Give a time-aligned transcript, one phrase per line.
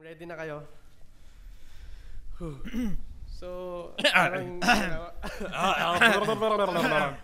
[0.00, 0.64] Ready na kayo?
[3.38, 3.48] so,
[4.00, 4.56] parang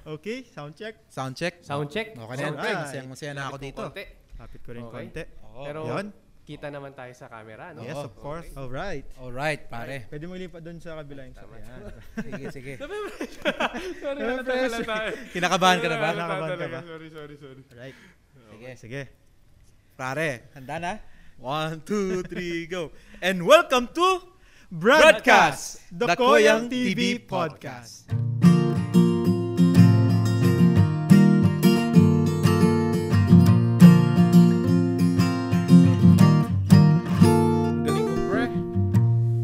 [0.21, 1.01] Okay, sound check.
[1.09, 1.65] Sound check.
[1.65, 2.13] sound check.
[2.13, 2.55] Okay na yan.
[2.61, 3.05] Sound check.
[3.09, 3.83] Masaya na ako dito.
[3.89, 4.05] Konti.
[4.37, 4.95] Lapit ko rin Okay.
[5.09, 5.23] konti.
[5.49, 5.65] Oo.
[5.65, 6.07] Pero Yun.
[6.45, 7.81] kita naman tayo sa camera, no?
[7.89, 8.53] Yes, of course.
[8.53, 9.09] Alright.
[9.17, 10.05] Alright, pare.
[10.13, 11.57] Pwede mo lipat doon sa kabila yung Tama.
[11.57, 11.81] Yan.
[12.29, 12.73] Sige, sige.
[14.05, 14.73] Sorry, fresh?
[14.77, 15.09] lang tayo.
[15.33, 16.09] Kinakabahan ka na ba?
[16.13, 16.81] Kinakabahan ka ba?
[16.85, 17.63] Sorry, sorry, sorry.
[17.73, 17.97] Alright.
[18.53, 18.71] Sige.
[18.77, 19.03] Sige.
[19.97, 20.93] Pare, handa na?
[21.39, 22.91] One, two, three, go.
[23.23, 24.23] And welcome to
[24.73, 28.11] Broadcast, The the Koyang TV Podcast.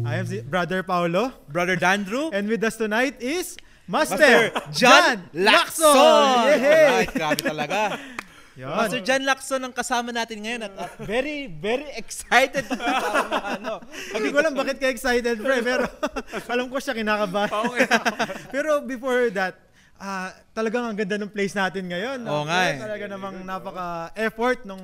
[0.03, 1.31] I am si Brother Paulo.
[1.47, 2.35] Brother Dandrew.
[2.35, 3.55] And with us tonight is
[3.87, 6.59] Master, Master John Lacson!
[6.59, 7.07] Yay!
[7.07, 7.95] Alright, grabe talaga.
[8.55, 8.71] Yun.
[8.71, 12.63] Master John Lacson ang kasama natin ngayon at, at very, very excited
[13.59, 13.83] ano.
[14.09, 15.83] Hindi ko alam bakit ka excited, pre, pero
[16.53, 17.51] alam ko siya kinakabahan.
[18.55, 19.59] pero before that,
[19.95, 22.19] ah talagang ang ganda ng place natin ngayon.
[22.23, 22.75] Oo Ah, nga eh.
[22.79, 24.83] Talaga namang napaka-effort nung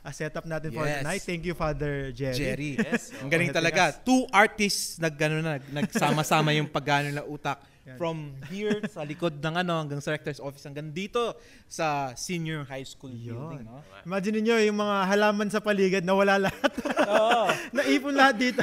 [0.00, 1.02] ah, setup natin for Yes.
[1.02, 1.22] tonight.
[1.22, 2.38] Thank you, Father Jerry.
[2.38, 2.70] Jerry.
[2.78, 3.10] Yes.
[3.18, 3.90] Ang galing talaga.
[3.96, 7.58] Two artists nag ano na, nagsama-sama yung pagano na utak.
[7.88, 7.96] Yan.
[7.96, 11.32] From here sa likod ng ano hanggang sa rector's office hanggang dito
[11.64, 13.80] sa senior high school building, no?
[14.04, 16.72] Imagine niyo yung mga halaman sa paligid na wala lahat.
[17.08, 17.48] Oo.
[17.76, 18.60] Naipon lahat dito.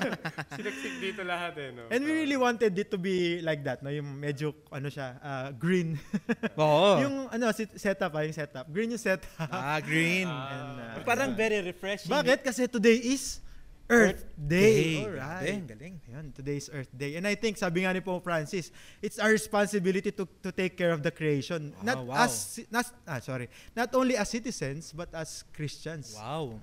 [0.58, 1.90] Sinaksik dito lahat eh, no?
[1.90, 3.90] And we really wanted it to be like that, no?
[3.90, 5.98] Yung medyo ano siya, ah, green.
[6.62, 7.02] Oo.
[7.02, 8.70] yung ano setup ah, yung setup.
[8.70, 9.26] Green yung setup.
[9.42, 10.30] ah, green.
[10.30, 12.14] And, ah, Parang very refreshing.
[12.14, 12.46] Bakit?
[12.46, 13.42] Kasi today is
[13.90, 15.04] Earth Day.
[15.04, 15.66] Grabe, Alright.
[15.66, 15.94] galing.
[16.08, 17.16] Ayan, today's Earth Day.
[17.16, 18.70] And I think, sabi nga ni Pope Francis,
[19.02, 21.74] it's our responsibility to to take care of the creation.
[21.80, 22.24] Wow, not wow.
[22.24, 26.14] as not ah, sorry, not only as citizens but as Christians.
[26.16, 26.60] Wow.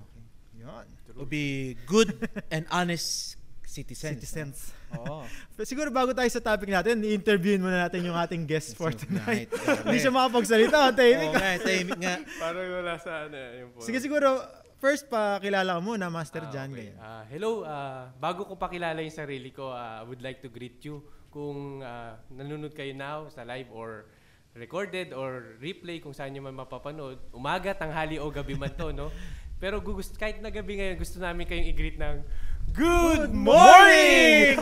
[0.59, 0.85] Yun.
[1.15, 2.15] To be good
[2.51, 3.39] and honest
[3.69, 4.17] citizens.
[4.19, 4.57] Citizens.
[4.97, 5.23] Oo.
[5.55, 9.47] Pero siguro bago tayo sa topic natin, i-interviewin muna natin yung ating guest for tonight.
[9.85, 11.31] Hindi siya makapagsalita, Oo tahimik.
[11.37, 12.15] nga, tahimik nga.
[12.41, 13.85] Parang wala sa ano, yung phone.
[13.85, 14.41] Sige siguro,
[14.79, 16.71] first pa kilala ka muna, Master Ah, John.
[16.71, 16.91] okay.
[16.91, 16.97] ganyan.
[16.97, 20.79] Ah, hello, ah, bago ko pakilala yung sarili ko, ah, I would like to greet
[20.81, 24.07] you kung ah, nanonood kayo now sa live or
[24.55, 27.19] recorded or replay kung saan nyo man mapapanood.
[27.29, 29.11] Umaga, tanghali o gabi man to, no?
[29.61, 32.23] Pero gugust, kahit na gabi ngayon, gusto namin kayong i-greet ng
[32.69, 34.55] Good morning!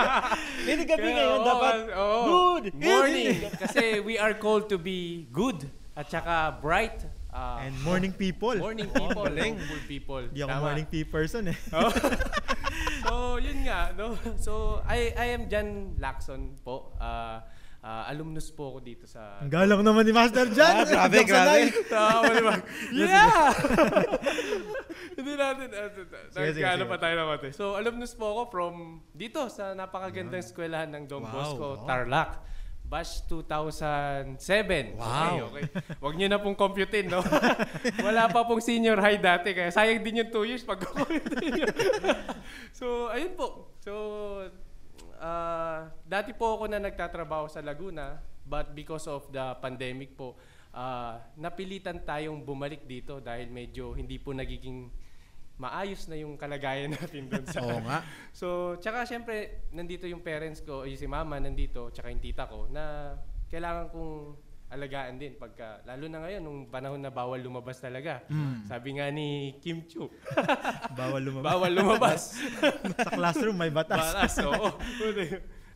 [0.68, 2.18] Hindi gabi ngayon, dapat oo.
[2.28, 3.40] good morning.
[3.56, 5.64] Kasi we are called to be good
[5.96, 7.02] at saka bright.
[7.30, 8.56] Ah, And morning people.
[8.56, 9.54] morning people, galing.
[9.56, 10.22] hopeful people.
[10.24, 10.64] Hindi ako Tama.
[10.64, 11.58] morning tea person eh.
[11.70, 11.90] Oh.
[13.04, 14.16] so, yun nga, no?
[14.36, 16.96] So, I I am Jan Lacson po.
[16.96, 17.44] Ah,
[17.78, 19.38] ah, alumnus po ako dito sa...
[19.38, 20.72] Ang galang naman ni Master John.
[20.72, 21.70] Ah, grabe, grabe.
[21.86, 22.54] Tama, di ba?
[22.98, 23.54] Yeah!
[25.18, 25.90] Hindi natin, uh,
[26.34, 27.36] nagkaano pa tayo naman.
[27.42, 27.52] eh.
[27.54, 28.74] So, alumnus po ako from
[29.10, 31.86] dito sa napakagandang eskwelahan ng Don Wow, Bosco, wow.
[31.86, 32.30] Tarlac.
[32.88, 34.96] Batch 2007.
[34.96, 35.04] Wow.
[35.04, 35.64] Okay, okay.
[36.00, 37.20] Huwag niyo na pong computein, no?
[38.06, 40.80] Wala pa pong senior high dati, kaya sayang din yung 2 years pag
[42.78, 43.76] So, ayun po.
[43.84, 43.92] So,
[45.20, 50.40] ah, dati po ako na nagtatrabaho sa Laguna, but because of the pandemic po,
[50.72, 54.88] ah, napilitan tayong bumalik dito dahil medyo hindi po nagiging
[55.58, 58.06] maayos na yung kalagayan natin doon sa Oo nga.
[58.30, 62.70] So, tsaka syempre, nandito yung parents ko, yung si mama nandito, tsaka yung tita ko,
[62.70, 63.14] na
[63.50, 64.12] kailangan kong
[64.68, 68.22] alagaan din pagka, lalo na ngayon, nung panahon na bawal lumabas talaga.
[68.68, 70.06] Sabi nga ni Kim Chu,
[70.98, 71.44] Bawal lumabas.
[71.48, 72.22] bawal lumabas.
[73.08, 73.98] sa classroom may batas.
[73.98, 74.76] Balas, oo.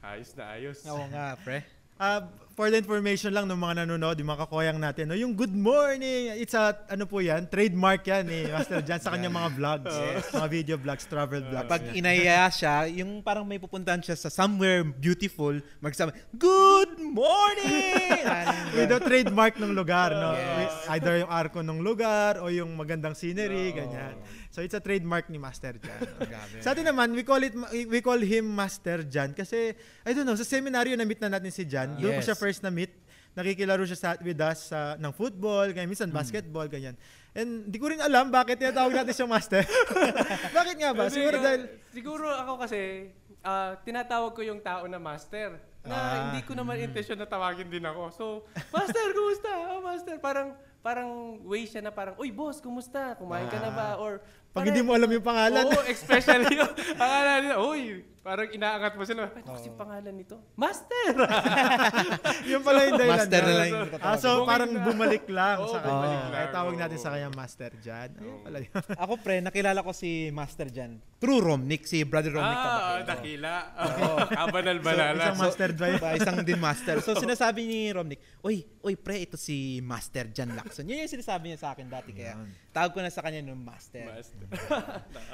[0.05, 0.79] ayos na ayos.
[0.87, 1.82] Oo nga, pre.
[2.01, 5.53] Ah, for the information lang ng mga nanonood, yung mga kakoyang natin, no, yung good
[5.53, 9.95] morning, it's a, ano po yan, trademark yan ni Master Jan sa kanyang mga vlogs,
[10.37, 11.69] mga video vlogs, travel vlogs.
[11.69, 18.21] Pag inaya siya, yung parang may pupuntahan siya sa somewhere beautiful, magsabi, Good morning!
[18.77, 20.37] With the trademark ng lugar, no?
[20.37, 20.73] Yes.
[20.93, 23.77] Either yung arko ng lugar o yung magandang scenery, Oo.
[23.81, 24.15] ganyan.
[24.53, 25.97] So it's a trademark ni Master Jan.
[26.29, 26.61] Grabe.
[26.61, 27.57] Sa atin naman, we call it
[27.89, 29.73] we call him Master Jan kasi
[30.05, 31.97] I don't know, sa seminaryo na meet na natin si Jan.
[31.97, 32.29] Doon ko Yes.
[32.29, 32.93] siya first na meet.
[33.33, 36.21] Nakikilaro siya sa, with us sa, ng football, ganyan, minsan Hmm.
[36.21, 36.93] basketball, ganyan.
[37.33, 39.65] And di ko rin alam bakit tinatawag natin siyang master.
[40.61, 41.09] bakit nga ba?
[41.09, 43.09] Siguro nga, dahil siguro ako kasi,
[43.41, 45.57] ah, tinatawag ko yung tao na master.
[45.81, 46.13] Na Ah.
[46.29, 48.03] hindi ko naman intensyon na tawagin din ako.
[48.13, 48.25] So,
[48.69, 49.51] master, kumusta?
[49.67, 50.21] Oh, master.
[50.21, 51.09] Parang, parang
[51.43, 53.17] way siya na parang, uy, boss, kumusta?
[53.17, 53.89] Kumain ka na ba?
[53.97, 54.21] Or,
[54.53, 59.03] pag hindi mo alam yung pangalan, Oo, especially yung, akala nila, uy, Parang inaangat mo
[59.03, 59.27] sila.
[59.29, 60.39] Ano kasi pangalan nito?
[60.55, 61.11] Master!
[62.51, 63.19] Yung pala yung dahilan.
[63.19, 64.81] Master na lang yung Ah, so Bumalik parang na.
[64.81, 65.91] bumalik lang Oo, sa kanya.
[65.91, 68.11] bumalik Kaya tawag natin sa kanya Master Jan.
[68.15, 68.73] Ayun pala yun.
[69.03, 71.03] Ako pre, nakilala ko si Master Jan.
[71.19, 72.55] True Romnick, si Brother Romnick.
[72.57, 73.55] ah, dakila.
[74.33, 75.23] Kabanal-banala.
[75.25, 75.91] Isang Master Jan.
[75.99, 76.97] Ba, isang din master.
[76.99, 80.83] So sinasabi ni Romnick, Uy, uy pre, ito si Master Jan Lacson.
[80.85, 82.11] Yun yung sinasabi niya sa akin dati.
[82.11, 82.39] Kaya
[82.71, 84.03] tawag ko na sa kanya ng Master.
[84.05, 84.47] Master.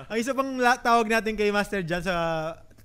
[0.09, 2.17] Ang isa pang la- tawag natin kay Master Jan sa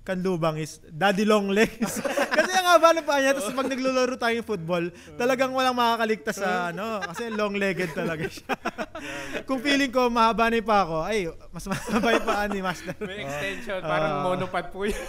[0.03, 2.03] kanlubang is Daddy Long Legs.
[2.35, 4.83] kasi ang haba ng paa niya, tapos pag naglularo tayong football,
[5.15, 8.51] talagang walang makakaligtas sa ano, kasi long-legged talaga siya.
[9.47, 12.95] Kung feeling ko mahaba na yung paa ko, ay, mas mahaba yung paa ni Master.
[12.99, 13.79] May extension.
[13.79, 14.23] Parang Ah.
[14.25, 14.95] monopod po yun.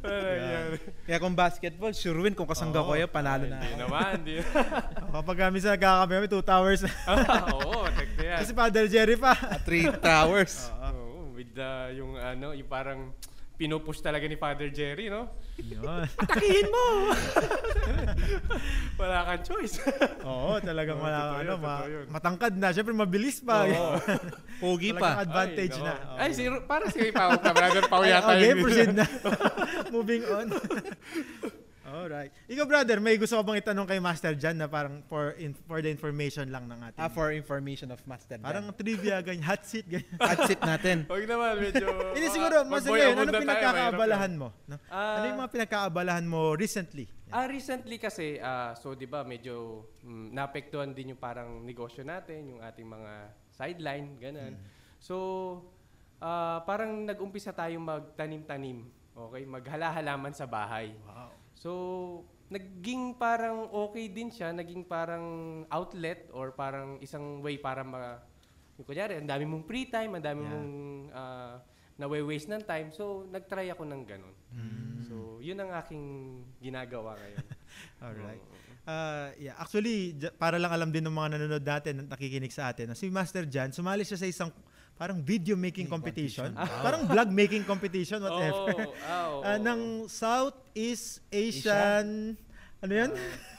[0.00, 0.66] Parang yan.
[1.04, 2.32] Kaya kung basketball, sure win.
[2.32, 3.80] Kung kasangga ko yun, panalo na Hindi ako.
[3.82, 4.12] naman.
[4.18, 4.34] Hindi.
[5.10, 6.90] Kapag kami sa nagkakape kami, two towers na.
[7.54, 8.38] Oo, check na yan.
[8.40, 9.32] Kasi Father Jerry pa.
[9.34, 10.68] At three towers.
[10.74, 11.07] Oo,
[11.38, 13.14] with the, yung ano, yung parang
[13.54, 15.30] pinupush talaga ni Father Jerry, no?
[15.58, 16.06] Yun.
[16.22, 17.10] Atakihin mo!
[19.02, 19.82] Wala kang choice.
[20.30, 22.06] Oo, talagang wala, ano, yun, ma- yun.
[22.10, 22.70] matangkad na.
[22.70, 23.66] Siyempre, mabilis pa.
[23.66, 23.98] Oo.
[24.62, 25.22] Pogi Talagang pa.
[25.26, 25.94] advantage Ay, na.
[25.94, 26.16] Oo.
[26.18, 28.30] Ay, si, parang si Pao ka, brother Pao yata.
[28.34, 29.06] okay, proceed na.
[29.90, 30.46] Moving on.
[31.88, 32.30] Alright.
[32.46, 35.80] Ikaw, brother, may gusto ko bang itanong kay Master Jan na parang for in, for
[35.80, 37.00] the information lang ng ating...
[37.00, 38.44] Ah, for information of Master Jan.
[38.44, 40.12] Parang trivia, ganyan, hot seat, ganyan.
[40.28, 41.08] Hot seat natin.
[41.08, 41.86] Huwag naman, medyo...
[42.16, 44.48] Hindi siguro, mas mag-boy ngayon, mood ano pinagkakaabalahan mo?
[44.68, 44.76] No?
[44.92, 45.20] Ah.
[45.20, 47.08] ano yung mga pinagkakaabalahan mo recently?
[47.28, 52.56] Ah, recently kasi, ah, so 'di ba, medyo mm, naapektuhan din yung parang negosyo natin,
[52.56, 53.12] yung ating mga
[53.52, 54.56] sideline, ganun.
[54.96, 55.16] So,
[56.24, 59.42] ah, parang nag-umpisa tayong magtanim-tanim, okay?
[59.44, 60.94] Maghala-halaman sa bahay.
[61.04, 61.17] Wow.
[61.58, 65.26] So, naging parang okay din siya, naging parang
[65.68, 68.22] outlet or parang isang way para ma
[68.78, 70.52] yung kunyari, ang dami mong free time, ang dami Yeah.
[70.54, 70.70] mong
[71.10, 71.54] uh,
[71.98, 72.94] nawe-waste ng time.
[72.94, 74.34] So, nag-try ako ng ganun.
[75.02, 76.04] So, yun ang aking
[76.62, 77.46] ginagawa ngayon.
[78.06, 78.38] Alright.
[78.38, 78.66] Oo.
[78.88, 82.94] Ah, yeah, actually, para lang alam din ng mga nanonood natin at nakikinig sa atin,
[82.94, 84.48] si Master Jan, sumali siya sa isang
[84.98, 86.50] parang video making competition.
[86.84, 88.74] Parang vlog making competition, whatever.
[88.74, 89.62] Oo, ah, oo, Ah, oo.
[89.62, 89.80] ng
[90.10, 92.34] Southeast Asian,
[92.78, 93.10] ano yan?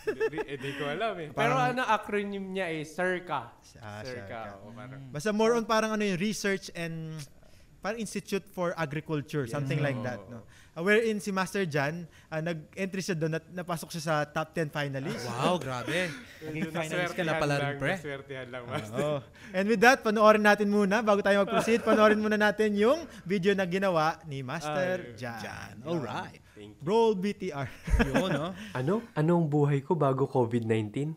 [0.04, 1.32] Hindi eh, di ko alam eh.
[1.32, 3.56] Pero Parang- ano acronym niya eh, CIRCA.
[3.80, 4.04] Ah, CIRCA.
[4.04, 4.42] CIRCA.
[4.60, 5.02] oo, parang.
[5.10, 7.16] Basta more on parang ano yung research and
[7.80, 10.20] parang Institute for Agriculture, something like that.
[10.28, 10.44] No?
[10.80, 14.72] Uh, wherein si Master Jan, ah, nag-entry siya doon at napasok siya sa top 10
[14.72, 15.28] finalists.
[15.28, 16.08] Wow, grabe.
[16.46, 17.94] Naging finalist ka na pala lang, rin, pre.
[18.00, 19.00] Naswertihan lang, master.
[19.02, 19.20] Oh.
[19.52, 23.68] And with that, panoorin natin muna, bago tayo mag-proceed, panoorin muna natin yung video na
[23.68, 25.42] ginawa ni Master Ay, Jan.
[25.44, 25.76] Jan.
[25.84, 26.40] Alright.
[26.56, 26.84] Thank you.
[26.84, 27.68] Roll BTR.
[28.04, 28.48] Yun, no?
[28.80, 28.94] Ano?
[29.16, 31.16] Ano ang buhay ko bago COVID-19?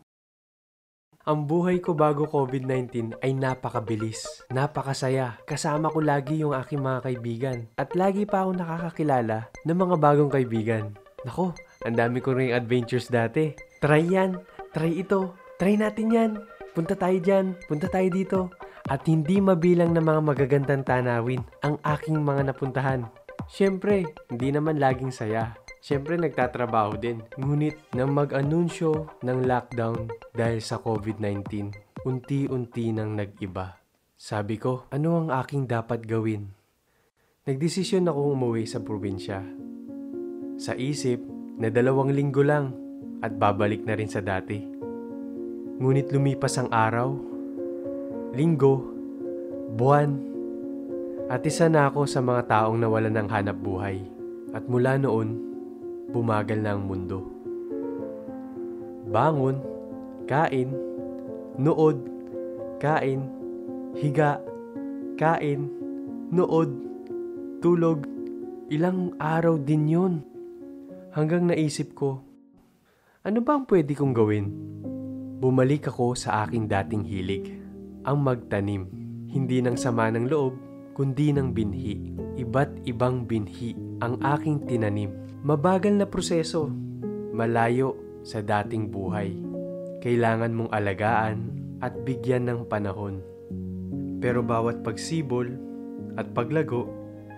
[1.23, 5.39] Ang buhay ko bago COVID-19 ay napakabilis, napakasaya.
[5.47, 7.63] Kasama ko lagi yung aking mga kaibigan.
[7.79, 10.91] At lagi pa ako nakakakilala ng mga bagong kaibigan.
[11.23, 11.55] Nako,
[11.87, 13.55] ang dami ko ring adventures dati.
[13.79, 14.35] Try yan,
[14.75, 16.31] try ito, try natin yan.
[16.75, 18.51] Punta tayo dyan, punta tayo dito.
[18.91, 23.07] At hindi mabilang ng mga magagandang tanawin ang aking mga napuntahan.
[23.47, 25.55] Siyempre, hindi naman laging saya.
[25.83, 27.19] Siyempre, nagtatrabaho din.
[27.35, 31.75] Ngunit, nang mag-anunsyo ng lockdown dahil sa COVID-19,
[32.07, 33.83] unti-unti nang nag-iba.
[34.15, 36.55] Sabi ko, ano ang aking dapat gawin?
[37.43, 39.43] Nagdesisyon akong umuwi sa probinsya.
[40.55, 41.19] Sa isip
[41.59, 42.71] na dalawang linggo lang
[43.19, 44.63] at babalik na rin sa dati.
[45.83, 47.11] Ngunit lumipas ang araw,
[48.31, 48.87] linggo,
[49.75, 50.15] buwan,
[51.27, 53.99] at isa na ako sa mga taong nawalan ng hanap buhay.
[54.55, 55.52] At mula noon,
[56.13, 57.25] bumagal na ang mundo.
[59.09, 59.57] Bangon,
[60.29, 60.69] kain,
[61.57, 61.97] nood,
[62.77, 63.25] kain,
[63.97, 64.37] higa,
[65.17, 65.67] kain,
[66.29, 66.71] nood,
[67.59, 68.05] tulog.
[68.69, 70.13] Ilang araw din yun.
[71.13, 72.25] Hanggang naisip ko,
[73.21, 74.47] ano ba ang pwede kong gawin?
[75.37, 77.59] Bumalik ako sa aking dating hilig,
[78.07, 78.87] ang magtanim.
[79.29, 80.55] Hindi ng sama ng loob,
[80.97, 81.99] kundi ng binhi.
[82.39, 85.11] Iba't ibang binhi ang aking tinanim.
[85.43, 86.71] Mabagal na proseso,
[87.35, 89.35] malayo sa dating buhay.
[89.99, 91.51] Kailangan mong alagaan
[91.83, 93.19] at bigyan ng panahon.
[94.23, 95.51] Pero bawat pagsibol
[96.15, 96.87] at paglago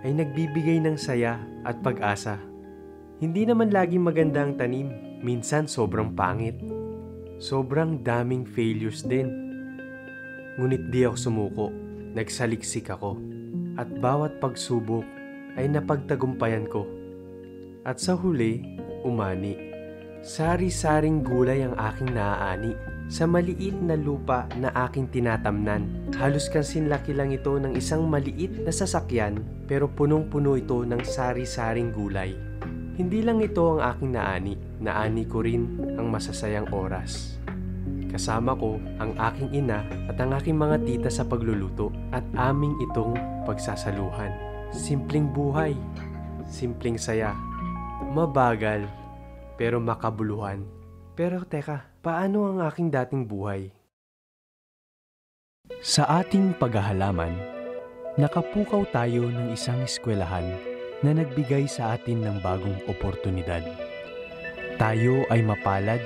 [0.06, 2.38] ay nagbibigay ng saya at pag-asa.
[3.18, 4.94] Hindi naman laging maganda ang tanim,
[5.26, 6.62] minsan sobrang pangit.
[7.42, 9.34] Sobrang daming failures din.
[10.62, 11.68] Ngunit di ako sumuko,
[12.14, 13.18] nagsaliksik ako.
[13.82, 15.02] At bawat pagsubok
[15.58, 16.86] ay napagtagumpayan ko.
[17.86, 19.54] At sa huli, umani.
[20.26, 22.74] Sari-saring gulay ang aking naaani.
[23.14, 26.10] Sa maliit na lupa na aking tinatamnan.
[26.18, 31.94] Halos kansin laki lang ito ng isang maliit na sasakyan pero punong-puno ito ng sari-saring
[31.94, 32.34] gulay.
[32.98, 37.38] Hindi lang ito ang aking naani, naani ko rin ang masasayang oras.
[38.10, 43.14] Kasama ko ang aking ina at ang aking mga tita sa pagluluto at aming itong
[43.46, 44.34] pagsasaluhan.
[44.74, 45.78] Simpleng buhay,
[46.50, 47.38] simpleng saya,
[48.16, 48.88] mabagal,
[49.60, 50.64] pero makabuluhan.
[51.20, 53.76] Pero teka, paano ang aking dating buhay?
[55.84, 57.36] Sa ating paghahalaman,
[58.16, 60.48] nakapukaw tayo ng isang eskwelahan
[61.04, 63.68] na nagbigay sa atin ng bagong oportunidad.
[64.80, 66.00] Tayo ay mapalad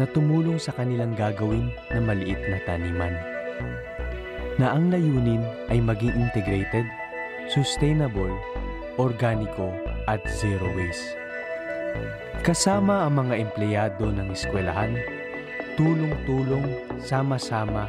[0.00, 3.14] na tumulong sa kanilang gagawin na maliit na taniman.
[4.56, 6.88] Na ang layunin ay maging integrated,
[7.52, 8.32] sustainable,
[8.96, 9.74] organiko
[10.08, 11.23] at zero waste.
[12.44, 15.00] Kasama ang mga empleyado ng eskwelahan,
[15.80, 17.88] tulong-tulong, sama-sama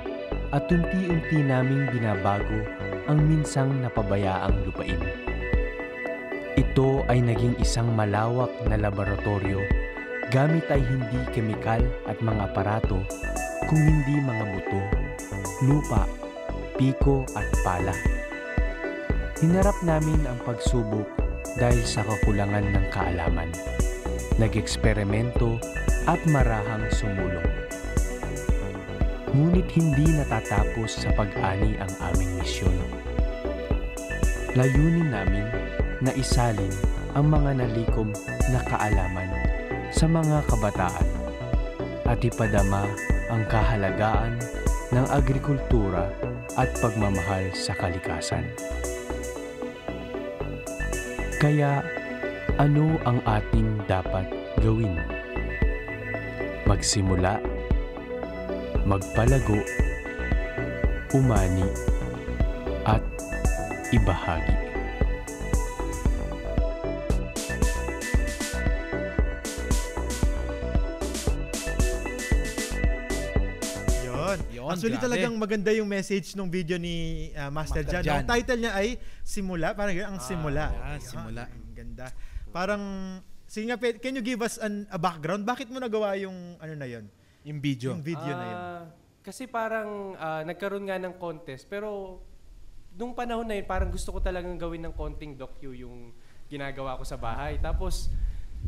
[0.56, 2.64] at unti-unti naming binabago
[3.12, 5.04] ang minsang napabayaang lupain.
[6.56, 9.60] Ito ay naging isang malawak na laboratorio
[10.32, 13.04] gamit ay hindi kemikal at mga aparato
[13.68, 14.82] kung hindi mga buto,
[15.68, 16.08] lupa,
[16.80, 17.92] piko at pala.
[19.44, 21.12] Hinarap namin ang pagsubok
[21.60, 23.52] dahil sa kakulangan ng kaalaman
[24.36, 25.56] nag-eksperimento
[26.06, 27.52] at marahang sumulong.
[29.36, 32.76] Ngunit hindi natatapos sa pag-ani ang aming misyon.
[34.56, 35.48] Layunin namin
[36.00, 36.72] na isalin
[37.16, 38.12] ang mga nalikom
[38.52, 39.32] na kaalaman
[39.92, 41.08] sa mga kabataan
[42.08, 42.88] at ipadama
[43.32, 44.40] ang kahalagaan
[44.92, 46.12] ng agrikultura
[46.56, 48.48] at pagmamahal sa kalikasan.
[51.40, 51.84] Kaya
[52.56, 54.30] ano ang ating dapat
[54.62, 54.96] gawin?
[56.66, 57.38] Magsimula,
[58.86, 59.60] magpalago,
[61.14, 61.68] umani,
[62.86, 63.02] at
[63.90, 64.56] ibahagi.
[74.06, 74.38] Yun.
[74.70, 75.06] Actually grabe.
[75.06, 78.04] talagang maganda yung message ng video ni uh, Master, Master Jan.
[78.04, 78.16] Jan.
[78.22, 78.88] Ang title niya ay
[79.26, 79.74] Simula.
[79.74, 80.70] Parang ang simula.
[80.70, 81.50] ah, simula.
[81.50, 82.06] Ang ganda.
[82.56, 82.80] Parang,
[83.44, 85.44] sige nga, can you give us an, a background?
[85.44, 87.12] Bakit mo nagawa yung, ano na yun?
[87.44, 87.92] Yung video.
[87.92, 88.58] Yung video na yun.
[88.64, 88.84] Ah,
[89.20, 92.22] Kasi parang ah, nagkaroon nga ng contest pero
[92.96, 96.16] nung panahon na yun parang gusto ko talagang gawin ng konting docu yung
[96.48, 97.60] ginagawa ko sa bahay.
[97.60, 98.08] Tapos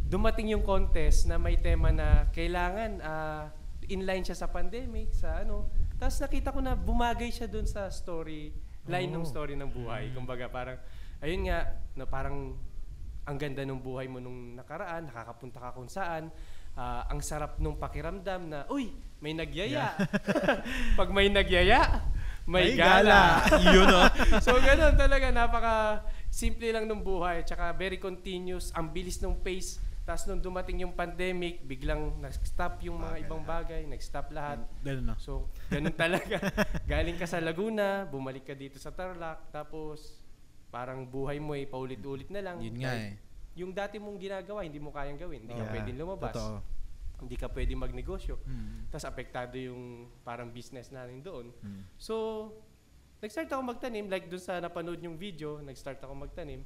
[0.04, 3.44] dumating yung contest na may tema na kailangan ah,
[3.88, 5.72] inline siya sa pandemic, sa ano.
[5.96, 8.52] Tapos nakita ko na bumagay siya dun sa story
[8.84, 9.30] line ng Oh.
[9.32, 10.12] story ng buhay.
[10.12, 10.76] Kumbaga parang
[11.24, 12.58] ayun nga na parang
[13.28, 16.32] ang ganda ng buhay mo nung nakaraan, nakakapunta ka kung saan.
[16.78, 19.98] Ah, ang sarap nung pakiramdam na, uy, may nagyaya.
[21.00, 22.08] Pag may nagyaya,
[22.48, 23.44] may, May gala.
[23.76, 24.08] Yun oh.
[24.46, 27.44] so ganun talaga, napaka simple lang ng buhay.
[27.44, 29.84] Tsaka very continuous, ang bilis ng pace.
[30.08, 34.64] Tapos nung dumating yung pandemic, biglang nag-stop yung mga ibang bagay, nag-stop lahat.
[34.80, 35.16] Ganun na.
[35.20, 36.40] So, ganun talaga.
[36.88, 40.17] Galing ka sa Laguna, bumalik ka dito sa Tarlac, tapos
[40.68, 42.58] parang buhay mo ay paulit-ulit na lang.
[42.60, 43.16] Yun nga eh.
[43.58, 45.48] Yung dati mong ginagawa, hindi mo kayang gawin.
[45.48, 45.74] Hindi ka Yeah.
[45.74, 46.36] pwedeng lumabas.
[46.36, 46.58] Totoo.
[47.18, 48.38] Hindi ka pwedeng magnegosyo.
[48.46, 48.94] Mm.
[48.94, 51.50] Tapos apektado yung parang business natin doon.
[51.66, 51.82] Mm.
[51.98, 52.14] So,
[53.18, 54.06] nag-start ako magtanim.
[54.06, 56.62] Like doon sa napanood yung video, nag-start ako magtanim.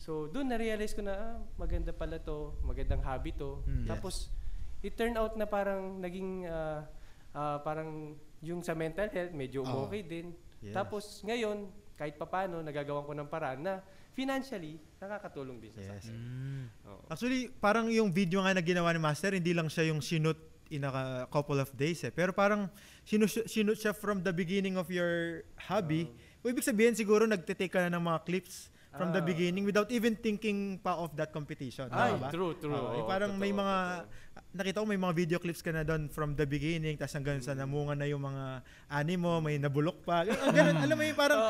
[0.00, 3.60] So, doon na-realize ko na, ah, maganda pala to, magandang hobby to.
[3.68, 3.86] Mm.
[3.86, 4.32] Tapos,
[4.80, 6.88] it turned out na parang naging, ah,
[7.36, 9.86] ah, parang yung sa mental health, medyo Oo.
[9.86, 10.32] okay din.
[10.58, 10.74] Yes.
[10.74, 13.74] Tapos, ngayon, kahit papano, nagagawan ko ng paraan na
[14.12, 16.04] financially, nakakatulong din sa Yes.
[16.04, 16.12] akin.
[16.12, 16.64] Mm.
[16.86, 17.02] Oo.
[17.08, 20.36] Actually, parang yung video nga na ginawa ni Master, hindi lang siya yung sinut
[20.68, 20.92] in a
[21.28, 22.10] couple of days eh.
[22.10, 22.68] Pero parang
[23.02, 26.08] sinut, sinut siya from the beginning of your hobby.
[26.40, 29.24] O ibig sabihin siguro nagtitake ka na ng mga clips from the Ah.
[29.24, 31.88] beginning without even thinking pa of that competition.
[31.88, 32.28] Ay, tama ba?
[32.28, 32.72] true, true.
[32.92, 34.31] Eh, Oo, parang may totoo, mga totoo.
[34.52, 37.52] Nakita ko may mga video clips ka na doon from the beginning tapos hanggang sa
[37.52, 40.22] namunga na yung mga animo, may nabulok pa.
[40.22, 41.40] Ganun, ganun, alam mo yung parang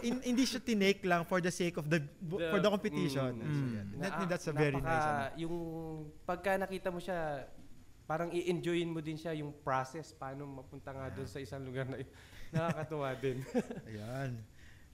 [0.00, 3.30] in- hindi siya tinake lang for the sake of the, The- for the competition.
[3.36, 3.98] mm, So.
[3.98, 5.04] Na- That- that's a very napaka- nice.
[5.04, 5.22] ano.
[5.36, 5.54] Yung
[6.22, 7.50] pagka nakita mo siya,
[8.04, 11.98] parang i-enjoyin mo din siya yung process paano mapunta nga doon sa isang lugar na
[11.98, 12.10] yun.
[12.54, 13.42] Nakakatuwa din.
[13.88, 14.30] Ayan.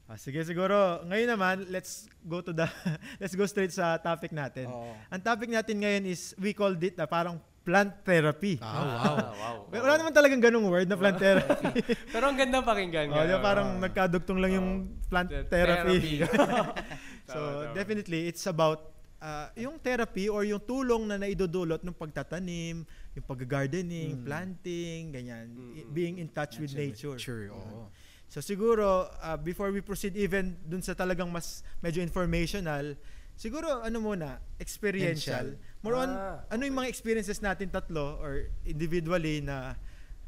[0.06, 0.74] Ah, sige siguro.
[1.04, 2.66] Ngayon naman, let's go to the
[3.20, 4.66] let's go straight sa topic natin.
[4.66, 4.90] Oo.
[5.06, 7.38] Ang topic natin ngayon is we called it na parang
[7.70, 8.58] plant therapy.
[8.58, 9.14] Ah, wow.
[9.40, 9.56] wow.
[9.70, 11.70] Well, Wala naman talagang ganung word na plant therapy.
[12.14, 13.38] Pero ang ganda pakinggan oh, nga.
[13.38, 14.68] parang nagkadugtong lang yung
[15.06, 16.26] plant The therapy.
[16.26, 16.26] therapy.
[17.30, 17.74] so, Tama, tama.
[17.78, 18.90] definitely it's about
[19.22, 22.82] ah, yung therapy or yung tulong na naidudulot ng pagtatanim,
[23.14, 24.24] yung pag-gardening, Mm.
[24.26, 25.92] planting, ganyan, i- Mm.
[25.94, 27.14] being in touch with nature.
[27.14, 27.86] Sure, oo.
[28.26, 32.98] So siguro ah, before we proceed even dun sa talagang mas medyo informational,
[33.36, 35.54] siguro ano muna, experiential.
[35.80, 39.72] More on Ah, ano yung mga experiences natin tatlo or individually na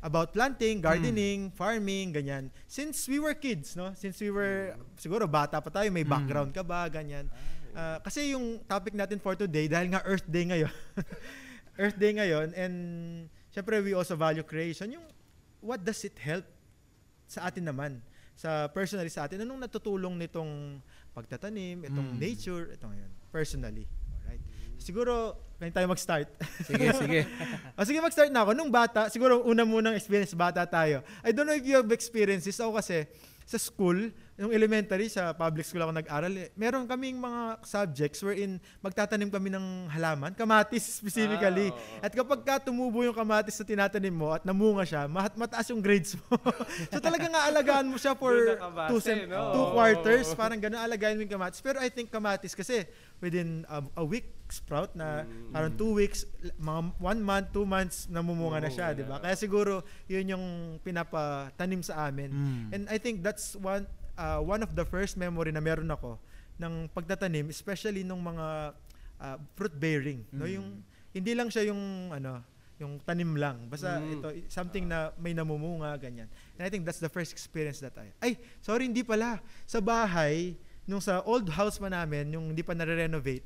[0.00, 2.49] about planting, gardening, farming, ganyan.
[2.66, 3.92] Since we were kids, no?
[3.94, 6.11] Since we were siguro bata pa tayo, may Mm.
[6.11, 7.28] background ka ba, ganyan.
[7.73, 10.73] Ah, kasi yung topic natin for today dahil nga Earth Day ngayon.
[11.80, 12.75] Earth Day ngayon and
[13.49, 14.92] syempre we also value creation.
[14.92, 15.04] Yung
[15.61, 16.44] what does it help
[17.25, 18.00] sa atin naman?
[18.35, 20.80] Sa personally sa atin anong natutulong nitong
[21.12, 22.18] pagtatanim, itong Mm.
[22.18, 23.85] nature, itong yun, personally.
[24.83, 26.29] Siguro, kaya tayo mag-start.
[26.67, 27.21] Sige, sige.
[27.79, 28.51] o sige, mag-start na ako.
[28.59, 31.07] Nung bata, siguro una munang experience, bata tayo.
[31.23, 32.59] I don't know if you have experiences.
[32.59, 33.07] Ako kasi,
[33.47, 38.57] sa school, yung elementary, sa public school ako nag-aral, eh, meron kaming mga subjects wherein
[38.81, 41.69] magtatanim kami ng halaman, kamatis specifically.
[41.71, 42.03] Oo.
[42.03, 45.85] At kapag ka tumubo yung kamatis na tinatanim mo at namunga siya, mat mataas yung
[45.85, 46.33] grades mo.
[46.93, 48.33] so talagang aalagaan mo siya for
[48.89, 49.53] two, sem- no?
[49.53, 51.61] two quarters, parang gano'n alagaan mo yung kamatis.
[51.61, 52.89] Pero I think kamatis kasi
[53.23, 55.49] within um, a week sprout na Mm.
[55.49, 56.29] parang two weeks,
[56.61, 59.17] mga one month, two months, namumunga na siya, Namumunga di ba?
[59.17, 60.45] Kaya siguro, yun yung
[60.85, 62.29] pinapatanim sa amin.
[62.29, 62.64] Mm.
[62.69, 63.88] And I think that's one
[64.19, 66.21] uh, one of the first memory na meron ako
[66.61, 68.76] ng pagtatanim, especially nung mga
[69.17, 70.45] uh, fruit bearing, no?
[70.45, 70.52] Mm.
[70.61, 70.69] Yung
[71.17, 72.45] hindi lang siya yung ano,
[72.76, 73.73] yung tanim lang.
[73.73, 74.12] Basta Mm.
[74.21, 76.29] ito something na may namumunga ganyan.
[76.59, 78.12] And I think that's the first experience that I.
[78.21, 79.41] Ay, sorry hindi pala.
[79.64, 83.45] Sa bahay nung sa old house pa namin, yung hindi pa nare-renovate,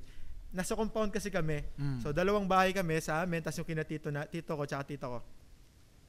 [0.51, 1.61] nasa compound kasi kami.
[1.77, 2.01] Mm.
[2.01, 5.19] So dalawang bahay kami sa amin, tapos yung kinatito na tito ko tsaka tito ko.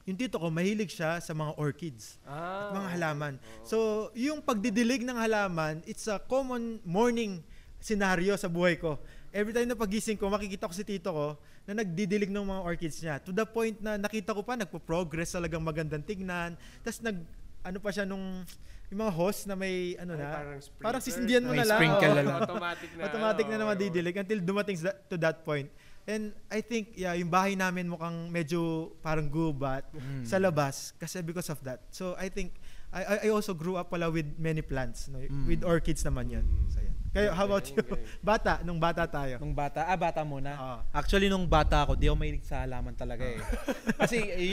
[0.08, 3.34] Yung tito ko mahilig siya sa mga orchids Ah, mga halaman.
[3.36, 3.64] oo.
[3.68, 3.76] So,
[4.16, 7.44] yung pagdidilig ng halaman, it's a common morning
[7.76, 8.96] scenario sa buhay ko.
[9.28, 11.36] Every time na pagising ko, makikita ko si tito ko
[11.68, 13.20] na nagdidilig ng mga orchids niya.
[13.20, 16.56] To the point na nakita ko pa, nagpo-progress talagang magandang tignan.
[16.80, 17.20] Tapos nag,
[17.60, 18.48] ano pa siya nung,
[18.88, 20.84] yung mga hose na may, ano Ay, na, parang, sprinkler.
[20.84, 21.78] parang sisindihan mo May na lang.
[21.78, 22.14] sprinkle Oo.
[22.14, 22.38] na lang.
[22.40, 23.02] Automatic na.
[23.04, 23.82] Automatic na naman oo.
[23.82, 24.76] didilig until dumating
[25.06, 25.68] to that point.
[26.04, 28.60] And I think, yeah, yung bahay namin mukhang medyo
[28.98, 30.24] parang gubat Mm.
[30.24, 31.84] sa labas kasi because of that.
[31.90, 32.56] So I think,
[32.88, 35.06] I, I- I also grew up pala with many plants.
[35.06, 35.20] No?
[35.20, 35.44] Mm.
[35.44, 36.42] With orchids naman yun.
[36.42, 36.66] Mm.
[36.72, 36.96] So yan.
[37.18, 37.82] Kayo, how about you?
[38.30, 39.42] Bata, nung bata tayo.
[39.42, 40.54] Nung bata, ah bata muna.
[40.54, 40.78] Oo.
[40.94, 43.42] Actually nung bata ako, di ako mahilig sa halaman talaga eh.
[44.06, 44.46] Kasi I,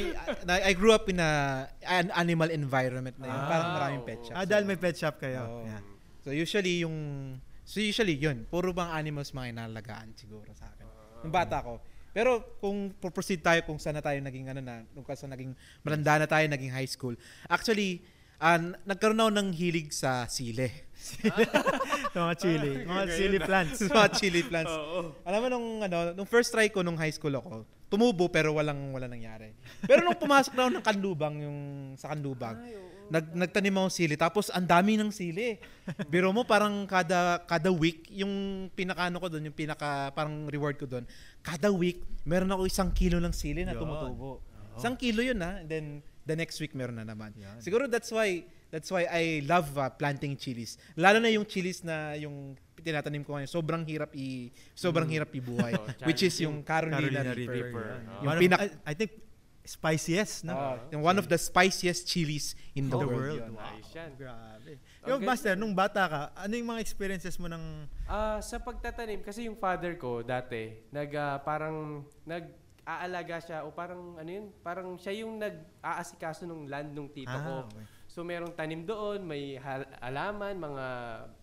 [0.49, 3.37] I grew up in a an animal environment na yun.
[3.37, 4.37] Ah, Parang maraming pet shops.
[4.41, 5.45] Ah, dahil may pet shop kayo.
[5.45, 5.69] Oo.
[5.69, 5.81] Yeah.
[6.25, 6.97] So usually yung
[7.61, 10.89] so usually yun, puro bang animals mga inalagaan siguro sa akin.
[11.21, 11.77] Nung bata ko.
[12.15, 15.53] Pero kung proceed tayo kung saan na tayo naging ano na, kung saan naging
[15.85, 17.13] maranda na tayo naging high school.
[17.45, 18.01] Actually,
[18.39, 20.85] ah, n- nagkaroon ako ng hilig sa sile.
[22.17, 22.73] mga chili.
[22.87, 23.77] Mga chili plants.
[23.93, 24.73] mga chili plants.
[24.73, 25.13] Oo.
[25.23, 28.91] Alam mo nung ano, nung first try ko nung high school ako, tumubo pero walang
[28.91, 29.53] wala nangyari.
[29.85, 31.59] Pero nung pumasok na ako ng kanlubang yung
[31.99, 33.07] sa kanlubang, Ay, oo.
[33.13, 35.61] nag nagtanim ako sili tapos ang dami ng sili.
[36.09, 40.89] Biro mo parang kada kada week yung pinakaano ko doon, yung pinaka parang reward ko
[40.89, 41.05] doon.
[41.45, 44.41] Kada week meron ako isang kilo ng sili na tumutubo.
[44.75, 45.61] Isang kilo yun ha.
[45.61, 45.85] And then
[46.25, 47.31] the next week meron na naman.
[47.37, 47.61] Yan.
[47.61, 50.75] Siguro that's why that's why I love uh, planting chilies.
[50.97, 55.73] Lalo na yung chilies na yung tinatanim ko ngayon, sobrang hirap i sobrang hirap ibuhay,
[55.73, 57.53] Oh, which is yung Carolina, Carolina Reaper.
[57.53, 57.85] Reaper.
[57.89, 58.03] yan.
[58.21, 59.11] Yung pinak- I, I think
[59.65, 60.53] spiciest, no?
[60.53, 63.17] Ah, yung one of the spiciest chilies in the, The world.
[63.17, 63.39] world.
[63.41, 63.51] yun.
[63.57, 63.73] Wow.
[63.73, 64.11] Nice yan.
[64.13, 64.71] Grabe.
[64.77, 65.09] Okay.
[65.09, 67.89] Yung Master, nung bata ka, ano yung mga experiences mo ng...
[68.05, 72.05] Ah, sa pagtatanim kasi yung father ko dati, nag ah, parang
[72.85, 77.65] nag-aalaga siya o parang ano yun, parang siya yung nag-aasikaso ng land ng tito ko.
[77.65, 77.83] Ah, okay.
[78.05, 79.57] So merong tanim doon, may
[79.99, 80.85] alaman, mga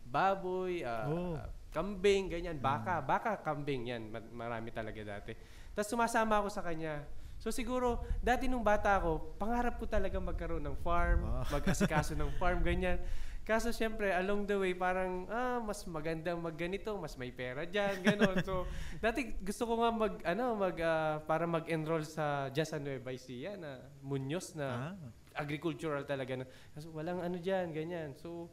[0.06, 1.34] baboy, ah, Oh.
[1.34, 5.34] ah, kambing, ganyan, baka, baka kambing yan, Ma- marami talaga dati.
[5.74, 7.02] Tapos sumasama ako sa kanya.
[7.42, 11.42] So siguro, dati nung bata ako, pangarap ko talaga magkaroon ng farm, Wow.
[11.58, 13.02] mag-asikaso ng farm, ganyan.
[13.42, 18.38] Kaso syempre, along the way, parang, ah, mas magandang magganito, mas may pera dyan, gano'n.
[18.40, 18.70] So,
[19.02, 23.58] dati gusto ko nga mag, ano, mag, ah, para mag-enroll sa, dyan sa Nueva Ecija
[23.58, 25.42] na Muñoz na Ah.
[25.42, 26.38] agricultural talaga.
[26.38, 28.14] Na, kaso walang ano dyan, ganyan.
[28.14, 28.46] So,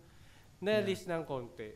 [0.57, 1.69] na-list ng konti.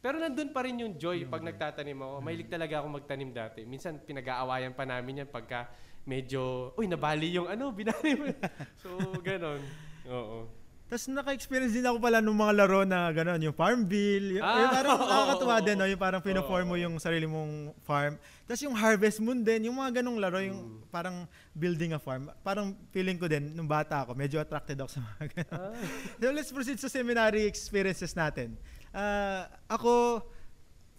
[0.00, 2.14] Pero nandun pa rin yung joy pag nagtatanim ako.
[2.20, 3.68] Mahilig talaga ako magtanim dati.
[3.68, 5.68] Minsan pinag-aawayan pa namin yan pagka
[6.08, 8.32] medyo, uy, nabali yung ano, binali mo.
[8.80, 9.60] so, ganon.
[10.08, 10.46] Oo.
[10.86, 14.38] Tapos naka-experience din ako pala nung mga laro na gano'n, yung Farmville.
[14.38, 15.86] Yung, Ah, yung parang oo, nakakatuwa oo, din, no?
[15.90, 18.14] yung parang pino-form mo yung sarili mong farm.
[18.46, 20.46] Tapos yung Harvest Moon din, yung mga ganong laro, Mm.
[20.46, 22.30] yung parang building a farm.
[22.40, 25.58] Parang feeling ko din, nung bata ako, medyo attracted ako sa mga ganon.
[25.58, 25.74] Ah.
[26.22, 28.54] So let's proceed sa seminary experiences natin.
[28.94, 30.22] Ah, ako,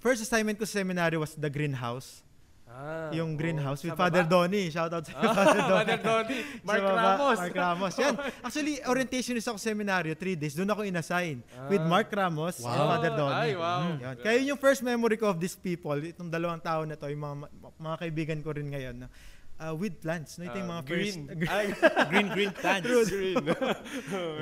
[0.04, 2.27] first assignment ko sa seminary was the greenhouse.
[2.78, 4.22] Ah, yung greenhouse with Sa Father?
[4.22, 4.70] Donnie.
[4.70, 5.74] Shout out sa Ah, Father Donnie.
[5.74, 6.42] Father Donnie.
[6.62, 7.38] Mark baba, Ramos.
[7.42, 7.94] Mark Ramos.
[7.98, 8.14] Yan.
[8.46, 10.54] Actually, orientationist ako seminaryo, three days.
[10.54, 11.42] Doon ako inassign.
[11.66, 11.90] With Ah.
[11.90, 12.90] Mark Ramos and Wow.
[12.94, 13.42] Father Donnie.
[13.42, 13.82] Ay, wow.
[13.82, 14.16] Mm, Yan.
[14.22, 17.26] Kaya yun yung first memory ko of these people, itong dalawang tao na to, yung
[17.26, 17.36] mga,
[17.82, 18.96] mga kaibigan ko rin ngayon.
[19.02, 19.10] no?
[19.58, 20.38] Uh, with plants.
[20.38, 20.46] No?
[20.46, 21.18] Ito yung mga green.
[21.34, 21.50] first...
[21.50, 21.66] Ay,
[22.14, 22.86] green, green plants.
[23.10, 23.42] green.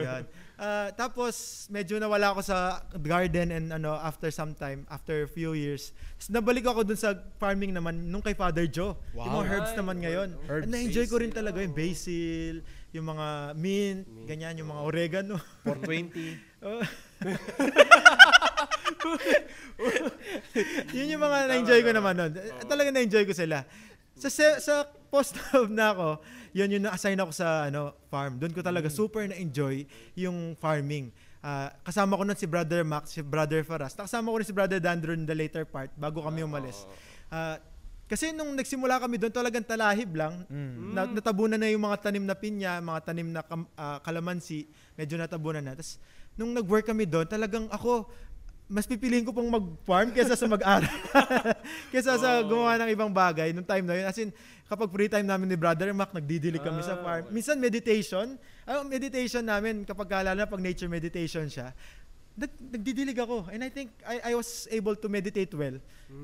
[0.03, 0.23] Yan.
[0.55, 5.51] Ah, tapos medyo nawala ako sa garden and ano after some time, after a few
[5.51, 5.91] years.
[6.15, 8.95] Tapos nabalik ako dun sa farming naman nung kay Father Joe.
[9.11, 9.43] Yung Wow.
[9.43, 10.29] mga herbs Ay, naman ngayon.
[10.47, 10.67] herbs.
[10.71, 11.79] Na-enjoy ko rin talaga yung oh.
[11.79, 12.63] basil,
[12.95, 13.27] yung mga
[13.59, 15.35] mint, Mint, ganyan, yung mga oregano.
[15.67, 16.39] 420.
[16.65, 16.81] Oh.
[20.97, 22.33] Yun yung mga na-enjoy ko naman nun.
[22.65, 23.69] Talaga na-enjoy ko sila.
[24.15, 25.35] Sa sa post
[25.77, 26.09] na ako,
[26.55, 28.39] yun yung na-assign ako sa ano farm.
[28.39, 29.83] Doon ko talaga super na-enjoy
[30.15, 31.11] yung farming.
[31.45, 33.93] Ah, kasama ko nun si Brother Max, si Brother Faras.
[33.93, 36.89] Kasama ko rin si Brother Dandro in the later part bago kami umalis.
[37.29, 37.61] Ah,
[38.05, 40.45] kasi nung nagsimula kami doon, talagang talahib lang.
[40.45, 40.93] Mm.
[40.93, 45.17] Na, natabunan na yung mga tanim na pinya, mga tanim na kam- ah, kalamansi, medyo
[45.17, 45.73] natabunan na.
[45.73, 45.97] Tapos,
[46.37, 48.05] nung nag-work kami doon, talagang ako,
[48.65, 50.89] mas pipiliin ko pong mag-farm kesa sa mag-aral.
[51.93, 52.49] kesa sa Oh.
[52.49, 54.05] gumawa ng ibang bagay nung time na yun.
[54.05, 54.33] As in,
[54.65, 57.23] kapag free time namin ni Brother Mac, nagdidilig kami sa Ah, farm.
[57.29, 58.37] Minsan meditation.
[58.65, 61.77] Ang meditation namin, kapag kalala na pag nature meditation siya,
[62.35, 63.47] nag, nagdidilig ako.
[63.47, 65.77] And I think I, I was able to meditate well.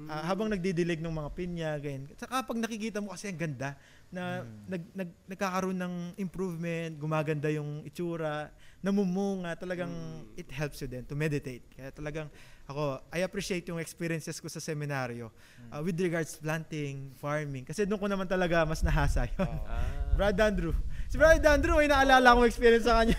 [0.10, 2.10] Ah, habang nagdidilig ng mga pinya, ganyan.
[2.18, 3.78] Saka pag nakikita mo kasi ang ganda,
[4.12, 8.50] na nag, nag, nagkakaroon ng improvement, gumaganda yung itsura,
[8.82, 9.94] namumunga, talagang
[10.34, 11.62] it helps you then to meditate.
[11.70, 12.28] Kaya talagang
[12.66, 15.30] ako, I appreciate yung experiences ko sa seminaryo
[15.70, 17.62] ah, with regards planting, farming.
[17.62, 19.46] Kasi doon ko naman talaga mas nahasa yun.
[19.72, 19.86] Ah.
[20.18, 20.76] Brad Andrew.
[21.08, 23.16] Si Brad Andrew, may naalala akong experience sa kanya.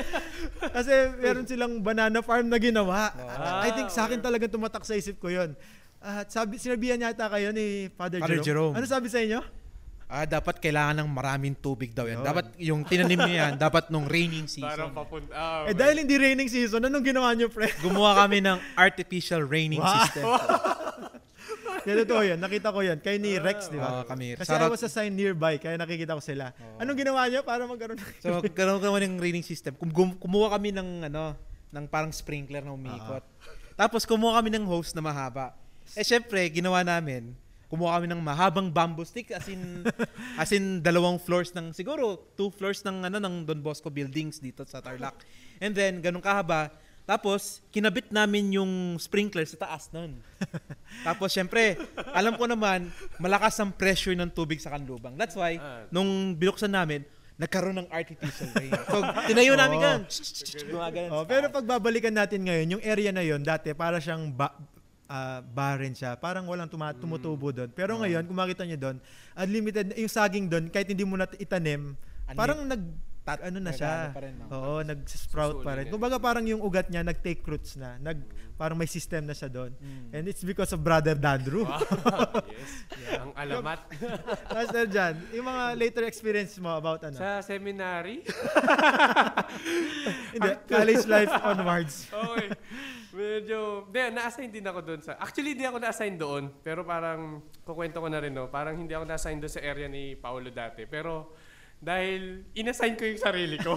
[0.76, 3.10] Kasi meron silang banana farm na ginawa.
[3.64, 5.58] I think sa akin talagang tumatak sa isip ko yun.
[6.02, 8.46] At sabi, sinabihan yata kayo ni Father, Father Jerome.
[8.46, 8.74] Jerome.
[8.78, 9.61] Ano sabi sa inyo?
[10.12, 12.20] Ah, dapat kailangan ng maraming tubig daw yan.
[12.20, 14.52] Dapat yung tinanim niya yan, dapat nung raining Parang
[14.84, 14.88] season.
[14.92, 15.32] papunta.
[15.32, 17.72] Ah, Eh dahil hindi raining season, anong ginawa niyo, pre?
[17.80, 19.88] Gumawa kami ng artificial raining Wow.
[19.96, 20.24] system.
[21.82, 23.00] Kaya totoo yan, nakita ko yan.
[23.00, 23.88] Kay ni Rex, di ba?
[23.90, 24.36] Oo, kami.
[24.36, 24.68] Kasi Sarap.
[24.68, 26.52] I was assigned nearby, kaya nakikita ko sila.
[26.76, 28.20] Anong ginawa niyo para magkaroon ng...
[28.20, 29.74] So, karoon kami ng raining system.
[29.74, 31.34] Kum- kumuha kami ng ano,
[31.72, 33.24] ng parang sprinkler na umiikot.
[33.74, 35.56] Tapos kumuha kami ng hose na mahaba.
[35.96, 37.34] Eh syempre, ginawa namin,
[37.72, 39.80] kumuha kami ng mahabang bamboo stick as in
[40.36, 44.60] as in dalawang floors ng siguro two floors ng ano ng Don Bosco buildings dito
[44.62, 45.16] sa Tarlac.
[45.56, 46.68] And then ganun kahaba.
[47.02, 50.20] Tapos kinabit namin yung sprinkler sa taas nun.
[51.08, 51.74] Tapos syempre,
[52.12, 55.16] alam ko naman malakas ang pressure ng tubig sa kanlubang.
[55.16, 55.88] That's why Ah.
[55.88, 57.02] nung binuksan namin,
[57.34, 58.70] nagkaroon ng artificial rain.
[58.86, 59.82] So, tinayo namin Oo.
[59.82, 60.02] ganun.
[60.62, 61.56] Gumagano Oh, pero taas.
[61.56, 64.54] pag babalikan natin ngayon, yung area na yon dati para siyang ba,
[65.12, 66.16] ah, barren siya.
[66.16, 67.68] Parang walang tuma- tumutubo doon.
[67.76, 68.96] Pero ngayon, kung makita niyo doon,
[69.36, 71.92] unlimited, yung saging doon, kahit hindi mo na itanim,
[72.32, 72.80] parang nag,
[73.22, 74.10] Tat- ano na siya.
[74.10, 74.46] pa rin, no?
[74.50, 75.86] Oo, nag-sprout pa rin.
[75.86, 77.94] Kumbaga parang yung ugat niya, nag-take roots na.
[78.02, 78.18] Nag,
[78.58, 79.70] parang may system na siya doon.
[79.78, 80.10] Mm.
[80.10, 81.62] And it's because of Brother Dandrew.
[82.50, 82.72] yes.
[83.22, 83.78] Ang alamat.
[84.50, 87.14] Master Jan, yung mga later experience mo about ano?
[87.14, 88.26] Sa seminary.
[90.34, 92.10] Hindi, college life onwards.
[92.18, 92.50] okay.
[93.14, 98.00] Medyo, di, na-assign din ako doon sa, actually hindi ako na-assign doon, pero parang, kukwento
[98.00, 101.36] ko na rin, no, parang hindi ako na-assign doon sa area ni Paolo dati, pero,
[101.82, 103.74] dahil inassign ko yung sarili ko.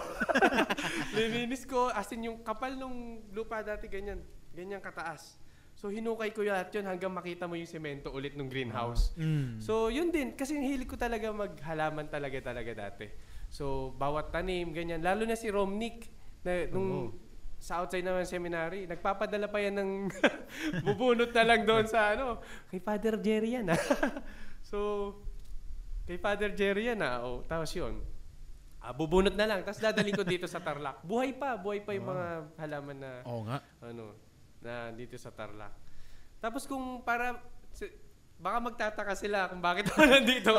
[1.18, 4.22] Lininis ko, as in yung kapal nung lupa dati, ganyan,
[4.54, 5.42] ganyan kataas.
[5.74, 9.12] So, hinukay ko lahat yun hanggang makita mo yung semento ulit ng greenhouse.
[9.18, 9.58] Mm.
[9.60, 10.38] So, yun din.
[10.38, 13.10] Kasi hilig ko talaga maghalaman talaga talaga dati.
[13.50, 15.02] So, bawat tanim, ganyan.
[15.02, 16.08] Lalo na si Romnick,
[16.46, 17.12] na, nung
[17.58, 19.92] sa outside naman seminary, nagpapadala pa yan ng
[20.86, 22.38] bubunot na lang doon sa ano.
[22.70, 23.82] Kay Father Jerry yan ah.
[24.70, 25.12] so,
[26.06, 27.22] kay Father Jerry yan ah.
[27.22, 28.02] O, tapos yun.
[28.78, 29.60] Ah, bubunot na lang.
[29.62, 31.02] Tapos dadalhin ko dito sa Tarlac.
[31.02, 31.54] Buhay pa.
[31.56, 33.58] Buhay pa yung mga halaman na Oo nga.
[33.82, 34.14] ano,
[34.60, 35.74] na dito sa Tarlac.
[36.38, 37.42] Tapos kung para
[37.72, 37.90] si-
[38.36, 40.54] baka magtataka sila kung bakit ako nandito.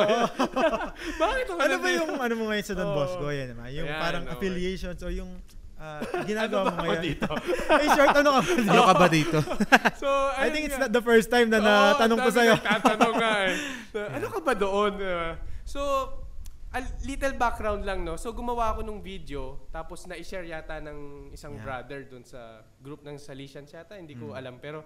[1.23, 1.99] bakit ako ano ba nandito?
[2.01, 2.97] yung ano mo ngayon sa Don Oo.
[2.97, 3.25] Bosco?
[3.29, 3.69] Yan naman.
[3.71, 4.35] Yung Ayan, parang okay.
[4.35, 5.31] affiliations o yung
[5.77, 7.03] ah, Ano ginagawa ba mo ngayon.
[7.05, 7.29] dito?
[7.81, 8.51] Ay, short, ano ka ba?
[8.67, 9.39] Ano ka ba dito?
[10.03, 12.55] So, I think it's not the first time na Oo, natanong ko sa'yo.
[12.55, 13.55] Nagtatanong nga eh.
[13.97, 14.93] Na, Ano ka ba doon?
[14.97, 15.81] Uh, so,
[16.71, 18.17] a little background lang, no?
[18.17, 21.65] So, gumawa ako ng video, tapos na-share yata ng isang Yeah.
[21.65, 24.37] brother doon sa group ng Salesians yata, hindi ko Mm.
[24.37, 24.55] alam.
[24.59, 24.85] Pero,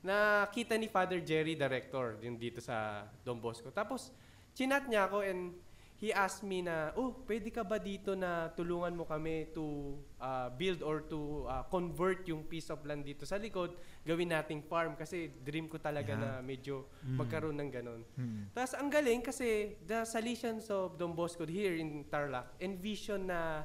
[0.00, 3.70] nakita ni Father Jerry, director, din dito sa Don Bosco.
[3.70, 4.12] Tapos,
[4.52, 5.56] chinat niya ako and
[6.02, 10.50] he asked me na, oh, pwede ka ba dito na tulungan mo kami to uh,
[10.50, 14.98] build or to uh, convert yung piece of land dito sa likod, gawin nating farm
[14.98, 16.18] kasi dream ko talaga Yeah.
[16.18, 18.02] na medyo magkaroon ng ganon.
[18.18, 18.50] Mm.
[18.50, 23.62] Tapos ang galing kasi the Salesians of Don Bosco here in Tarlac envision na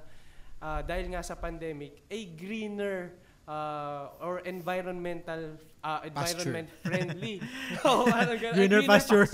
[0.61, 3.17] ah, dahil nga sa pandemic, a greener
[3.49, 7.41] ah, or environmental ah, environment friendly.
[7.89, 8.53] Oo, parang ganun.
[8.53, 9.25] A Greener pasture.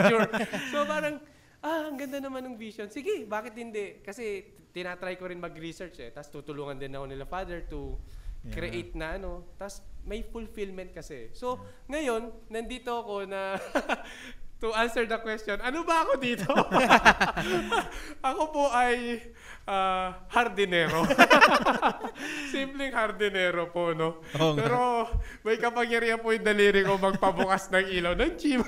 [0.72, 1.20] so parang
[1.64, 2.92] ah, ang ganda naman ng vision.
[2.92, 4.04] Sige, bakit hindi?
[4.04, 4.44] Kasi
[4.76, 6.10] tinatry ko rin mag-research eh.
[6.12, 7.98] Tapos tutulungan din ako nila father to
[8.44, 8.60] Yeah.
[8.60, 9.56] create na ano.
[9.56, 11.32] Tapos may fulfillment kasi.
[11.32, 13.56] So, ngayon, nandito ako na
[14.62, 16.52] to answer the question, ano ba ako dito?
[18.36, 19.24] ako po ay
[19.66, 21.04] ah, hardinero.
[22.54, 24.20] Simpleng hardinero po, no?
[24.38, 24.56] Oo.
[24.56, 24.78] Pero
[25.42, 28.62] may kapangyarihan po yung daliri ko magpabukas ng ilaw ng gym.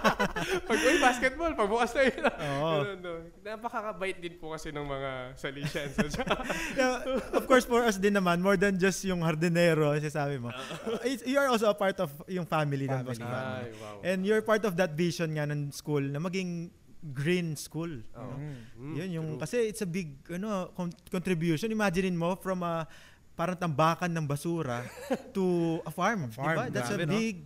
[0.68, 2.34] Pag, uy, basketball, pagbukas ng ilaw.
[2.34, 2.70] Oo.
[2.82, 3.12] Ganun, no?
[3.40, 5.94] Napakakabait din po kasi ng mga Salesians.
[6.74, 10.50] Yeah, of course, for us din naman, more than just yung hardinero, sasabi mo.
[11.06, 12.86] It's- you are also a part of yung family.
[12.86, 13.08] ng Family.
[13.14, 13.62] Bosco family.
[13.64, 13.96] Ay, wow.
[14.02, 16.68] And you're part of that vision nga ng school na maging
[17.12, 18.00] green school.
[18.16, 18.34] Oo.
[18.40, 18.56] Mm.
[18.80, 19.42] Mm, Yun yung true.
[19.44, 21.68] kasi it's a big ano con- contribution.
[21.68, 22.88] Imaginein mo from a
[23.34, 24.86] parang tambakan ng basura
[25.36, 26.64] to a farm, farm, diba?
[26.70, 27.18] That's a grabe, no?
[27.18, 27.38] big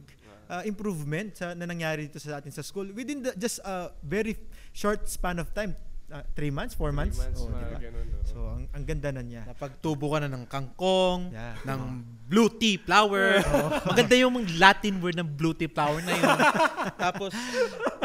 [0.47, 4.37] uh, improvement sa na nangyari dito sa atin sa school within the, just a very
[4.71, 5.73] short span of time.
[6.09, 7.21] Uh, three months, four Three months.
[7.21, 7.79] months, Oh, mga diba?
[7.85, 8.19] ganun, no?
[8.25, 9.45] So ang, ang ganda na niya.
[9.45, 11.53] Napagtubo ka na ng kangkong, Yeah.
[11.69, 11.81] ng
[12.25, 13.45] blue tea flower.
[13.93, 16.33] Maganda yung mga Latin word ng blue tea flower na yun.
[17.05, 17.37] Tapos,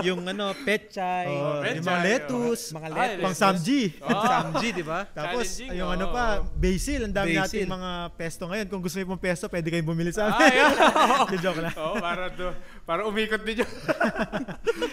[0.04, 1.32] yung ano, pechay.
[1.32, 2.08] Oh, Pechay, yung mga oh.
[2.12, 3.24] lettuce, Mga Ay, lettuce.
[3.24, 3.82] pang samji.
[4.04, 4.24] Oh.
[4.36, 5.00] Samji, di ba?
[5.08, 6.12] Tapos yung ano oo.
[6.12, 6.26] pa,
[6.60, 7.00] basil.
[7.08, 7.64] Ang dami Basil.
[7.64, 8.68] nating mga pesto ngayon.
[8.68, 10.52] Kung gusto niyo pong pesto, pwede kayong bumili sa Ah, amin.
[10.52, 11.32] yeah.
[11.32, 11.72] Di joke lang.
[11.80, 12.52] Oo, para do,
[12.84, 13.72] para umikot din yun.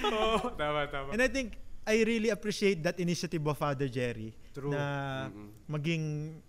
[0.06, 1.10] Oo, tama, tama.
[1.10, 1.58] And I think
[1.90, 4.30] I really appreciate that initiative of Father Jerry.
[4.50, 4.70] True.
[4.70, 5.50] Na Mm-mm.
[5.66, 6.02] maging,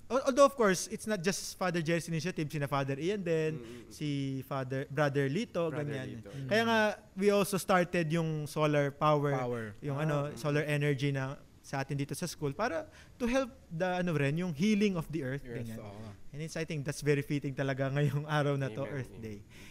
[0.06, 3.90] al- although of course, it's not just Father Jerry's initiative, sina Father Ian din, Mm-mm.
[3.90, 6.22] si Father, Brother Lito, Brother ganyan.
[6.22, 6.30] Lito.
[6.46, 6.80] Kaya nga,
[7.14, 9.66] we also started yung solar power, Power.
[9.82, 12.90] yung Ah, ano, solar energy na sa atin dito sa school para
[13.22, 15.78] to help the ano rin yung healing of the earth, Earth, ganyan.
[15.78, 16.10] oo.
[16.34, 18.94] And it's, I think that's very fitting talaga ngayong araw na to, Amen.
[18.98, 19.40] Earth Day.
[19.46, 19.71] Eh,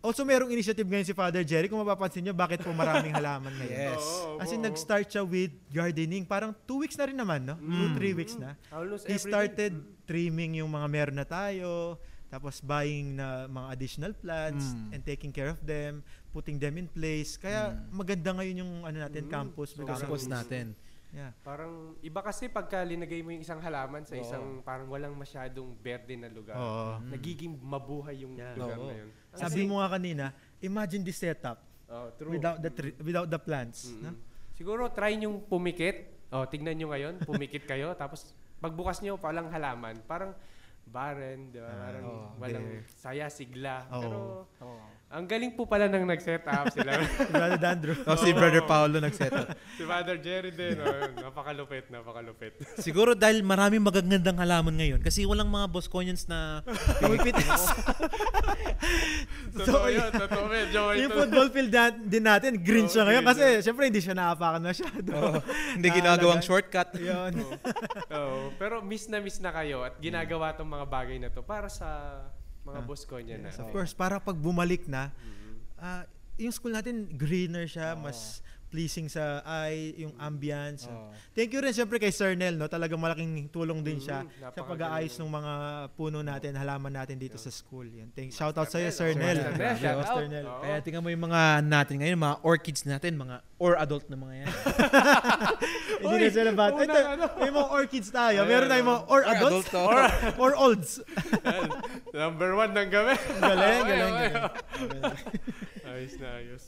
[0.00, 1.68] Also, merong initiative ngayon si Father Jerry.
[1.68, 3.92] Kung mapapansin nyo, bakit po maraming halaman ngayon?
[3.92, 4.00] Yes.
[4.00, 4.64] Oo, Kasi oo.
[4.64, 6.24] nag-start siya with gardening.
[6.24, 7.54] Parang two weeks na rin naman, no?
[7.54, 7.94] Two, Mm.
[7.94, 8.56] three weeks na.
[8.72, 14.72] Almost He started trimming yung mga meron na tayo, tapos buying na mga additional plants
[14.72, 14.94] Mm.
[14.96, 16.00] and taking care of them,
[16.32, 17.36] putting them in place.
[17.36, 17.92] Kaya Mm.
[17.92, 19.30] maganda ngayon yung ano natin, Mm.
[19.30, 19.76] campus.
[19.76, 20.72] So, because of Campus natin.
[21.10, 21.34] Yeah.
[21.42, 24.22] Parang iba kasi pagka linagay mo yung isang halaman sa Oo.
[24.22, 26.54] isang parang walang masyadong berde na lugar.
[26.54, 27.02] Oo.
[27.02, 27.10] Mm.
[27.10, 28.54] Nagiging mabuhay yung Yeah.
[28.54, 28.86] lugar Oo.
[28.86, 29.10] na yun.
[29.34, 30.24] Sabi mo nga kanina,
[30.62, 31.58] imagine this setup
[31.90, 32.30] oh, true.
[32.30, 33.90] without the tree- without the plants.
[33.90, 34.06] Mm-mm.
[34.06, 34.10] no?
[34.54, 36.22] Siguro try nyong pumikit.
[36.30, 38.30] Oh, tignan nyo ngayon, pumikit kayo tapos
[38.62, 40.30] pagbukas nyo palang halaman, parang
[40.86, 41.70] barren, di ba?
[41.70, 42.66] Ah, Parang oo, walang
[42.98, 43.86] saya, sigla.
[43.90, 44.02] Oo.
[44.02, 44.18] Pero
[45.10, 47.02] ang galing po pala nang nag-set up sila.
[47.34, 47.98] Brother Dandro.
[48.06, 48.30] Oh, si.
[48.30, 49.50] Brother Paolo nag-set up.
[49.78, 50.78] si Father Jerry din.
[50.78, 52.54] Oh, napakalupit, napakalupit.
[52.86, 56.62] Siguro dahil maraming magagandang halaman ngayon kasi walang mga Bosconians na
[57.02, 57.74] Pumipitas.
[59.50, 60.68] totoo yun, totoo yun.
[60.70, 63.24] Joey, yung football field na- din natin, green Oo, siya ngayon.
[63.26, 65.10] Kasi syempre hindi siya naapakan masyado.
[65.10, 65.42] Oo,
[65.74, 66.94] hindi Ah, ginagawang shortcut.
[66.94, 67.34] Yun.
[68.14, 71.66] Oo, pero miss na miss na kayo at ginagawa tong mga bagay na to para
[71.66, 72.22] sa
[72.62, 73.48] mga Ah, boss ko niya na.
[73.48, 75.52] Yes, of course, para pag bumalik na, Mhm.
[75.76, 76.02] ah,
[76.36, 78.04] yung school natin greener siya, Oo.
[78.04, 80.86] mas pleasing sa eye, yung ambience.
[80.86, 81.10] Oo.
[81.30, 82.64] Thank you rin siyempre kay Sir Nel, no?
[82.64, 85.52] Talagang malaking tulong din siya Mm, sa pag-aayos ng mga
[85.92, 87.44] puno natin, halaman natin dito Yeah.
[87.44, 87.84] sa school.
[87.84, 88.08] Yan.
[88.10, 89.36] Thank, shout out sa iyo, Sir Sir Nel.
[89.36, 89.42] Nel.
[89.42, 90.24] Sir Nel, shout out.
[90.24, 90.46] Nel.
[90.46, 94.34] Kaya tingnan mo yung mga natin ngayon, mga orchids natin, mga or adult na mga
[94.40, 94.48] yan.
[96.00, 96.80] Hindi na sila bata.
[96.80, 97.24] Ito, ano.
[97.36, 98.38] may mga orchids tayo.
[98.44, 99.82] Meron tayong mga or Or adults adult to.
[99.82, 100.00] or,
[100.38, 100.90] or olds.
[102.10, 103.14] Number one ng gabi.
[103.36, 104.34] Galing, galing, galing.
[105.84, 106.64] ayos na ayos.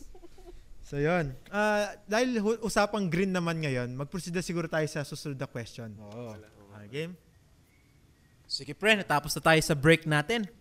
[0.83, 1.33] So yun.
[1.49, 5.95] Ah, dahil hu- usapang green naman ngayon, mag-proceed na siguro tayo sa susunod na question.
[5.99, 6.37] Oo.
[6.75, 7.14] Ah, game?
[8.45, 10.45] Sige pre, natapos na tayo sa break natin.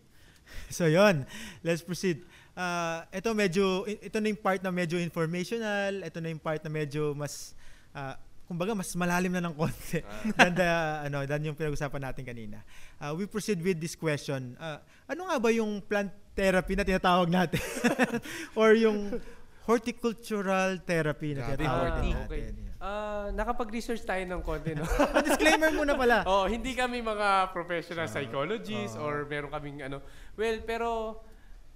[0.67, 1.23] So yun,
[1.63, 2.27] let's proceed.
[2.51, 6.67] Ah, ito medyo ito na yung part na medyo informational, ito na yung part na
[6.67, 7.55] medyo mas
[7.95, 8.19] ah,
[8.51, 10.03] kumbaga mas malalim na ng konti
[10.35, 10.67] than the,
[11.07, 12.59] ano, than yung pinag-usapan natin kanina.
[12.99, 14.59] Ah, we proceed with this question.
[14.59, 17.63] Ah, ano nga ba yung plant therapy na tinatawag natin?
[18.59, 19.23] Or yung
[19.63, 22.15] horticultural therapy na Grabe, tinatawag natin?
[22.25, 22.43] okay.
[22.77, 24.81] Ah, nakapag-research tayo ng konti, no?
[24.81, 26.25] Ah, disclaimer muna pala.
[26.31, 30.01] oh, hindi kami mga professional psychologists or meron kaming ano.
[30.33, 31.21] Well, pero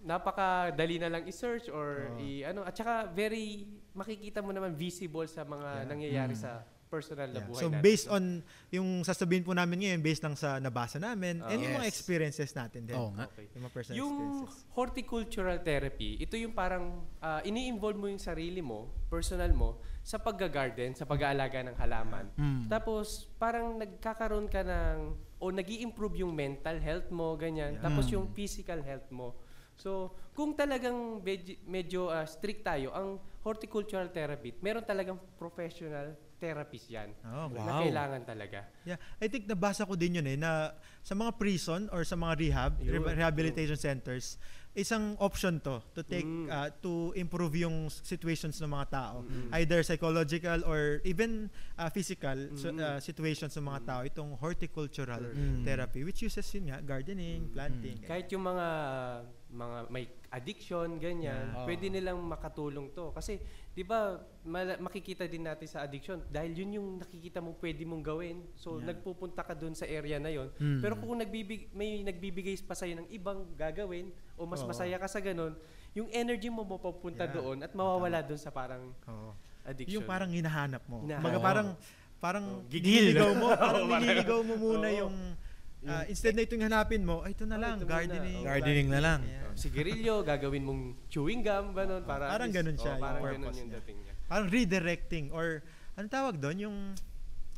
[0.01, 5.41] napakadali na lang i-search or i ano at saka very makikita mo naman visible sa
[5.41, 5.85] mga Yeah.
[5.85, 6.41] nangyayari Mm.
[6.41, 6.61] sa
[6.95, 7.47] personal na Yeah.
[7.47, 7.83] buhay So natin.
[7.83, 8.23] based on
[8.71, 11.51] yung sasabihin po namin ngayon based lang sa nabasa namin Ah.
[11.51, 11.93] and yung mga Yes.
[11.93, 12.95] experiences natin din.
[12.95, 13.27] Oo nga.
[13.27, 13.51] Okay.
[13.51, 14.63] Yung mga personal Yung experiences.
[14.71, 16.85] horticultural therapy, ito yung parang
[17.19, 22.25] ah, ini-involve mo yung sarili mo, personal mo, sa pagga-garden, sa pag-aalaga ng halaman.
[22.35, 22.69] Mm.
[22.69, 24.97] Tapos parang nagkakaroon ka ng
[25.35, 27.75] o nag improve yung mental health mo, ganyan.
[27.75, 27.83] Yeah.
[27.83, 28.13] Tapos Mm.
[28.13, 29.33] yung physical health mo.
[29.75, 36.87] So, kung talagang medyo, medyo ah, strict tayo, ang horticultural therapy, meron talagang professional therapist
[36.87, 37.09] yan.
[37.23, 37.81] Oh, Na Wow.
[37.83, 38.59] kailangan talaga.
[38.83, 42.33] Yeah, I think nabasa ko din yun eh na sa mga prison or sa mga
[42.37, 44.37] rehab, Yun, re- rehabilitation centers,
[44.75, 46.51] isang option to to take Mm.
[46.51, 49.23] uh, to improve yung situations ng mga tao.
[49.23, 49.47] Mm.
[49.55, 52.83] Either psychological or even uh, physical so- Mm.
[52.83, 55.63] uh, situations ng mga tao itong horticultural Mm.
[55.63, 58.03] therapy which uses yun nga gardening, planting.
[58.03, 58.67] Kahit yung mga
[59.47, 61.63] mga may addiction, ganyan, Yeah.
[61.63, 63.15] pwede nilang makatulong to.
[63.15, 63.39] Kasi,
[63.75, 64.15] di ba,
[64.79, 68.37] makikita din natin sa addiction, dahil yun yung nakikita mo pwede mong gawin.
[68.55, 68.95] So, Yeah.
[68.95, 70.47] nagpupunta ka dun sa area na yon.
[70.55, 70.79] Mm.
[70.79, 74.71] Pero kung nagbibig, may nagbibigay pa sa'yo ng ibang gagawin, o mas Oo.
[74.71, 75.59] masaya ka sa ganun,
[75.91, 77.35] yung energy mo mapapunta Yeah.
[77.35, 79.35] doon at mawawala doon sa parang Oo.
[79.67, 79.99] addiction.
[79.99, 81.03] Yung parang hinahanap mo.
[81.03, 81.35] Hinahanap.
[81.35, 81.43] Oo.
[81.43, 81.67] parang
[82.23, 83.11] parang Oh, gigil.
[83.11, 84.99] nililigaw mo, parang nililigaw mo muna Oo.
[85.03, 85.15] yung
[85.87, 87.93] ah, instead na itong hanapin mo, ay ito na Oh, lang, ito muna.
[87.93, 88.37] gardening.
[88.37, 88.45] Oh.
[88.45, 89.19] Gardening na lang.
[89.21, 89.45] Yeah.
[89.45, 92.03] Oh, sigarilyo, gagawin mong chewing gum, ganun.
[92.03, 94.13] Para Parang least- ganun siya, oh, yung parang ganun yung dating niya.
[94.25, 95.61] Parang redirecting or
[95.93, 96.77] ano tawag doon yung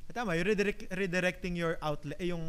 [0.07, 2.41] tama, yung redirect, redirecting your outlet eh, yung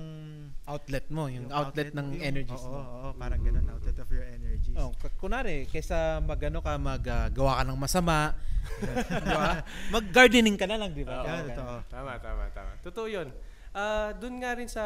[0.64, 2.78] Outlet mo, yung, yung outlet, ng yung- energies oo, mo.
[2.78, 4.72] Oo, parang ganun, outlet of your energies.
[4.72, 8.32] Oh, kunwari, kaysa magano ka maggawa ka ng masama,
[9.20, 9.60] di ba?
[9.90, 11.20] Mag-gardening ka na lang, di ba?
[11.20, 11.26] Oo.
[11.26, 11.48] Ganun.
[11.50, 11.74] totoo.
[11.88, 12.70] Tama, tama, tama.
[12.80, 13.28] Totoo yun.
[13.70, 14.84] Ah, doon nga rin sa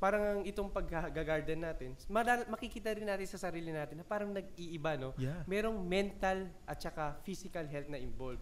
[0.00, 4.96] parang ang itong pag-garden natin, mala- makikita rin natin sa sarili natin na parang nag-iiba,
[4.96, 5.12] no?
[5.14, 5.44] Yeah.
[5.44, 8.40] Merong mental at saka physical health na involved.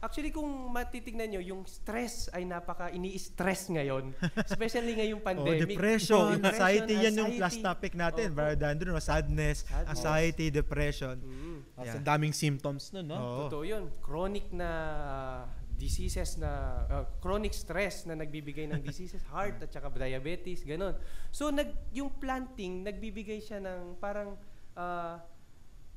[0.00, 4.16] Actually, kung matitignan nyo, yung stress ay napaka ini-stress ngayon.
[4.48, 5.76] Especially ngayong Oh, pandemic.
[5.76, 8.32] depression, Oh, anxiety, yan yung last topic natin.
[8.32, 8.36] Oo.
[8.40, 8.96] Brother Dandro, no?
[8.96, 9.92] sadness, Sadness.
[9.92, 11.20] anxiety, depression.
[11.20, 11.58] Mm.
[11.76, 11.96] Tapos Yeah.
[12.00, 13.16] ang daming symptoms nun, no?
[13.18, 13.36] Oo.
[13.44, 13.92] Totoo yun.
[14.00, 15.38] Chronic na ah,
[15.80, 20.92] diseases na, ah, chronic stress na nagbibigay ng diseases, heart at saka diabetes, ganun.
[21.32, 24.36] So, nag, yung planting, nagbibigay siya ng parang,
[24.76, 25.24] ah,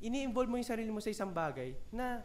[0.00, 2.24] ini-involve mo yung sarili mo sa isang bagay na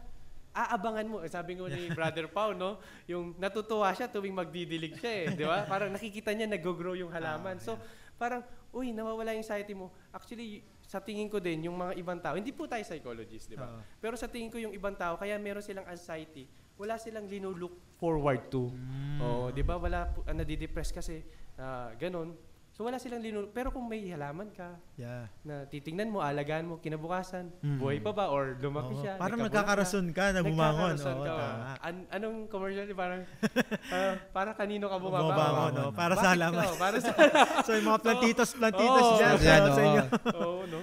[0.56, 1.16] aabangan mo.
[1.22, 2.80] Eh, Sabi ko ni Brother Pau, no?
[3.06, 5.26] Yung natutuwa siya tuwing magdidilig siya eh.
[5.36, 5.62] Di ba?
[5.68, 7.60] Parang nakikita niya nag-grow yung halaman.
[7.60, 7.72] Ah, so,
[8.18, 8.42] parang,
[8.74, 9.94] uy, nawawala yung anxiety mo.
[10.10, 13.70] Actually, sa tingin ko din, yung mga ibang tao, hindi po tayo psychologist, di ba?
[13.70, 13.80] Oo.
[14.02, 18.48] Pero sa tingin ko yung ibang tao, kaya meron silang anxiety, wala silang linulook forward
[18.48, 18.72] to.
[18.72, 19.20] Mm.
[19.20, 19.76] Oo, 'di ba?
[19.76, 21.20] Wala uh, nadidepress kasi
[21.60, 22.32] ah, ganun.
[22.72, 23.52] So wala silang linulook.
[23.52, 25.28] Pero kung may halaman ka, Yeah.
[25.44, 27.76] na titingnan mo, alagaan mo, kinabukasan, Mm.
[27.76, 29.02] buhay pa ba or lumaki Oo.
[29.04, 29.20] siya?
[29.20, 30.96] Parang nagkakarason ka na bumangon.
[30.96, 31.28] Oo, ka.
[31.28, 31.76] tama.
[31.84, 32.88] An- anong commercial?
[32.96, 33.20] Parang,
[33.92, 35.28] ah, para kanino ka bumabangon?
[35.28, 35.86] Bumabangon, no?
[36.00, 36.64] Para sa Bakit halaman.
[36.64, 36.80] ka?
[36.80, 37.12] Para sa
[37.60, 39.18] so yung mga plantitos, plantitos Oo.
[39.20, 39.76] dyan Yan, sa, oo.
[39.76, 40.02] sa inyo.
[40.40, 40.80] Oo, no?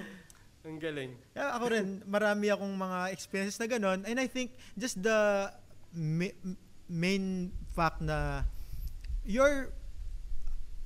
[0.62, 1.10] Ang galing.
[1.34, 4.06] Kaya ako rin, marami akong mga experiences na ganon.
[4.06, 5.50] And I think just the
[6.88, 7.24] main
[7.72, 8.44] fact na
[9.24, 9.72] your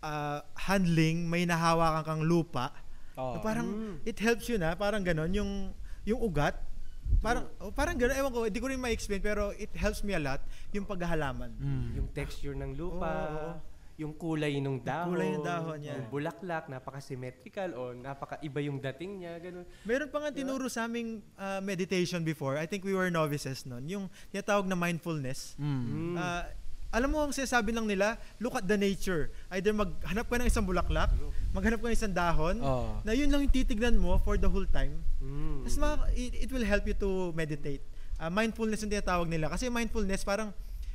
[0.02, 2.74] uh, handling, may nahawakan kang lupa,
[3.14, 3.96] na parang Mm.
[4.02, 5.70] it helps you na, parang ganon, yung,
[6.02, 6.58] yung ugat,
[7.22, 10.22] parang, oh, parang ganon, ewan ko, hindi ko rin ma-explain, pero it helps me a
[10.22, 10.42] lot,
[10.74, 11.54] yung paghahalaman.
[11.54, 11.88] Mm.
[12.02, 13.52] Yung texture ng lupa, Oo, oo.
[14.02, 15.94] Yung kulay ng dahon, kulay ng dahon, yeah.
[15.96, 19.64] yung bulaklak, napaka-symmetrical o napaka-iba yung dating niya, ganun.
[19.86, 23.86] Meron pa nga tinuro sa aming uh, meditation before, I think we were novices noon,
[23.86, 25.54] yung tinatawag na mindfulness.
[25.56, 25.82] Mm.
[25.86, 26.16] Mm.
[26.18, 26.44] Ah,
[26.92, 29.32] alam mo ang sinasabi lang nila, look at the nature.
[29.48, 31.08] Either maghanap ka ng isang bulaklak,
[31.56, 33.00] maghanap ka ng isang dahon, Oo.
[33.00, 35.00] na yun lang yung titignan mo for the whole time.
[35.24, 35.64] Mm.
[35.64, 37.80] Tapos it, it will help you to meditate.
[38.20, 39.48] Ah, mindfulness yung tinatawag nila.
[39.48, 40.52] Kasi mindfulness parang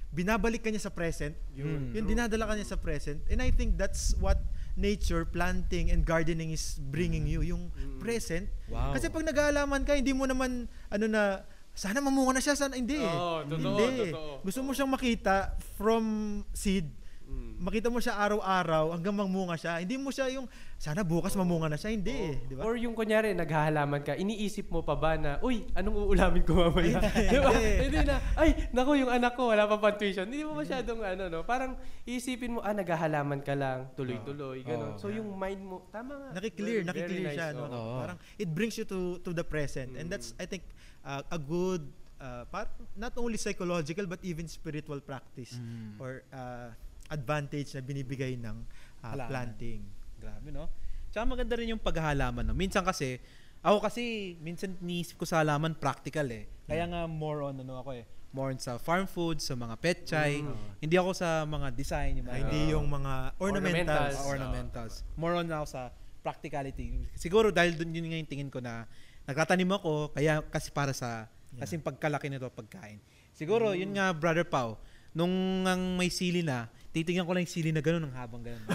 [0.09, 1.35] binabalik ka niya sa present.
[1.53, 1.91] Yun.
[1.93, 3.19] Yung dinadala ka niya sa present.
[3.27, 4.39] And I think that's what
[4.77, 7.41] nature, planting, and gardening is bringing you.
[7.41, 7.99] Yung Mm.
[7.99, 8.45] present.
[8.69, 8.93] Wow.
[8.93, 11.43] Kasi pag nag-aalaman ka, hindi mo naman, ano na,
[11.73, 12.97] sana mamunga na siya, sana hindi.
[12.97, 14.09] Oo, totoo, hindi.
[14.09, 14.33] totoo.
[14.41, 16.05] Gusto mo siyang makita from
[16.49, 16.89] seed.
[17.27, 17.59] Mm.
[17.59, 19.83] Makita mo siya araw-araw hanggang mamunga siya.
[19.83, 21.91] Hindi mo siya yung, sana bukas mamunga na siya.
[21.91, 22.35] Hindi eh.
[22.47, 22.63] Di ba?
[22.63, 27.03] Or yung kunyari, naghahalaman ka, iniisip mo pa ba na, uy, anong uulamin ko mamaya?
[27.33, 27.51] Di ba?
[27.51, 27.99] Hindi.
[28.05, 30.23] Na, ay, naku, yung anak ko, wala pa pang tuition.
[30.23, 31.39] Hindi mo masyadong, ano, no?
[31.43, 31.75] Parang,
[32.07, 34.95] iisipin mo, ah, naghahalaman ka lang, tuloy-tuloy, gano'n.
[34.95, 35.01] Oo.
[35.01, 36.29] so, yung mind mo, tama nga.
[36.39, 37.47] nakiklear, Very- very nakiklear nice, siya.
[37.51, 37.59] oh.
[37.59, 37.63] No?
[37.67, 37.95] Oo.
[37.99, 39.99] Parang it brings you to to the present.
[39.99, 40.13] And Mm.
[40.15, 40.63] that's, I think,
[41.03, 41.83] uh, a good,
[42.17, 45.99] uh, par- not only psychological, but even spiritual practice Mm.
[45.99, 46.71] or uh,
[47.07, 49.27] advantage na binibigay ng uh, Halaman.
[49.27, 49.81] planting.
[50.17, 50.67] Grabe, no?
[51.07, 52.53] Tsaka maganda rin yung paghahalaman, no?
[52.53, 53.19] Minsan kasi,
[53.57, 56.45] Ako kasi, minsan niisip ko sa halaman practical eh.
[56.69, 58.05] Kaya nga more on ano ako eh.
[58.29, 60.45] More on sa farm food, sa mga petchay.
[60.77, 62.21] Hindi ako sa mga design.
[62.21, 63.41] Yung Ah, mga, hindi yung mga ornamentals.
[63.41, 64.13] Ornamentals.
[64.13, 64.93] mga ornamentals.
[65.17, 65.81] More on ako sa
[66.21, 67.01] practicality.
[67.17, 68.85] Siguro dahil dun yun nga yung tingin ko na
[69.25, 71.25] nagtatanim ako, kaya kasi para sa,
[71.57, 73.01] kasi pagkalaki nito pagkain.
[73.33, 74.77] Siguro, yun nga, Brother Pau,
[75.11, 78.65] nung ang may sili na, titingnan ko lang yung sili na gano'n, ng habang gano'n.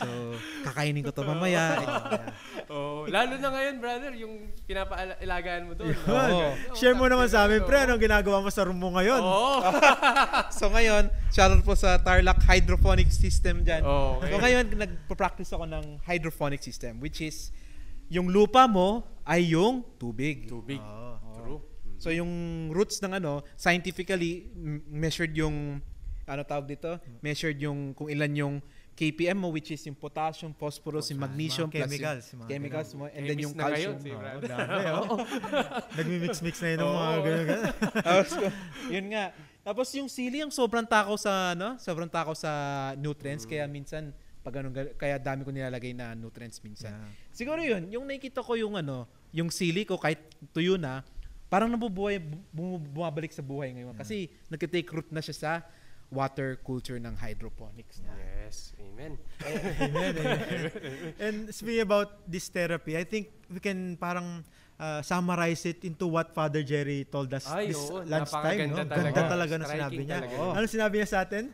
[0.00, 0.08] so,
[0.72, 1.76] kakainin ko to mamaya.
[2.70, 5.90] Oh, lalo na ngayon, brother, yung pinapaalagaan mo doon.
[5.90, 6.54] Oo.
[6.78, 9.18] Share mo naman sa amin, pre, anong ginagawa mo sa room mo ngayon?
[9.18, 9.58] Oo.
[10.54, 13.82] so ngayon, shoutout po sa Tarlac Hydroponic System dyan.
[13.82, 14.30] Oh, okay.
[14.30, 17.50] So ngayon, nagpa-practice ako ng hydroponic system, which is,
[18.06, 20.46] yung lupa mo ay yung tubig.
[20.46, 20.78] Tubig.
[21.34, 21.62] True.
[22.00, 22.30] So yung
[22.72, 24.50] roots ng ano, scientifically
[24.88, 25.84] measured yung
[26.30, 26.94] ano tawag dito?
[27.18, 28.54] Measured yung kung ilan yung
[28.94, 32.90] KPM mo which is yung potassium, phosphorus, yung magnesium, Mga plus yung chemicals, mga chemicals
[32.92, 34.40] mo and then yung na ngayon, calcium.
[34.44, 35.18] si dami, oh.
[35.98, 37.62] Nagmi-mix-mix na yun ng mga ganyan.
[38.06, 38.30] Tapos,
[38.92, 39.24] yun nga.
[39.60, 42.52] Tapos yung sili ang sobrang takaw sa ano, sobrang takaw sa
[42.96, 46.96] nutrients kaya minsan pag anong, gal- kaya dami ko nilalagay na nutrients minsan.
[46.96, 47.12] Yeah.
[47.32, 49.04] Siguro yun, yung nakikita ko yung ano,
[49.36, 50.20] yung sili ko kahit
[50.56, 51.04] tuyo na,
[51.52, 52.16] parang nabubuhay,
[52.52, 53.92] bum- bumabalik sa buhay ngayon.
[54.00, 55.50] Kasi nagka-take root na siya sa
[56.10, 58.02] water culture ng hydroponics.
[58.02, 58.12] Na.
[58.18, 58.74] Yes.
[58.82, 59.14] Amen.
[59.46, 60.38] Amen, amen.
[61.24, 64.42] And speaking about this therapy, I think we can parang
[64.76, 68.74] uh, summarize it into what Father Jerry told us Ay, this oo, lunchtime.
[68.74, 68.82] No?
[68.82, 69.06] talaga.
[69.06, 70.18] Ganda talaga na sinabi niya.
[70.18, 70.34] talaga.
[70.58, 71.44] Ano sinabi niya sa atin?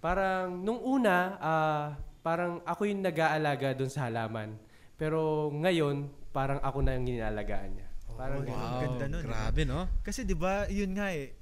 [0.00, 1.86] Parang nung una, ah,
[2.24, 4.56] parang ako yung nag-aalaga doon sa halaman.
[4.96, 7.88] Pero ngayon, parang ako na yung ginalagaan niya.
[8.16, 8.56] Parang Oh.
[8.56, 9.92] Ang ganda nun, Grabe, no?
[10.00, 11.36] Kasi 'di ba, yun nga eh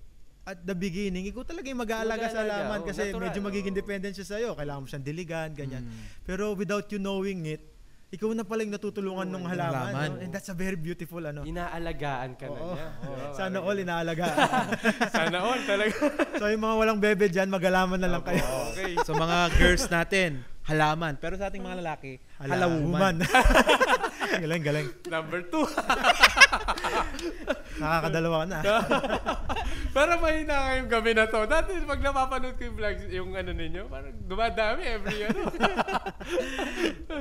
[0.44, 3.80] at the beginning, ikaw talaga yung mag-aalaga sa halaman oo, kasi natural, medyo magiging oo.
[3.80, 4.50] dependent siya sa'yo.
[4.52, 5.88] Kailangan mo siyang diligan, ganyan.
[5.88, 6.04] Mm.
[6.28, 7.64] Pero without you knowing it,
[8.14, 9.90] ikaw na pala yung natutulungan ng halaman.
[9.90, 10.10] halaman.
[10.14, 10.22] no?
[10.22, 11.42] And that's a very beautiful ano.
[11.42, 12.74] Inaalagaan ka na Oo.
[12.76, 12.88] niya.
[13.08, 14.24] Oo, Sana all inaalaga.
[14.30, 14.68] ganun.
[15.16, 15.96] Sana all talaga.
[16.38, 18.44] so yung mga walang bebe dyan, mag-alaman na lang kayo.
[18.70, 18.94] okay.
[19.02, 21.18] So mga girls natin, halaman.
[21.18, 23.18] Pero sa ating mga lalaki, halawuman.
[24.44, 24.88] galing, galing.
[25.08, 25.62] Number two.
[27.80, 28.60] Nakakadalawa ka na.
[29.96, 31.46] Pero mahina ngayong gabi na to.
[31.46, 35.40] Dati pag napapanood ko yung vlogs, yung ano ninyo, parang dumadami every ano.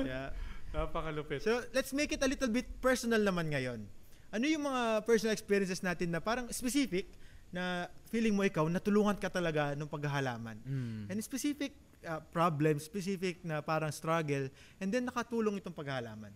[0.06, 0.30] yeah.
[0.74, 1.46] Napakalupit.
[1.46, 3.86] So let's make it a little bit personal naman ngayon.
[4.34, 7.06] Ano yung mga personal experiences natin na parang specific
[7.54, 10.58] na feeling mo ikaw, natulungan ka talaga nung paghahalaman.
[10.66, 11.14] Mm.
[11.14, 14.50] And specific uh, problem, specific na parang struggle,
[14.82, 16.34] and then nakatulong itong paghahalaman.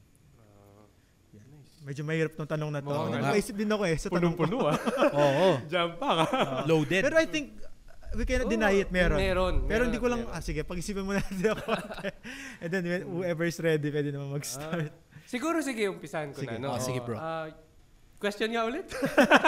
[1.87, 2.91] Medyo mahirap tong tanong na to.
[2.91, 3.31] Oo nga.
[3.31, 4.43] Napaisip din ako eh sa tanong ko.
[4.43, 4.75] Punong-puno ah.
[5.23, 5.47] Oo.
[5.71, 6.25] Jump pa ka.
[6.67, 6.99] Loaded.
[6.99, 9.15] Pero I think uh, we cannot Oo, deny it, meron.
[9.15, 10.35] meron, Pero meron hindi ko lang, meron.
[10.35, 11.63] ah sige, pag-isipan mo natin ako.
[12.67, 14.91] and then whoever is ready, pwede naman mag-start.
[15.23, 16.59] Siguro sige, umpisahan ko Sige.
[16.59, 16.67] na.
[16.67, 16.75] No?
[16.75, 17.15] Ah, sige, bro.
[17.15, 17.47] Ah,
[18.19, 18.87] question nga ulit?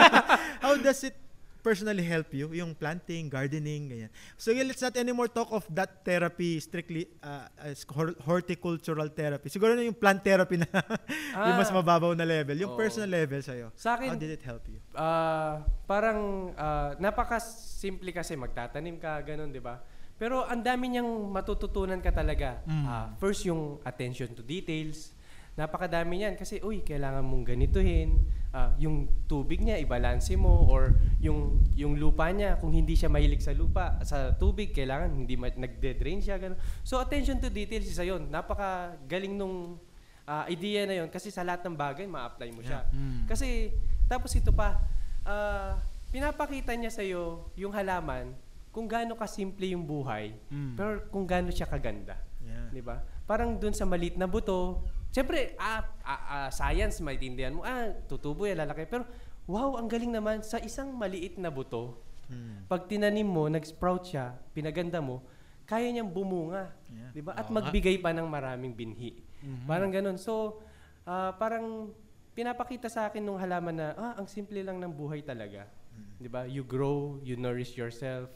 [0.63, 1.15] How does it
[1.59, 2.49] personally help you?
[2.55, 4.11] Yung planting, gardening, ganyan.
[4.35, 9.47] So yeah, let's not anymore talk of that therapy strictly uh, as hor- horticultural therapy.
[9.47, 10.67] Siguro na yung plant therapy na
[11.47, 11.77] yung mas Ah.
[11.77, 12.55] mababaw na level.
[12.57, 12.79] Yung Oo.
[12.79, 13.69] personal level sa'yo.
[13.75, 14.79] Sa How akin, did it help you?
[14.91, 19.79] Ah, parang ah, napaka-simple kasi magtatanim ka, ganun, di ba?
[20.19, 22.59] Pero ang dami niyang matututunan ka talaga.
[22.67, 22.83] Mm.
[22.83, 25.15] Ah, first, yung attention to details.
[25.59, 28.23] Napakadami niyan kasi, uy, kailangan mong ganituhin.
[28.49, 30.63] Ah, yung tubig niya, ibalanse mo.
[30.71, 35.35] Or yung, yung lupa niya, kung hindi siya mahilig sa lupa, sa tubig, kailangan hindi
[35.35, 36.39] ma- nagde-drain siya.
[36.39, 36.55] Ganun.
[36.81, 38.31] So, attention to details, isa yun.
[38.31, 39.75] Napakagaling nung
[40.23, 42.85] ah, idea na yun kasi sa lahat ng bagay, ma-apply mo siya.
[42.93, 43.25] Mm.
[43.25, 43.73] Kasi,
[44.05, 44.77] tapos ito pa,
[45.25, 45.75] ah,
[46.13, 48.31] pinapakita niya sa'yo yung halaman
[48.69, 50.73] kung gaano kasimple yung buhay, Mm.
[50.77, 52.13] pero kung gaano siya kaganda.
[52.45, 52.69] Yeah.
[52.69, 53.01] Di ba?
[53.25, 58.45] Parang dun sa maliit na buto, siyempre, ah, ah, ah, science, maintindihan mo, ah, tutubo
[58.45, 58.85] yan, lalaki.
[58.85, 59.05] Pero,
[59.45, 62.69] wow, ang galing naman, sa isang maliit na buto, Hmm.
[62.69, 65.25] pag tinanim mo, nag-sprout siya, pinaganda mo,
[65.65, 66.73] kaya niyang bumunga.
[66.89, 67.09] Yeah.
[67.13, 67.33] 'Di ba?
[67.37, 69.21] At Oo magbigay pa ng maraming binhi.
[69.65, 70.17] Parang ganun.
[70.17, 70.61] So,
[71.05, 71.93] ah, parang
[72.33, 75.69] pinapakita sa akin nung halaman na ah, ang simple lang ng buhay talaga.
[76.17, 76.45] 'Di ba?
[76.49, 78.29] You grow, you nourish yourself,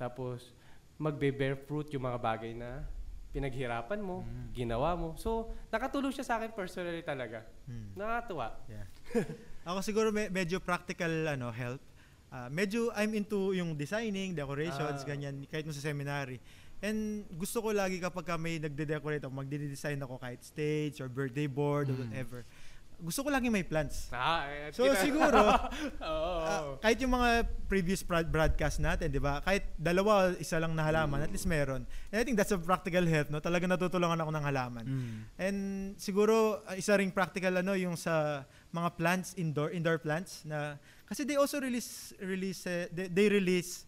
[0.00, 0.52] tapos
[0.96, 2.84] magbe-bear fruit yung mga bagay na
[3.28, 5.12] pinaghirapan mo, ginawa mo.
[5.16, 7.44] So, nakatulong siya sa akin personally talaga.
[7.68, 7.92] Hmm.
[7.94, 8.46] Nakakatuwa.
[8.66, 8.86] Yeah.
[9.68, 11.80] Ako siguro me- medyo practical ano help.
[12.28, 15.06] Ah, medyo I'm into yung designing, decorations, Ah.
[15.06, 16.40] ganyan kahit nung sa seminary.
[16.78, 21.50] And gusto ko lagi kapag ka may nagde-decorate ako, magde-design ako kahit stage or birthday
[21.50, 22.02] board or Mm.
[22.06, 22.40] whatever.
[22.98, 24.10] Gusto ko lagi may plants.
[24.10, 25.38] Ah, eh, So kita- siguro,
[26.10, 26.34] Oo.
[26.42, 29.38] ah, kahit yung mga previous broad- broadcast natin, 'di ba?
[29.40, 31.86] Kahit dalawa, isa lang na halaman, at least meron.
[32.10, 33.38] And I think that's a practical help, no?
[33.38, 34.84] Talaga natutulungan ako ng halaman.
[34.84, 35.16] Mm.
[35.38, 35.58] And
[35.96, 40.76] siguro uh, isa ring practical ano yung sa mga plants indoor indoor plants na
[41.08, 43.87] kasi they also release release eh, they, they release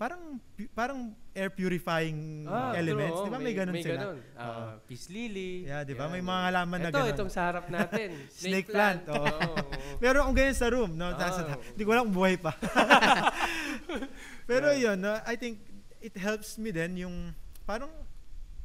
[0.00, 3.36] parang pu- parang air purifying Ah, elements, true, 'di ba?
[3.36, 4.00] oh, May, ganun may sila.
[4.00, 4.18] ganun.
[4.32, 5.68] Ah, peace lily.
[5.68, 6.08] Yeah, 'di ba?
[6.08, 7.12] May mga halaman na Ito, ganun.
[7.12, 8.08] itong sa harap natin.
[8.32, 9.04] Snake plant.
[9.06, 9.56] Oo, oo.
[10.00, 11.12] Meron akong ganyan sa room, no?
[11.12, 12.56] Hindi ko alam kung buhay pa.
[14.48, 15.60] Pero yun, no, I think
[16.00, 17.16] it helps me din yung
[17.62, 17.92] parang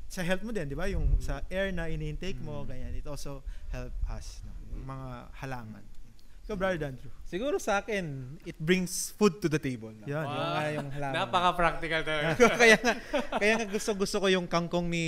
[0.08, 0.88] sa health mo din, di ba?
[0.88, 2.68] Yung sa air na ini-intake mo, Mm.
[2.68, 2.92] ganyan.
[2.96, 4.54] It also help us, no?
[4.72, 5.84] Yung mga halaman.
[6.46, 7.10] Ikaw, Brother Andrew.
[7.26, 9.89] Siguro sa akin, it brings food to the table.
[9.89, 10.06] No?
[10.06, 10.30] Yan.
[10.30, 11.16] Yung, ah, yung halaman.
[11.26, 12.38] Napaka-practical talaga.
[12.62, 12.93] kaya nga,
[13.41, 15.06] kaya nga gusto gusto ko yung kangkong ni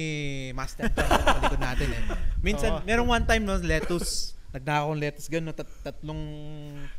[0.58, 2.02] Master John sa likod natin eh.
[2.42, 2.84] Minsan, Oo.
[2.90, 4.34] merong one time no, lettuce.
[4.50, 6.22] Nagdaka akong lettuce gano'n, tat, tatlong,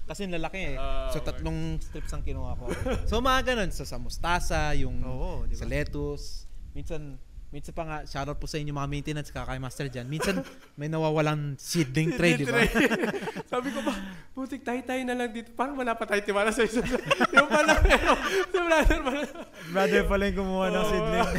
[0.07, 0.77] kasi lalaki eh.
[0.79, 2.71] Ah, so tatlong strips ang kinuha ko.
[3.11, 5.61] So mga ganun, so, sa mustasa, yung Oo, di ba?
[5.61, 6.47] sa lettuce.
[6.79, 7.19] Minsan,
[7.49, 10.05] minsan pa nga, shoutout po sa inyo mga maintenance, kaka kay Master Jan.
[10.05, 10.45] Minsan,
[10.77, 12.61] may nawawalang seedling tray, di ba?
[13.53, 13.97] Sabi ko ba,
[14.37, 15.57] putik tayo-tayo na lang dito.
[15.57, 16.85] Parang wala pa tayo tiwala sa isa.
[17.37, 18.13] yung pala, pero,
[18.53, 19.25] si brother pala.
[19.73, 21.29] Brother pala yung kumuha ng seedling.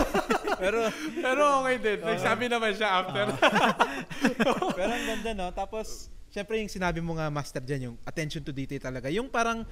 [0.60, 0.80] Pero,
[1.16, 2.00] Pero okay din.
[2.04, 3.32] Nagsabi naman siya after.
[4.76, 5.48] Pero ang ganda, no?
[5.56, 9.08] Tapos, syempre yung sinabi mo nga, Master Jan, yung attention to detail talaga.
[9.08, 9.64] Yung parang,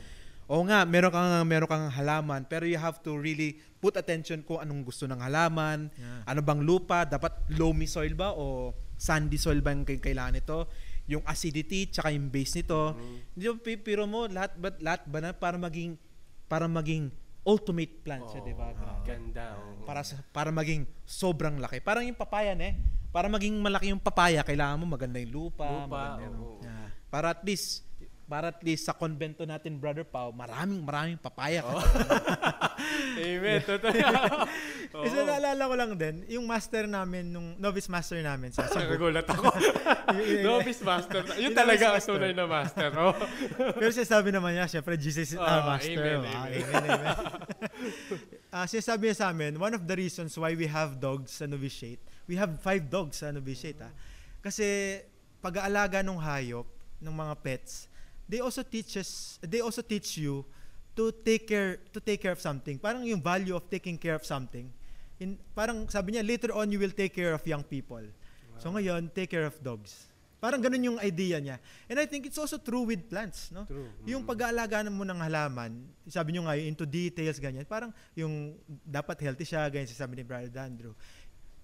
[0.47, 4.57] oo nga, meron kang, meron kang halaman, pero you have to really put attention kung
[4.57, 6.23] anong gusto ng halaman, Yeah.
[6.25, 10.65] ano bang lupa, dapat loamy soil ba o sandy soil ba yung kay- kailangan nito,
[11.05, 12.95] yung acidity, tsaka yung base nito.
[13.29, 15.95] Hindi pi- pero mo, lahat ba, lahat ba na para maging,
[16.45, 17.11] para maging
[17.43, 18.71] ultimate plant siya, di ba?
[18.73, 19.55] Oh, Ganda.
[19.55, 19.87] oo.
[19.87, 21.79] para sa, para maging sobrang laki.
[21.79, 22.75] Parang yung papaya, eh.
[23.07, 25.63] Para maging malaki yung papaya, kailangan mo maganda yung lupa.
[25.63, 25.87] Lupa.
[25.87, 26.59] maganda yung- oo.
[26.59, 26.87] Yeah.
[27.07, 27.86] Para at least,
[28.27, 31.63] para at least sa konbento natin, Brother Pao, maraming maraming papaya.
[31.63, 31.79] Oh.
[33.23, 33.63] Amen.
[33.63, 33.95] Totoo.
[35.07, 38.99] Isa naalala ko lang din, yung master namin, nung novice master namin sa Cebu.
[38.99, 39.47] Nagulat ako.
[40.47, 41.23] Novice master.
[41.39, 42.91] Yun Yung talaga ang tunay na master.
[42.99, 43.15] Oh.
[43.79, 45.95] Pero sinasabi naman niya, syempre, Jesus is Oh, our master.
[45.95, 46.63] amen, Ah, amen.
[46.67, 47.15] amen, amen.
[48.51, 52.03] Ah, sinasabi niya sa amin, one of the reasons why we have dogs sa novitiate,
[52.27, 53.79] we have five dogs sa novitiate.
[53.79, 53.91] Ah.
[54.43, 54.99] Kasi
[55.39, 56.67] pag-aalaga ng hayop,
[56.99, 57.87] ng mga pets,
[58.27, 60.45] they also teaches, they also teach you
[60.95, 62.77] to take care to take care of something.
[62.77, 64.67] Parang yung value of taking care of something.
[65.17, 68.03] In, parang sabi niya, later on you will take care of young people.
[68.57, 70.09] So ngayon, take care of dogs.
[70.37, 71.57] Parang ganun yung idea niya.
[71.89, 73.65] And I think it's also true with plants, no?
[73.65, 73.89] True.
[74.05, 78.53] Yung pag-aalaga mo ng halaman, sabi nyo nga, into details, ganyan, parang yung
[78.85, 80.93] dapat healthy siya, ganyan sabi ni Brother Dandrew.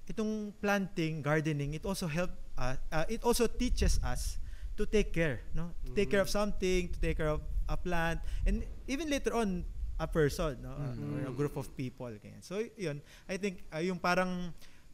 [0.10, 4.42] Itong planting, gardening, it also help, uh, uh, it also teaches us
[4.78, 5.72] to take care, no?
[5.86, 9.66] To take care of something, to take care of a plant, and even later on,
[10.00, 10.74] a person, no?
[10.74, 11.26] Mm.
[11.26, 12.42] or a group of people, ganyan.
[12.42, 14.54] So, yun, I think, uh, yung parang,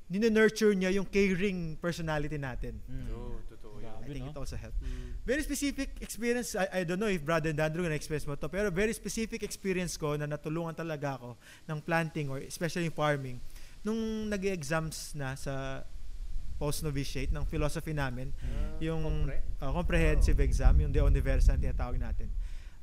[0.10, 2.82] nurture niya yung caring personality natin.
[2.90, 3.08] Mm.
[3.14, 3.94] Oo, totoo yan.
[4.02, 4.32] I think no?
[4.34, 4.76] it also helps.
[4.82, 5.22] Mm.
[5.24, 8.92] Very specific experience, I, I don't know if Brother Dandrew na-experience mo to, pero very
[8.92, 11.38] specific experience ko na natulungan talaga ako
[11.70, 13.40] ng planting or especially farming.
[13.86, 15.86] Nung nag-exams na sa
[16.60, 19.40] post-novitiate ng philosophy namin, Ah, yung kompre?
[19.58, 22.28] uh, comprehensive exam, yung De Universa ang tinatawag natin.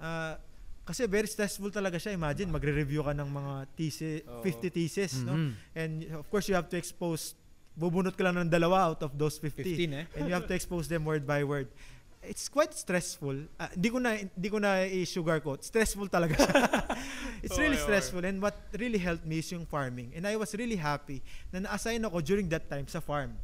[0.01, 0.41] Ah,
[0.83, 2.16] kasi very stressful talaga siya.
[2.16, 4.41] Imagine, magre-review ka ng mga thesis, Oo.
[4.41, 5.35] 50 thesis, no?
[5.37, 5.51] Mhm.
[5.74, 7.37] And of course, you have to expose,
[7.77, 10.05] bubunot ka lang ng dalawa out of those 50 15 eh.
[10.16, 11.68] and you have to expose them word by word.
[12.27, 13.47] It's quite stressful.
[13.77, 15.62] Hindi ko na hindi ko na i-sugarcoat.
[15.62, 16.51] Stressful talaga siya.
[17.47, 20.11] It's really stressful and what really helped me is yung farming.
[20.11, 21.22] And I was really happy
[21.55, 23.39] na na-assign ako during that time sa farm.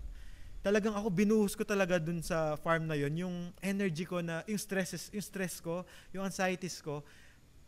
[0.63, 4.59] Talagang ako binuhos ko talaga dun sa farm na yon yung energy ko na yung
[4.63, 5.83] stresses, yung stress ko,
[6.15, 7.03] yung anxieties ko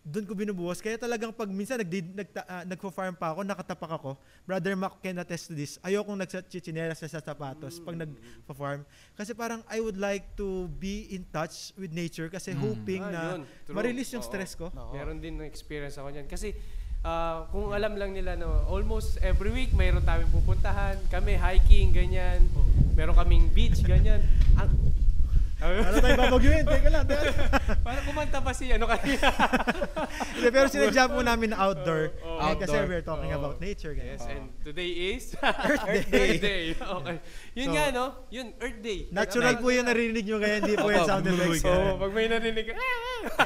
[0.05, 0.85] doon ko binubuhos.
[0.85, 4.21] Kaya talagang pag minsan nag, nag, uh, nagpo-farm pa ako, nakatapak ako.
[4.45, 5.81] Brother Mac can attest to this.
[5.81, 8.85] Ayokong nagchichinelas sa sapatos pag nagpo-farm.
[9.17, 12.61] Kasi parang I would like to be in touch with nature kasi Mm.
[12.61, 13.41] hoping Ah, na yun.
[13.65, 13.73] True.
[13.73, 14.29] ma-release yung Oo.
[14.29, 14.69] stress ko.
[14.69, 14.93] Oo.
[14.93, 16.29] Meron din na experience ako niyan.
[16.29, 16.53] Kasi
[17.05, 20.97] ah, kung alam lang nila no, almost every week mayroon tayong pupuntahan.
[21.13, 22.49] Kami hiking ganyan.
[22.97, 24.25] Meron kaming beach ganyan.
[24.57, 24.73] Ang
[25.57, 26.63] Ano tayo babagyuin?
[26.63, 27.05] Teka lang.
[27.05, 27.37] Teka lang.
[27.81, 29.29] Parang kumanta pa si ano kanina.
[30.35, 32.13] Hindi, pero sinadya po namin na outdoor.
[32.21, 32.87] Oo, Eh, kasi outdoor.
[32.87, 33.39] we're talking Oo.
[33.39, 33.93] about nature.
[33.93, 34.19] ganyan.
[34.19, 35.25] yes, and today is
[35.89, 36.21] Earth Day.
[36.29, 36.63] Earth Day.
[36.75, 37.17] Okay.
[37.55, 38.99] Yun So, nga no, yun Earth Day.
[39.09, 41.61] Natural po yung narinig nyo kaya hindi po yung Oo, sound effects.
[41.61, 41.97] So, ganyan.
[41.97, 42.67] pag may narinig,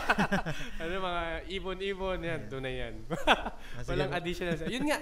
[0.82, 2.94] ano mga ibon-ibon, yan, tunay yan.
[3.04, 4.56] sige Walang additional.
[4.66, 4.98] Yun nga,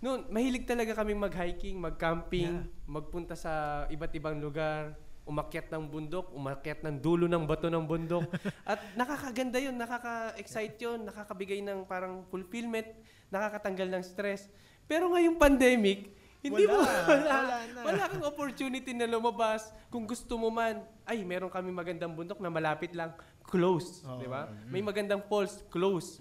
[0.00, 2.52] noon, mahilig talaga kaming mag-hiking, mag-camping,
[2.84, 3.52] magpunta sa
[3.88, 8.28] iba't ibang lugar, umakyat ng bundok, umakyat ng dulo ng bato ng bundok.
[8.68, 12.84] At nakakaganda yun, nakaka-excite yun, nakakabigay ng parang fulfillment,
[13.32, 14.52] nakakatanggal ng stress.
[14.84, 16.12] Pero ngayong pandemic,
[16.44, 18.12] Hindi mo, Wala, wala, wala wala, na.
[18.12, 19.72] kang opportunity na lumabas.
[19.88, 23.16] Kung gusto mo man, ay, meron kami magandang bundok na malapit lang,
[23.48, 24.04] close.
[24.04, 24.20] Oo.
[24.20, 24.52] Di ba?
[24.68, 26.20] May magandang falls, close.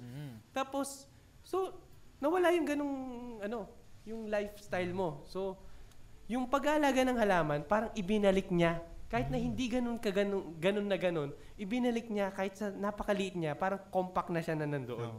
[0.56, 1.12] Tapos,
[1.44, 1.76] so,
[2.24, 2.96] nawala yung ganong,
[3.44, 3.68] ano,
[4.08, 5.28] yung lifestyle mo.
[5.28, 5.60] So,
[6.32, 8.80] yung pag-aalaga ng halaman, parang ibinalik niya.
[9.14, 13.54] Kahit na hindi ganun ka ganun, ganun na ganun, ibinalik niya kahit sa napakaliit niya,
[13.54, 15.14] parang compact na siya na nandoon.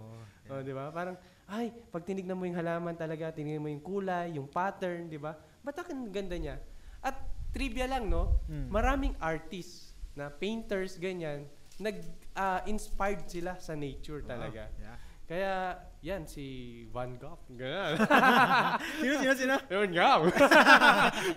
[0.50, 0.90] Oh, di ba?
[0.90, 1.14] Parang,
[1.46, 5.38] ay, pag tinignan mo yung halaman talaga, tinignan mo yung kulay, yung pattern, di ba?
[5.62, 6.58] Ba't ang ganda niya?
[7.06, 7.22] At
[7.54, 8.42] trivia lang, no?
[8.50, 8.66] Hmm.
[8.66, 11.46] Maraming artists na painters, ganyan,
[11.78, 14.74] nag-inspired sila sa nature talaga.
[14.74, 14.98] Yeah.
[15.24, 15.52] Kaya,
[16.04, 16.44] yan, si
[16.92, 17.40] Van Gogh.
[17.48, 17.96] Ganyan.
[19.00, 19.54] Sino, sino, sino?
[19.72, 20.28] Van Gogh.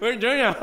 [0.03, 0.55] Van Gogh.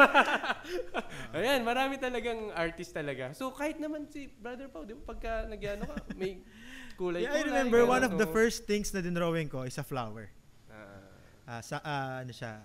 [1.32, 3.32] Ayan, marami talagang artist talaga.
[3.32, 6.44] So, kahit naman si Brother Pao, di ba, pagka nagyano ka, may
[7.00, 7.24] kulay-kulay.
[7.24, 10.28] Yeah, I remember ganun, one of the first things na dinrawing ko is a flower.
[10.68, 11.00] Ah,
[11.48, 12.60] Ah, sa, ah, ano siya,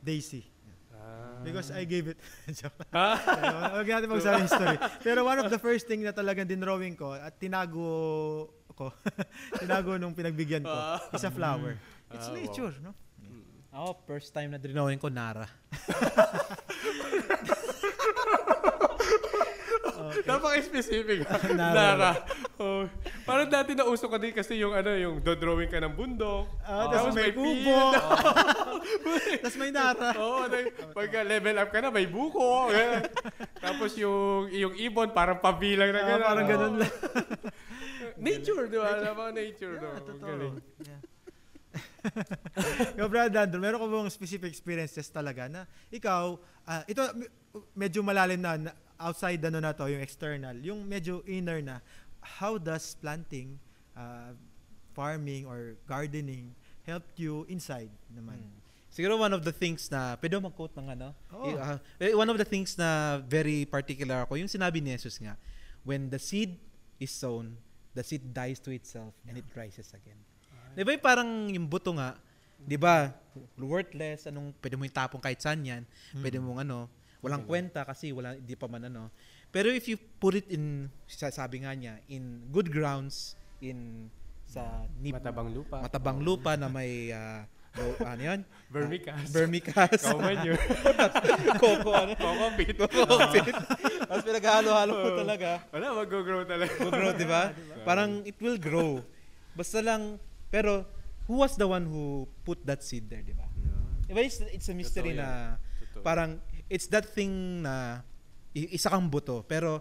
[0.00, 0.48] daisy.
[0.96, 1.44] ah.
[1.44, 2.18] Because I gave it.
[2.96, 3.76] Ah?
[3.76, 4.76] Huwag natin mag-sorry history.
[5.04, 8.48] Pero one of the first thing na talagang dinrawing ko at tinago
[8.78, 8.94] ko,
[9.60, 11.02] tinago nung pinagbigyan ko, Ah.
[11.10, 11.74] is a flower.
[12.08, 12.38] It's Ah, wow.
[12.38, 12.92] nature, no?
[13.68, 15.44] Ako, first time na drinawin ko, Nara.
[20.24, 21.24] Napaka-specific.
[21.52, 21.74] Nara.
[21.74, 22.10] Nara.
[22.58, 22.84] Oh.
[23.22, 26.48] Parang dati nauso ka din kasi yung ano, yung drawing ka ng bundok.
[26.60, 27.78] Ah, Tapos tapos may may kubo.
[29.38, 30.08] tapos may nara.
[30.16, 30.44] Oo, oh,
[30.90, 32.72] pagka level up ka na, may buko.
[33.58, 36.24] Tapos yung yung ibon, parang pabilang na Ah, gano'n.
[36.24, 36.94] parang ganun lang.
[38.18, 38.90] Nature, di ba?
[38.98, 39.74] Napaka nature?
[39.78, 40.26] Yeah, totoo.
[40.26, 40.56] galing.
[40.82, 41.00] Yeah.
[42.98, 47.30] Yo, Brad Dandro, meron ko bang specific experiences talaga na ikaw, ah, ito me-
[47.76, 51.78] medyo malalim na, outside ano na to, yung external, yung medyo inner na,
[52.40, 53.54] how does planting,
[53.94, 54.34] ah,
[54.94, 56.50] farming or gardening
[56.82, 58.42] helped you inside naman?
[58.42, 58.58] Hmm.
[58.88, 61.08] Siguro one of the things na, pwede mo mag-quote ng ano?
[61.46, 65.20] Eh, ah, eh, one of the things na very particular ako, yung sinabi ni Jesus
[65.22, 65.38] nga,
[65.86, 66.58] when the seed
[66.98, 67.54] is sown,
[67.98, 70.14] the seed dies to itself and it rises again.
[70.72, 72.14] Di ba yung parang yung buto nga,
[72.54, 73.10] di ba,
[73.58, 75.82] worthless, anong, pwede mo yung tapong kahit saan yan,
[76.22, 76.86] pwede mong ano,
[77.18, 79.10] walang kwenta kasi wala, hindi pa man ano.
[79.50, 84.06] Pero if you put it in, sa- sabi nga niya, in good grounds, in
[84.46, 84.62] sa
[85.02, 85.82] nib- Matabang lupa.
[85.82, 87.42] matabang lupa na may ah,
[87.78, 88.40] lo- ano yan?
[88.68, 89.30] Vermicast.
[89.32, 90.02] Vermicast.
[90.04, 90.58] Kauman yun.
[91.62, 92.12] Coco ano?
[92.12, 92.76] Coco pit.
[92.76, 93.54] Coco pit.
[94.04, 95.48] Tapos pinaghalo-halo mo talaga.
[95.72, 96.72] Wala, mag-grow talaga.
[96.76, 97.42] Will grow, di ba?
[97.88, 99.00] Parang it will grow.
[99.56, 100.20] Basta lang,
[100.52, 100.84] pero
[101.24, 103.48] who was the one who put that seed there, di ba?
[104.04, 105.28] Di ba it's, it's a mystery Totoo na
[105.80, 106.00] Totoo.
[106.00, 106.30] parang
[106.68, 108.04] it's that thing na
[108.52, 109.44] isa kang buto.
[109.44, 109.80] Pero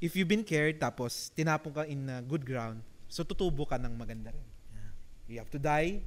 [0.00, 3.92] if you've been cared tapos tinapon ka in a good ground, so tutubo ka ng
[3.96, 4.44] maganda rin.
[5.24, 6.04] You have to die.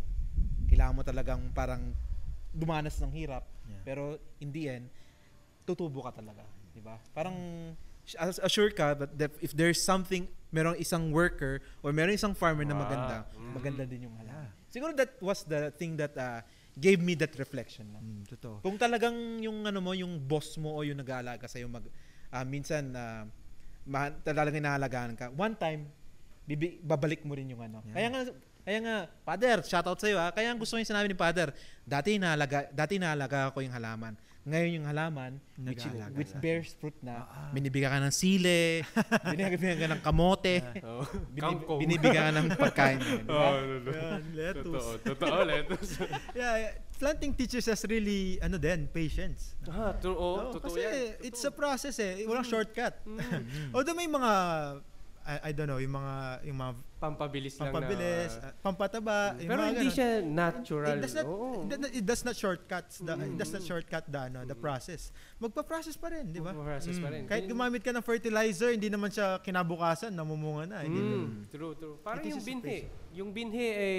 [0.77, 1.81] Kailangan mo talagang parang
[2.53, 3.49] dumanas ng hirap.
[3.65, 3.81] Yeah.
[3.81, 4.85] Pero in the end,
[5.65, 6.45] tutubo ka talaga.
[6.69, 7.01] Di ba?
[7.17, 7.33] Parang
[8.13, 12.77] as- assure ka that, if there's something, merong isang worker or merong isang farmer na
[12.77, 13.51] Ah, maganda, mm.
[13.57, 14.53] maganda din yung halaman.
[14.69, 16.45] Siguro that was the thing that uh,
[16.77, 17.89] gave me that reflection.
[17.91, 17.99] No?
[17.99, 18.61] Mm, totoo.
[18.61, 21.83] Kung talagang yung ano mo, yung boss mo o yung nag-aalaga sa mag
[22.29, 23.25] ah, minsan na
[23.81, 25.33] ma- talagang inaalagaan ka.
[25.33, 25.89] One time
[26.47, 27.83] bibi, babalik mo rin yung ano.
[27.91, 27.95] Yeah.
[27.99, 28.21] Kaya nga
[28.67, 30.27] kaya nga, Father, shout out sa iyo ha.
[30.29, 34.11] Kaya ang gusto ko yung sinabi ni Father, dati inaalaga dati inaalaga ko yung halaman.
[34.43, 35.83] Ngayon yung halaman which,
[36.15, 37.49] which bears fruit na, Ah, ah.
[37.51, 38.79] binibigyan ka ng sile,
[39.35, 41.03] binibigyan ka ng kamote, Oh.
[41.31, 42.95] binib- binibigyan ka ng pagkain.
[42.95, 43.35] di ba?
[43.35, 43.91] Oh, no, no.
[43.91, 44.87] Yan, lettuce.
[45.03, 45.91] Totoo, totoo, lettuce.
[46.31, 49.51] Yeah, yeah, planting teaches us really, ano din, patience.
[49.67, 51.27] ah, true, oh, Oo, totoo kasi yan.
[51.27, 52.23] it's a process eh.
[52.23, 53.03] Walang shortcut.
[53.71, 54.31] Although may mga,
[55.27, 56.15] I, I don't know, yung mga,
[56.47, 58.49] yung mga Pampabilis lang pampabilis, na.
[58.49, 59.93] ah, pampataba, yung Pero hindi ganun.
[59.93, 60.97] siya natural.
[60.97, 61.49] It does not, Oo.
[61.53, 63.69] it, does- it does not shortcuts the, it does not Mm.
[63.69, 65.13] shortcut the, ano, the process.
[65.37, 66.49] Magpa-process pa rin, di ba?
[66.51, 67.13] Process pa Mm.
[67.13, 67.23] rin.
[67.29, 70.77] Kahit gumamit ka ng fertilizer, hindi naman siya kinabukasan, namumunga na.
[70.81, 71.29] Hindi Mm, naman.
[71.47, 71.95] true, true.
[72.01, 72.89] Parang yung binhi.
[73.13, 73.97] Yung binhi ay,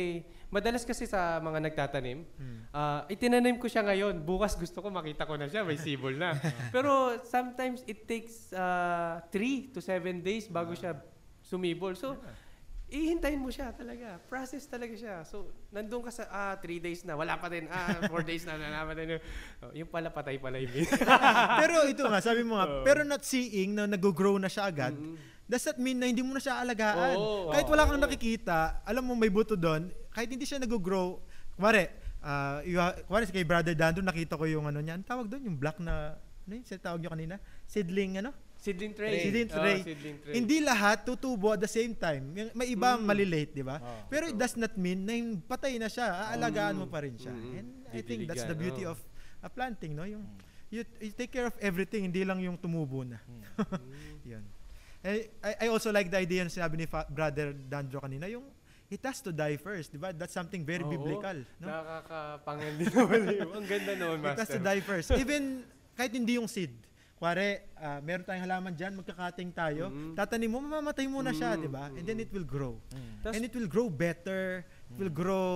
[0.49, 2.59] madalas kasi sa mga nagtatanim, Hmm.
[2.73, 4.19] ah itinanim ko siya ngayon.
[4.21, 6.35] Bukas gusto ko makita ko na siya, may sibol na.
[6.75, 10.99] Pero sometimes it takes 3 to 7 days bago siya
[11.41, 11.95] sumibol.
[11.95, 12.19] So,
[12.89, 14.16] ihintayin mo siya talaga.
[14.32, 15.20] Process talaga siya.
[15.28, 17.68] So, nandun ka sa, ah, 3 days na, wala pa din.
[17.68, 19.20] Ah, 4 days na, wala pa din.
[19.61, 20.72] Oh, yung pala, patay pala yung
[21.61, 22.84] pero ito nga, sabi mo nga, Oo.
[22.89, 25.16] pero not seeing na nag-grow na siya agad, Mm.
[25.45, 27.16] does that mean na hindi mo na siya alagaan?
[27.16, 27.53] Oo.
[27.53, 28.07] kahit wala kang Oo.
[28.09, 31.20] nakikita, alam mo may buto doon, kahit hindi siya nag-grow,
[31.61, 31.93] kumare,
[32.24, 35.59] uh, yung, kumare kay Brother Dando, nakita ko yung ano niya, ang tawag doon, yung
[35.61, 36.16] black na,
[36.49, 37.36] ano yung tawag niyo kanina?
[37.68, 38.32] Seedling, ano?
[38.59, 39.23] Seedling tray.
[39.23, 39.79] Seedling Ah, tray.
[39.87, 40.35] seedling tray.
[40.35, 42.35] Hindi lahat tutubo at the same time.
[42.59, 43.07] May iba Mm.
[43.07, 43.79] malilate, di ba?
[43.79, 47.15] Oh, Pero it does not mean na yung patay na siya, aalagaan mo pa rin
[47.15, 47.31] siya.
[47.31, 47.55] Mm.
[47.55, 48.93] And I think that's the beauty oh.
[48.93, 48.99] of
[49.39, 50.03] a planting, no?
[50.03, 50.27] Yung
[50.69, 53.23] you, you take care of everything, hindi lang yung tumubo na.
[54.29, 54.43] Yun.
[55.07, 55.31] I,
[55.63, 58.43] I also like the idea na sinabi ni fa- brother Dandro kanina, yung
[58.91, 60.11] it has to die first, di ba?
[60.11, 60.91] That's something very Oo.
[60.91, 61.67] biblical, no?
[61.71, 63.49] Nakakapangan din naman yun.
[63.55, 64.67] Ang ganda noon, It has to Master.
[64.67, 65.07] die first.
[65.15, 65.63] Even
[65.95, 66.75] kahit hindi yung seed.
[67.19, 70.14] Kuwari, ah, meron tayong halaman dyan, magkakating tayo, Mm.
[70.14, 71.91] tatanim mo, mamamatay muna siya, Mm, di ba?
[71.91, 72.79] And then it will grow.
[73.21, 75.51] Tas- And it will grow better, it will grow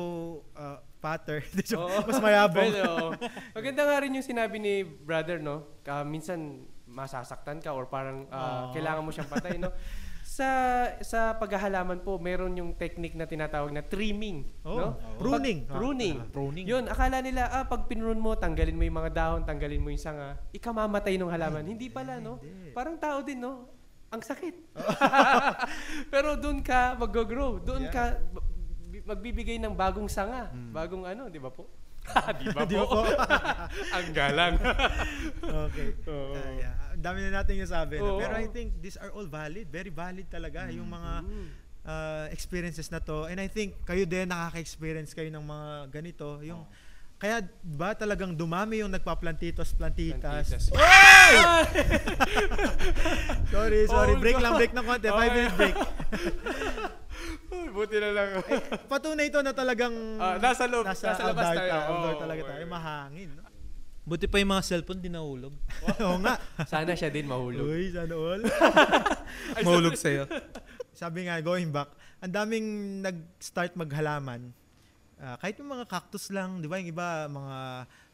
[0.53, 1.39] uh, fatter,
[2.11, 2.67] mas mayabong.
[2.67, 3.09] Well, oo.
[3.57, 5.79] Maganda nga rin yung sinabi ni brother, no?
[5.81, 8.75] Ka, minsan masasaktan ka or parang Oo.
[8.75, 9.71] kailangan mo siyang patay, no?
[10.33, 10.49] Sa
[11.05, 14.79] sa paghahalaman po, meron yung technique na tinatawag na trimming, Oo.
[14.81, 14.89] no?
[14.97, 15.21] Oo.
[15.21, 15.69] Pruning.
[15.69, 16.17] Pag- pruning.
[16.17, 16.65] Ah, pruning.
[16.65, 20.01] Yun, akala nila, ah, pag pinrun mo, tanggalin mo yung mga dahon, tanggalin mo yung
[20.01, 21.69] sanga, ikamamatay ng halaman.
[21.69, 22.41] Hindi pala, no?
[22.41, 22.73] Hindi.
[22.73, 23.69] Parang tao din, no?
[24.09, 24.73] Ang sakit.
[26.13, 27.61] Pero doon ka mag-grow.
[27.61, 27.93] Doon Yeah.
[27.93, 28.05] ka
[29.05, 30.49] magbibigay ng bagong sanga.
[30.73, 31.69] Bagong ano, di ba po?
[32.41, 33.05] di ba po?
[33.93, 34.57] Ang galang.
[35.45, 35.89] okay.
[36.09, 36.35] Oo.
[36.35, 36.82] Ah, yeah.
[36.95, 37.97] Dami na natin yung sabi.
[37.97, 38.07] no?
[38.07, 38.19] Oo.
[38.19, 39.67] Pero I think these are all valid.
[39.67, 41.11] Very valid talaga yung mga
[41.83, 43.25] uh, experiences na to.
[43.25, 46.39] And I think kayo din nakaka-experience kayo ng mga ganito.
[46.43, 46.63] Yung
[47.17, 50.51] kaya ba talagang dumami yung nagpa-plantitos, plantitas.
[50.51, 50.65] Plantitas.
[50.75, 51.35] Oy!
[53.55, 54.15] sorry, sorry.
[54.15, 54.43] Oh, break no.
[54.43, 55.07] lang, break ng konti.
[55.07, 55.35] Five Okay.
[55.39, 55.77] minute break.
[57.73, 58.29] Buti na lang.
[58.85, 61.71] Patunay ito na talagang Ah, nasa loob, nasa, nasa labas outdoor tayo.
[61.71, 62.65] ta- outdoor Oo, talaga tayo.
[62.67, 63.31] Mahangin.
[63.33, 63.42] No?
[64.03, 65.55] Buti pa yung mga cellphone di nahulog.
[66.03, 66.35] Oo nga.
[66.67, 67.63] Sana siya din mahulog.
[67.63, 68.43] Uy, sana all.
[69.67, 70.27] Mahulog sa'yo.
[70.91, 74.51] Sabi nga, going back, ang daming nag-start maghalaman.
[75.23, 76.83] Ah, kahit yung mga cactus lang, di ba?
[76.83, 77.57] Yung iba, mga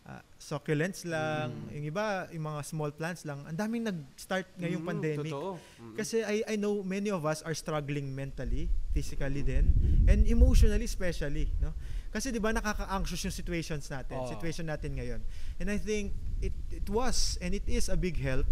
[0.05, 1.57] ah, succulents lang.
[1.73, 3.49] Yung iba, yung mga small plants lang.
[3.49, 5.33] Ang daming nag-start ngayong Mm, pandemic.
[5.33, 5.57] Totoo.
[5.57, 5.97] Mm.
[5.97, 9.73] Kasi I, I know many of us are struggling mentally, physically din,
[10.05, 11.49] and emotionally especially.
[11.65, 11.73] No?
[12.09, 14.29] Kasi di ba nakaka-anxious yung situations natin, Oo.
[14.33, 15.21] situation natin ngayon.
[15.59, 18.47] And I think it, it was and it is a big help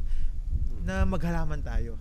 [0.83, 1.99] na maghalaman tayo.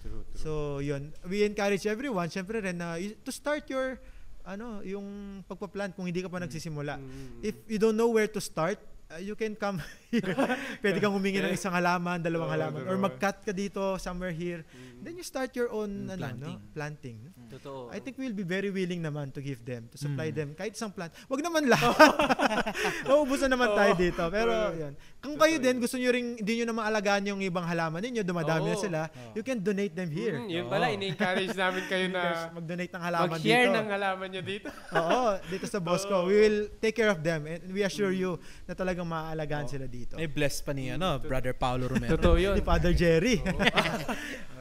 [0.00, 0.36] True, true.
[0.36, 1.14] So, yun.
[1.24, 3.98] We encourage everyone, syempre rin, na y- to start your,
[4.44, 5.06] ano, yung
[5.44, 6.98] pagpa-plant kung hindi ka pa nagsisimula.
[6.98, 7.40] Mm.
[7.40, 8.76] If you don't know where to start,
[9.08, 9.80] uh, you can come
[10.12, 10.34] here.
[10.82, 12.80] Pwede kang humingi ng isang halaman, dalawang Oo, halaman.
[12.84, 14.60] Or mag-cut ka dito, somewhere here.
[15.00, 16.44] Then you start your own, Mm, ano, planting.
[16.44, 16.72] no?
[16.76, 17.16] Planting.
[17.54, 17.88] Totoo.
[17.88, 20.34] I think we'll be very willing naman to give them, to supply Mm.
[20.34, 20.48] them.
[20.52, 21.14] Kahit isang plant.
[21.26, 21.94] Wag naman lahat.
[23.08, 24.00] Maubusan naman tayo Oo.
[24.00, 24.22] dito.
[24.28, 24.74] Pero, Oo.
[24.74, 24.92] yun.
[25.18, 28.68] Kung kayo din, gusto nyo rin, hindi nyo na maalagaan yung ibang halaman ninyo, dumadami
[28.68, 28.82] na Oo.
[28.82, 29.32] sila, Oo.
[29.32, 30.36] you can donate them here.
[30.36, 30.94] Mm, yun pala, Oo.
[30.94, 32.22] ini-encourage namin kayo na
[32.56, 33.76] mag-donate ng halaman mag-share dito.
[33.76, 34.68] ng halaman nyo dito.
[34.92, 36.14] Oo, dito sa Bosco.
[36.14, 36.28] Oo.
[36.28, 39.72] We will take care of them and we assure you na talagang maaalagaan Oo.
[39.72, 40.18] sila dito.
[40.18, 42.12] May bless pa ni ano, Brother Paulo Romero.
[42.14, 42.54] Totoo yun.
[42.54, 43.38] Ni Father Jerry.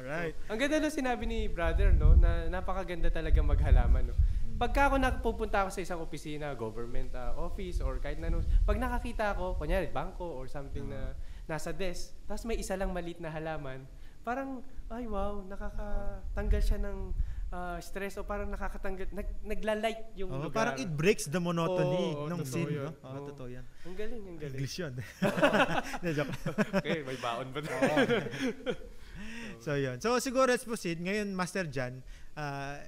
[0.03, 0.35] Alright.
[0.51, 4.15] Ang ganda nung sinabi ni brother, no, na napakaganda talaga maghalaman, no.
[4.53, 8.77] Pagka ako napupunta ako sa isang opisina, government uh, office or kahit na ano, pag
[8.77, 11.15] nakakita ako, kunyari bangko or something na
[11.47, 13.87] nasa desk, tapos may isa lang maliit na halaman,
[14.21, 14.59] parang
[14.91, 16.97] ay wow, nakakatanggal siya ng
[17.49, 20.73] uh, stress o parang nakakatanggal nag, nagla-light yung Oo, lugar.
[20.73, 22.69] parang it breaks the monotony Oo, ng scene.
[22.77, 22.89] yun.
[22.89, 23.09] No?
[23.09, 23.25] Oo.
[23.33, 23.65] totoo yan.
[23.89, 24.57] Ang galing, ang galing.
[24.57, 24.93] English yun.
[26.77, 28.21] Okay, may baon ba tayo?
[29.63, 29.97] So yun.
[29.97, 30.99] So siguro let's proceed.
[30.99, 32.03] Ngayon, Master Jan,
[32.35, 32.83] ah,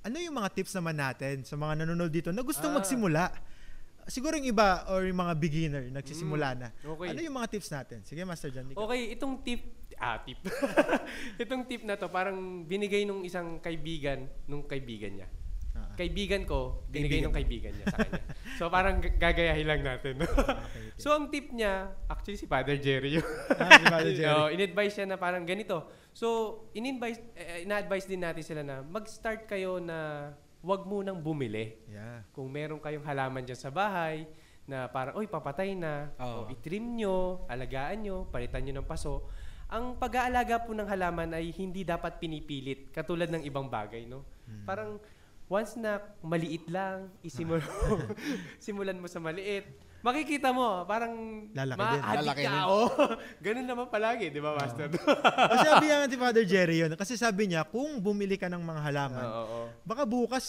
[0.00, 2.78] ano yung mga tips naman natin sa mga nanonood dito na gustong Ah.
[2.78, 3.24] magsimula?
[4.06, 6.68] Siguro yung iba or yung mga beginner nagsisimula na.
[6.72, 7.10] Okay.
[7.10, 7.98] Ano yung mga tips natin?
[8.02, 8.70] Sige, Master Jan.
[8.70, 8.86] ikaw.
[8.86, 9.60] Okay, itong tip,
[9.98, 10.38] ah, tip.
[11.42, 15.28] itong tip na to, parang binigay nung isang kaibigan, nung kaibigan niya.
[16.00, 18.24] Ah, Kaibigan ko, binigay nung kaibigan niya sa kanya.
[18.58, 20.16] so parang gagayahin lang natin.
[20.16, 20.24] no?
[20.24, 20.96] okay.
[21.02, 23.26] so ang tip niya, actually si Father Jerry yun.
[23.52, 24.32] Ah, si Father Jerry.
[24.32, 25.92] Oo, in-advise siya na parang ganito.
[26.16, 30.32] So, in-advise, eh, ina-advise din natin sila na mag-start kayo na
[30.64, 31.76] wag munang bumili.
[31.84, 32.24] Yeah.
[32.32, 34.24] Kung meron kayong halaman dyan sa bahay,
[34.70, 36.46] na parang, oy, papatay na, Oo.
[36.46, 39.26] o itrim nyo, alagaan nyo, palitan nyo ng paso.
[39.70, 44.22] Ang pag-aalaga po ng halaman ay hindi dapat pinipilit, katulad ng ibang bagay, no?
[44.46, 44.66] Hmm.
[44.66, 44.90] Parang,
[45.50, 47.58] once na maliit lang, isimul
[48.62, 49.66] simulan mo sa maliit,
[50.00, 51.82] makikita mo, parang Lalaki din.
[51.82, 52.48] ma-addict Lalaki ka.
[52.48, 52.62] din.
[52.62, 52.82] oo.
[53.44, 54.86] Ganun naman palagi, di ba, Master?
[54.88, 56.94] o sabi nga ni Father Jerry yun.
[56.94, 59.60] Kasi sabi niya, kung bumili ka ng mga halaman, Oo, oo.
[59.82, 60.46] baka bukas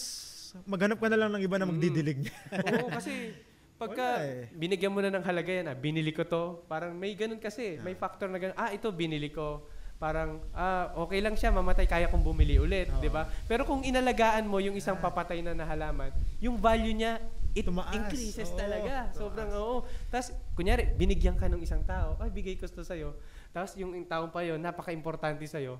[0.64, 1.72] maghanap ka na lang ng iba na Mm.
[1.74, 2.36] magdidilig niya.
[2.78, 3.34] Oo, kasi
[3.76, 4.54] pagka eh.
[4.54, 7.98] binigyan mo na ng halaga yan, ah, binili ko to, parang may ganun kasi, may
[7.98, 9.66] factor na ganun, ah, ito binili ko.
[10.02, 12.98] Parang, ah, okay lang siya, mamatay, kaya kong bumili ulit, Oo.
[12.98, 13.30] di ba?
[13.46, 16.10] Pero kung inalagaan mo yung isang papatay na na halaman,
[16.42, 17.22] yung value niya,
[17.54, 17.94] it Tumaas.
[17.94, 19.06] increases Oo, talaga.
[19.06, 19.14] tumaas.
[19.14, 19.86] Sobrang, oo.
[20.10, 23.14] Tapos, kunyari, binigyan ka ng isang tao, ay, bigay ko to sa'yo.
[23.54, 25.78] Tapos, yung taong pa yun, napaka-importante sa'yo,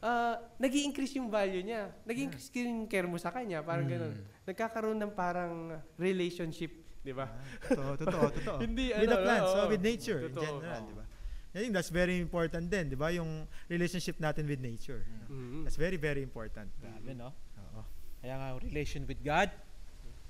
[0.00, 1.92] ah nag increase yung value niya.
[2.08, 3.60] nag increase yung care mo sa kanya.
[3.60, 3.92] Parang Hmm.
[3.94, 4.14] ganun.
[4.48, 7.28] Nagkakaroon ng parang relationship di ba?
[7.64, 8.56] Totoo, totoo, totoo.
[8.64, 9.56] Hindi, with the ano, plants, oo.
[9.56, 10.44] so with nature in Totoo.
[10.60, 10.88] general, Oo.
[10.88, 11.04] di ba?
[11.50, 13.10] I think that's very important din, di ba?
[13.10, 15.02] Yung relationship natin with nature.
[15.26, 15.66] Mhm.
[15.66, 16.70] That's very, very important.
[16.78, 17.34] Grabe, no?
[17.58, 17.82] Oo.
[18.22, 19.50] Kaya nga, relation with God,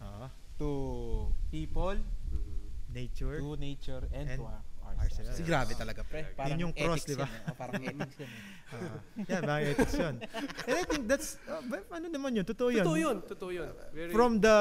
[0.00, 0.26] Oo.
[0.56, 0.68] to
[1.52, 2.00] people,
[2.32, 2.58] Mhm.
[2.90, 3.38] Nature.
[3.38, 5.28] to nature, and, And to our, ourselves.
[5.28, 5.36] ourselves.
[5.36, 6.24] Si grabe talaga, pre.
[6.24, 7.22] Yun Parang yung cross, di ba?
[7.22, 7.48] yan, eh.
[7.52, 8.30] Oh, parang ethics eh.
[8.70, 10.14] Ah, yeah, mga ethics yun.
[10.70, 11.58] And I think that's, uh,
[11.90, 12.86] ano naman yun, totoo yun.
[12.86, 13.68] Totoo yun, totoo yun.
[13.90, 14.56] Very- From the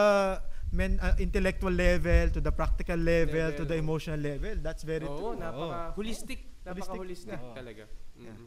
[0.72, 3.84] men, uh, intellectual level to the practical level, Level, to the oo.
[3.86, 5.38] emotional level, that's very Oo, true.
[5.38, 6.40] napaka holistic, napaka Holistic.
[6.78, 7.54] Holistic Oo.
[7.56, 7.84] talaga.
[8.18, 8.46] Mhm.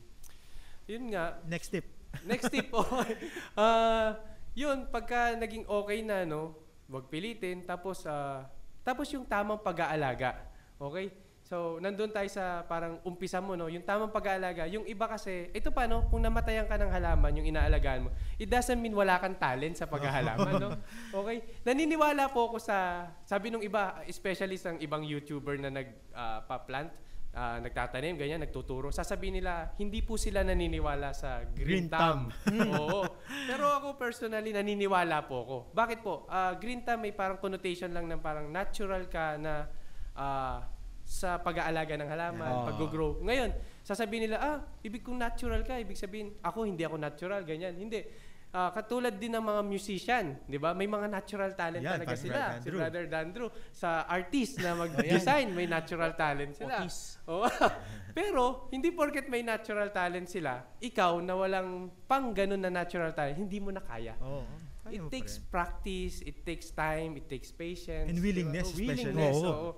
[0.91, 1.87] Yun nga, Next tip.
[2.31, 2.85] Next tip po.
[3.59, 4.21] Ah,
[4.53, 6.57] yun, pagka naging okay na, no,
[6.93, 7.65] wag pilitin.
[7.65, 8.45] Tapos, ah,
[8.85, 10.37] tapos yung tamang pag-aalaga.
[10.77, 11.09] Okay?
[11.43, 13.69] So, nandun tayo sa parang umpisa mo, no?
[13.69, 14.65] Yung tamang pag-aalaga.
[14.73, 16.07] Yung iba kasi, ito pa, no?
[16.09, 18.11] Kung namatayan ka ng halaman, yung inaalagaan mo,
[18.41, 20.71] it doesn't mean wala kang talent sa paghahalaman, no?
[21.21, 21.45] Okay?
[21.67, 26.89] Naniniwala po ako sa, sabi nung iba, especially sa ibang YouTuber na nag-pa-plant,
[27.33, 28.93] ah, nagtatanim, ganyan, nagtuturo.
[28.93, 32.29] Sasabihin nila, hindi po sila naniniwala sa green, Green thumb.
[32.77, 33.09] Oo.
[33.49, 35.57] Pero ako personally, naniniwala po ako.
[35.73, 36.29] Bakit po?
[36.29, 39.67] Ah, green thumb may parang connotation lang ng parang natural ka na
[40.13, 40.61] ah,
[41.03, 42.67] sa pag-aalaga ng halaman, Yeah.
[42.73, 43.19] pag-grow.
[43.21, 43.51] Ngayon,
[43.83, 44.57] sasabihin nila, ah,
[44.87, 47.75] ibig kong natural ka, ibig sabihin, ako hindi ako natural, ganyan.
[47.75, 48.07] Hindi.
[48.53, 50.77] Ah, katulad din ng mga musician, di ba?
[50.77, 52.37] May mga natural talent Yan, talaga sila.
[52.37, 52.69] Brother Si.
[52.69, 53.49] Brother Dandrew.
[53.73, 56.85] Sa artist na mag-design, may natural talent sila.
[57.33, 57.49] Oo.
[58.21, 63.41] Pero, hindi porket may natural talent sila, ikaw na walang pang ganun na natural talent,
[63.41, 64.21] hindi mo na kaya.
[64.21, 64.45] Oo.
[64.85, 68.13] Kaya It takes practice, it takes time, it takes patience.
[68.13, 68.93] And willingness diba?
[68.93, 69.17] especially.
[69.17, 69.49] Willingness, Oo.
[69.49, 69.71] oo.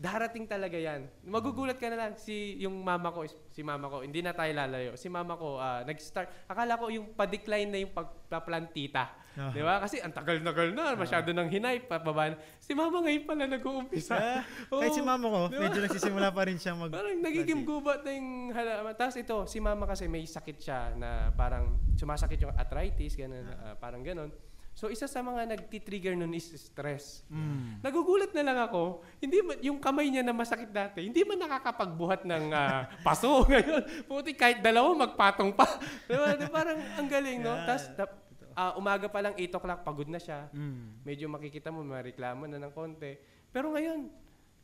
[0.00, 1.12] Darating talaga yan.
[1.28, 4.96] Magugulat ka na lang, si yung mama ko, si mama ko, hindi na tayo lalayo.
[4.96, 9.12] Si mama ko, ah, nag-start, akala ko yung pa-decline na yung pagpaplantita.
[9.36, 9.52] Ah.
[9.52, 9.76] Di ba?
[9.76, 12.40] Kasi ang tagal-tagal na, masyado nang hinay, pababa na.
[12.64, 14.16] Si mama ngayon pala nag-uumpisa.
[14.16, 14.40] Ah,
[14.72, 14.80] Oo.
[14.88, 15.68] Kahit si mama ko, Di ba?
[15.68, 16.90] medyo nagsisimula pa rin siyang mag...
[16.96, 18.96] Parang nagiging gubat na yung halaman.
[18.96, 23.76] Tapos ito, si mama kasi may sakit siya na parang sumasakit yung arthritis, ganun, ah,
[23.76, 24.32] parang ganun.
[24.74, 27.20] So isa sa mga nagti-trigger nun is stress.
[27.28, 27.84] Mm.
[27.84, 32.24] Nagugulat na lang ako, hindi man, yung kamay niya na masakit dati, hindi man nakakapagbuhat
[32.24, 34.08] ng ah, paso ngayon.
[34.08, 35.68] Puti kahit dalawa magpatong pa.
[36.08, 36.38] diba?
[36.38, 37.52] Di, Parang ang galing, no?
[37.52, 37.66] Yeah.
[37.66, 38.20] Tapos tap-
[38.56, 40.48] ah, umaga pa lang 8 o'clock, pagod na siya.
[40.54, 41.04] Mm.
[41.04, 43.20] Medyo makikita mo, may reklamo na ng konti.
[43.50, 44.08] Pero ngayon,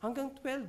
[0.01, 0.65] hanggang 12,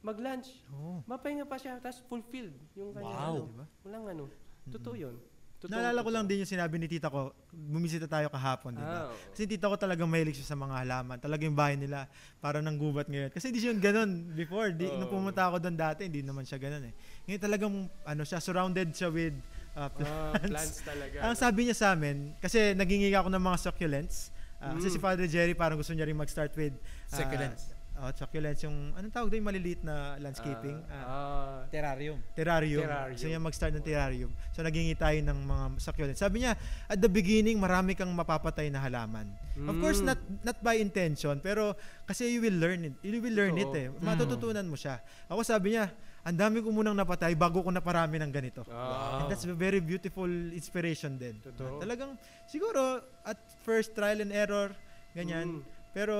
[0.00, 0.48] mag-lunch.
[0.72, 1.04] Oo.
[1.04, 3.14] Mapahinga pa siya, tapos fulfilled yung kanya.
[3.14, 3.22] Wow.
[3.22, 3.66] Ano, Diba?
[3.84, 4.24] Walang ano.
[4.70, 5.16] Totoo yun.
[5.60, 9.06] Totoo, Naalala ko lang din yung sinabi ni tita ko, bumisita tayo kahapon, di ba?
[9.06, 9.14] oo.
[9.36, 11.20] Kasi tita ko talagang mahilig siya sa mga halaman.
[11.20, 12.08] Talaga yung bahay nila,
[12.40, 13.28] parang nang gubat ngayon.
[13.28, 14.72] Kasi hindi siya yung ganun before.
[14.72, 15.20] Di, nung Oo.
[15.20, 16.94] pumunta ako doon dati, hindi naman siya ganun eh.
[17.28, 17.74] Ngayon talagang,
[18.08, 19.36] ano siya, surrounded siya with
[19.76, 20.48] uh, Ah, plants.
[20.48, 21.16] plants talaga.
[21.28, 24.32] Ang sabi niya sa amin, kasi nagingi ako ng mga succulents.
[24.56, 24.92] Kasi Mm.
[24.92, 27.76] si Father Jerry parang gusto niya rin mag-start with ah, Succulents.
[28.00, 28.60] Oh, succulents.
[28.62, 30.80] Yung, anong tawag doon yung maliliit na landscaping?
[30.86, 32.18] Ah, Ah, ah, Terrarium.
[32.32, 32.82] terrarium.
[32.82, 33.14] Terrarium.
[33.14, 34.30] Gusto niya mag-start ng terrarium.
[34.50, 36.18] So nagingi tayo ng mga succulents.
[36.18, 39.28] Sabi niya, at the beginning, marami kang mapapatay na halaman.
[39.60, 40.08] Of course, Mm.
[40.08, 42.94] not not by intention, pero kasi you will learn it.
[43.00, 43.76] You will learn Totoo.
[43.76, 43.86] it eh.
[44.00, 44.98] Matututunan mo siya.
[45.28, 48.64] Ako sabi niya, ang dami ko munang napatay bago ko naparami ng ganito.
[48.68, 51.40] ah, And that's a very beautiful inspiration din.
[51.40, 51.80] Totoo.
[51.80, 54.72] Talagang siguro at first trial and error
[55.12, 55.60] ganyan.
[55.60, 55.62] Mm.
[55.90, 56.16] Pero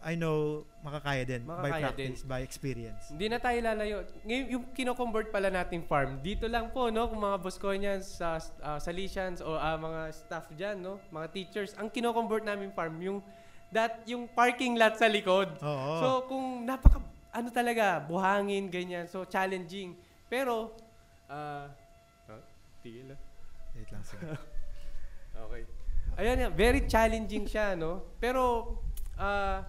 [0.00, 3.12] I know makakaya din by Makakaya practice, by experience.
[3.12, 3.96] Hindi na tayo lalayo.
[4.24, 7.04] Ngayon, yung kino-convert pala nating farm, dito lang po, no?
[7.12, 10.96] Kung mga Bosconians, sa uh, Salesians, o ah, mga staff dyan, no?
[11.12, 13.20] Mga teachers, ang kino-convert namin farm, yung,
[13.68, 15.52] that, yung parking lot sa likod.
[15.60, 15.92] Oo.
[16.00, 19.04] So, kung napaka, ano talaga, buhangin, ganyan.
[19.04, 20.00] So, challenging.
[20.32, 20.72] Pero,
[21.28, 21.68] ah,
[22.24, 22.42] ah,
[22.80, 23.20] tigil lang.
[23.76, 24.24] Wait lang sige.
[25.40, 25.64] Okay.
[26.20, 28.04] Ayan yan, very challenging siya, no?
[28.20, 28.76] Pero,
[29.16, 29.64] ah,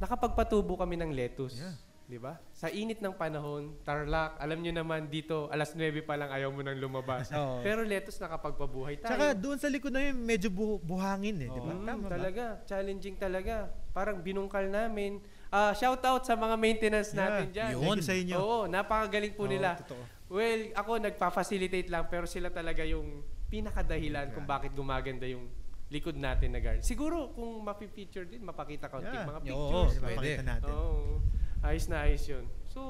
[0.00, 1.60] nakapagpatubo kami ng lettuce.
[1.60, 1.76] Yeah.
[2.10, 2.42] Di ba?
[2.50, 6.58] Sa init ng panahon, tarlac, alam nyo naman dito, alas 9 pa lang ayaw mo
[6.58, 7.30] nang lumabas.
[7.38, 7.62] Oo.
[7.62, 9.14] Pero lettuce nakapagpabuhay tayo.
[9.14, 11.70] Tsaka doon sa likod na yun, medyo bu- buhangin eh, di ba?
[11.70, 12.10] Mm, Tama ba?
[12.10, 13.70] talaga, challenging talaga.
[13.94, 15.22] Parang binungkal namin.
[15.46, 17.20] Ah, shout out sa mga maintenance Yeah.
[17.20, 17.70] natin dyan.
[17.70, 17.82] Yun.
[17.84, 18.36] Thank you sa inyo.
[18.36, 19.78] Oo, napakagaling po Oo, nila.
[19.78, 20.02] totoo.
[20.26, 25.46] Well, ako nagpa-facilitate lang pero sila talaga yung pinakadahilan kung bakit gumaganda yung
[25.90, 26.86] likod natin na garden.
[26.86, 29.26] Siguro kung mapi-feature din, mapakita ko Yeah.
[29.26, 29.98] mga Oo, pictures.
[29.98, 30.14] pwede.
[30.14, 30.72] Mapakita natin.
[30.72, 31.18] Oo.
[31.60, 32.44] Ayos na ayos yun.
[32.70, 32.80] So,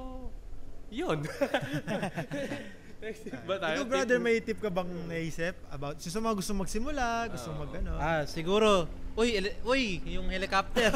[0.92, 1.18] yun.
[3.00, 3.80] Tayo?
[3.80, 7.58] Ikaw brother, may tip ka bang naisip about so, sa mga gusto magsimula, gusto Oo.
[7.58, 7.92] mag ano?
[7.96, 8.84] Ah, siguro.
[9.16, 10.92] Uy, ele- uy, yung helicopter.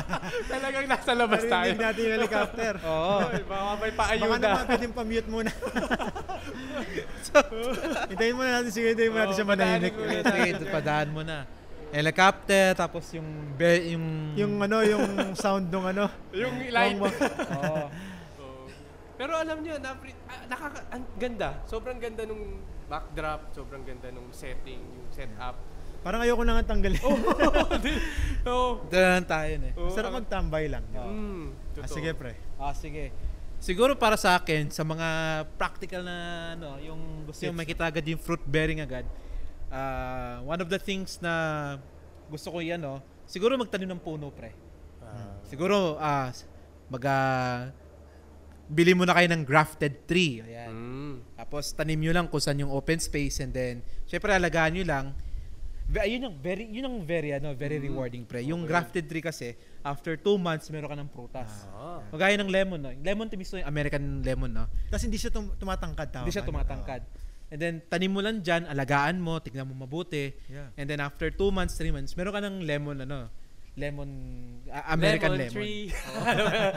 [0.52, 1.72] Talagang nasa labas tayo.
[1.72, 2.72] Narinig natin yung helicopter.
[2.86, 3.16] Oo.
[3.24, 4.36] Ay, baka may Baka paayuda.
[4.38, 5.50] naman pwedeng pa-mute muna.
[8.12, 9.94] hintayin muna natin, sige, hintayin mo natin siya manahimik.
[9.96, 11.38] Sige, padaan mo na.
[11.86, 14.04] helicopter, tapos yung, be, yung,
[14.36, 16.04] Yung ano, yung sound ng ano.
[16.36, 17.00] Yung light.
[17.00, 17.88] Oo.
[19.16, 19.96] Pero alam niyo, na,
[20.28, 21.48] ah, nakaka, ang ganda.
[21.64, 25.56] Sobrang ganda nung backdrop, sobrang ganda nung setting, yung setup.
[26.04, 27.02] Parang ayoko na nga tanggalin.
[28.46, 28.84] Oo.
[28.86, 29.72] Ito na lang tayo eh.
[29.74, 30.84] Oo, Sarap magtambay lang.
[30.92, 31.96] Mm, Ah, totoo.
[31.96, 32.32] sige, pre.
[32.56, 33.10] Ah, sige.
[33.58, 35.08] Siguro para sa akin, sa mga
[35.56, 36.16] practical na,
[36.54, 39.02] ano, yung gusto yung makita agad yung fruit bearing agad,
[39.72, 41.32] ah, one of the things na
[42.28, 44.52] gusto ko yan, no, siguro magtanim ng puno, pre.
[45.02, 46.30] Ah, Siguro, ah,
[46.86, 47.72] mag, ah,
[48.66, 50.42] bili mo na kayo ng grafted tree.
[50.42, 50.70] Ayan.
[50.70, 51.14] mm.
[51.36, 55.06] Tapos, tanim nyo lang kung saan yung open space and then, syempre, alagaan nyo lang.
[55.86, 57.86] Ayun yung very, yun ang very, ano, very Mm.
[57.86, 58.42] rewarding, pre.
[58.42, 58.70] Yung Okay.
[58.74, 61.70] grafted tree kasi, after two months, meron ka ng prutas.
[61.70, 62.02] Ah.
[62.10, 62.90] Magaya ng lemon, no?
[62.90, 64.66] Lemon to mismo yung American lemon, no?
[64.90, 66.10] Tapos hindi siya tum- tumatangkad.
[66.10, 67.02] Tama Hindi siya tumatangkad.
[67.46, 70.34] And then, tanim mo lang dyan, alagaan mo, tignan mo mabuti.
[70.50, 70.74] Yeah.
[70.74, 73.30] And then, after two months, three months, meron ka ng lemon, ano?
[73.78, 74.08] Lemon,
[74.66, 75.54] ah, American lemon.
[75.54, 75.92] tree.
[76.26, 76.74] Yeah.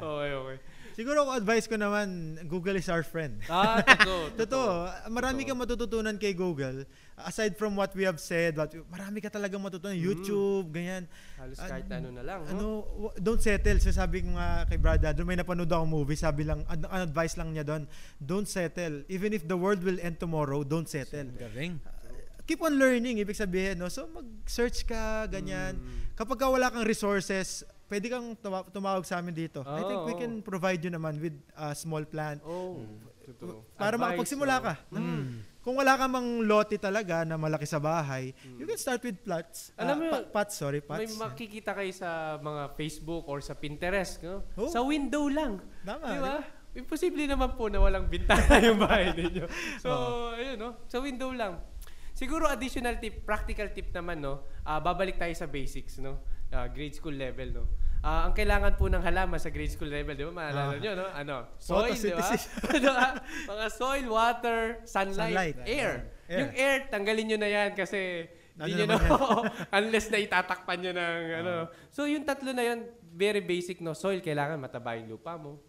[0.00, 0.56] okay, okay.
[1.00, 3.40] Siguro kung advice ko naman, Google is our friend.
[3.48, 4.36] Ah, totoo.
[4.36, 4.68] Totoo.
[5.08, 5.48] Marami Totoo.
[5.48, 6.84] kang matututunan kay Google.
[7.16, 9.96] Aside from what we have said, what, marami ka talagang matutunan.
[9.96, 11.08] YouTube, ganyan.
[11.40, 12.44] Halos kahit ano na lang.
[12.44, 12.52] no?
[12.52, 12.66] Ano,
[13.08, 13.80] w- don't settle.
[13.80, 17.08] So sabi ko nga kay Brad doon may napanood akong movie, sabi lang, an, an
[17.08, 17.88] advice lang niya doon,
[18.20, 19.00] don't settle.
[19.08, 21.32] Even if the world will end tomorrow, don't settle.
[21.32, 21.80] Galing.
[22.44, 23.88] Keep on learning, ibig sabihin, no?
[23.88, 25.80] So mag-search ka, ganyan.
[25.80, 26.12] Mm.
[26.12, 29.60] Kapag ka wala kang resources, pwede kang tuma- tumawag sa amin dito.
[29.60, 30.20] I think we Oo.
[30.20, 32.38] can provide you naman with a small plan.
[32.40, 32.86] Oh,
[33.20, 33.66] totoo.
[33.74, 34.62] Para Advice, makapagsimula no?
[34.62, 34.74] ka.
[34.94, 35.26] Mm.
[35.60, 39.76] Kung wala ka mang lote talaga na malaki sa bahay, you can start with plots.
[39.76, 41.18] Alam Ah, mo, pa- pots, sorry, May pots.
[41.18, 44.40] makikita kayo sa mga Facebook or sa Pinterest, no?
[44.56, 44.70] Oh.
[44.70, 45.60] Sa window lang.
[45.84, 46.32] Tama, Di ba?
[46.32, 46.36] ba?
[46.70, 49.44] Imposible naman po na walang bintana yung bahay ninyo.
[49.82, 49.90] So,
[50.32, 50.80] ayun, no?
[50.86, 51.60] Sa window lang.
[52.14, 54.46] Siguro additional tip, practical tip naman, no?
[54.62, 56.24] Ah, babalik tayo sa basics, no?
[56.50, 57.64] Ah, grade school level, no?
[58.00, 60.32] Ah, ang kailangan po ng halaman sa grade school level, di ba?
[60.32, 60.80] Maalala Ah.
[60.80, 61.06] nyo, no?
[61.12, 61.36] Ano?
[61.60, 62.26] Soil, di ba?
[62.66, 63.12] Ano, ah?
[63.46, 65.56] Mga soil, water, sunlight, Sunlight.
[65.62, 65.92] air.
[66.26, 66.38] Air.
[66.40, 68.26] Yung air, tanggalin nyo na yan kasi
[68.56, 68.96] Ano hindi nyo na,
[69.78, 71.52] unless na itatakpan nyo ng ano.
[71.88, 73.92] So yung tatlo na yun, very basic, no?
[73.92, 75.60] Soil, kailangan mataba yung lupa mo.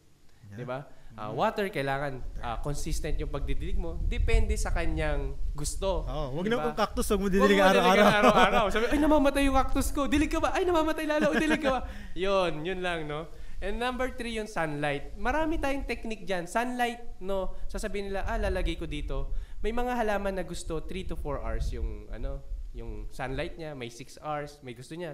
[0.52, 0.84] Di ba?
[1.12, 4.00] Ah, water, kailangan ah, consistent yung pagdidilig mo.
[4.08, 6.08] Depende sa kanyang gusto.
[6.08, 8.08] Oh, wag Di na kung cactus, wag mo Huwag didilig araw-araw.
[8.08, 8.66] araw-araw.
[8.72, 10.08] Sabi, ay, namamatay yung cactus ko.
[10.08, 10.56] Dilig ka ba?
[10.56, 11.36] Ay, namamatay lalo.
[11.36, 11.82] Dilig ka ba?
[12.16, 13.28] yun, yun lang, no?
[13.62, 15.14] And number three, yung sunlight.
[15.20, 16.50] Marami tayong technique dyan.
[16.50, 17.54] Sunlight, no?
[17.70, 19.36] Sasabihin nila, ah, lalagay ko dito.
[19.62, 22.42] May mga halaman na gusto 3 to 4 hours yung, ano,
[22.74, 23.78] yung sunlight niya.
[23.78, 24.58] May 6 hours.
[24.66, 25.14] May gusto niya.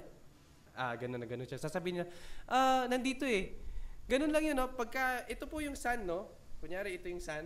[0.77, 1.59] Ah, ganun na ganun siya.
[1.59, 2.07] Sasabihin niya,
[2.47, 3.66] ah, nandito eh.
[4.07, 4.71] Ganun lang yun, no?
[4.71, 6.31] Pagka, ito po yung sun, no?
[6.63, 7.43] Kunyari, ito yung sun.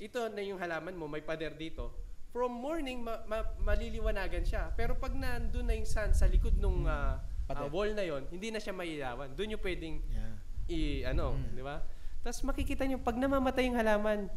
[0.00, 1.92] Ito na yung halaman mo, may pader dito.
[2.32, 4.72] From morning, ma- ma- maliliwanagan siya.
[4.72, 7.68] Pero pag nandun na yung sun sa likod nung ah, ah, Pader.
[7.68, 9.36] wall na yon, hindi na siya mailawan.
[9.36, 10.34] Doon yung pwedeng Yeah.
[10.70, 11.82] i ano, di ba?
[12.22, 14.30] Tapos makikita niyo pag namamatay yung halaman,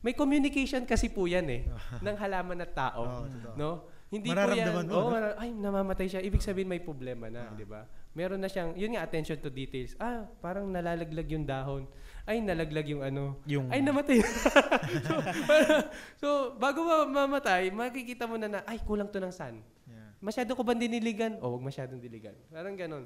[0.00, 1.66] may communication kasi po yan eh
[2.06, 3.58] ng halaman at tao, totoo.
[3.58, 3.70] no?
[4.08, 4.86] Hindi po yan.
[4.86, 5.34] Mo, oh, no?
[5.34, 6.22] ay namamatay siya.
[6.22, 7.82] Ibig sabihin may problema na, di ba?
[8.14, 9.98] Meron na siyang, yun nga attention to details.
[9.98, 11.90] Ah, parang nalalaglag yung dahon.
[12.22, 13.42] Ay, nalaglag yung ano.
[13.44, 14.22] Yung, Ay, namatay.
[15.04, 15.12] so,
[15.44, 19.58] parang- so, bago ma- mamatay, makikita mo na na, ay, kulang to ng sun.
[19.84, 20.14] Yeah.
[20.18, 21.36] Masyado ko ba diniligan?
[21.38, 22.38] O, wag masyadong diligan.
[22.48, 23.04] Parang ganun.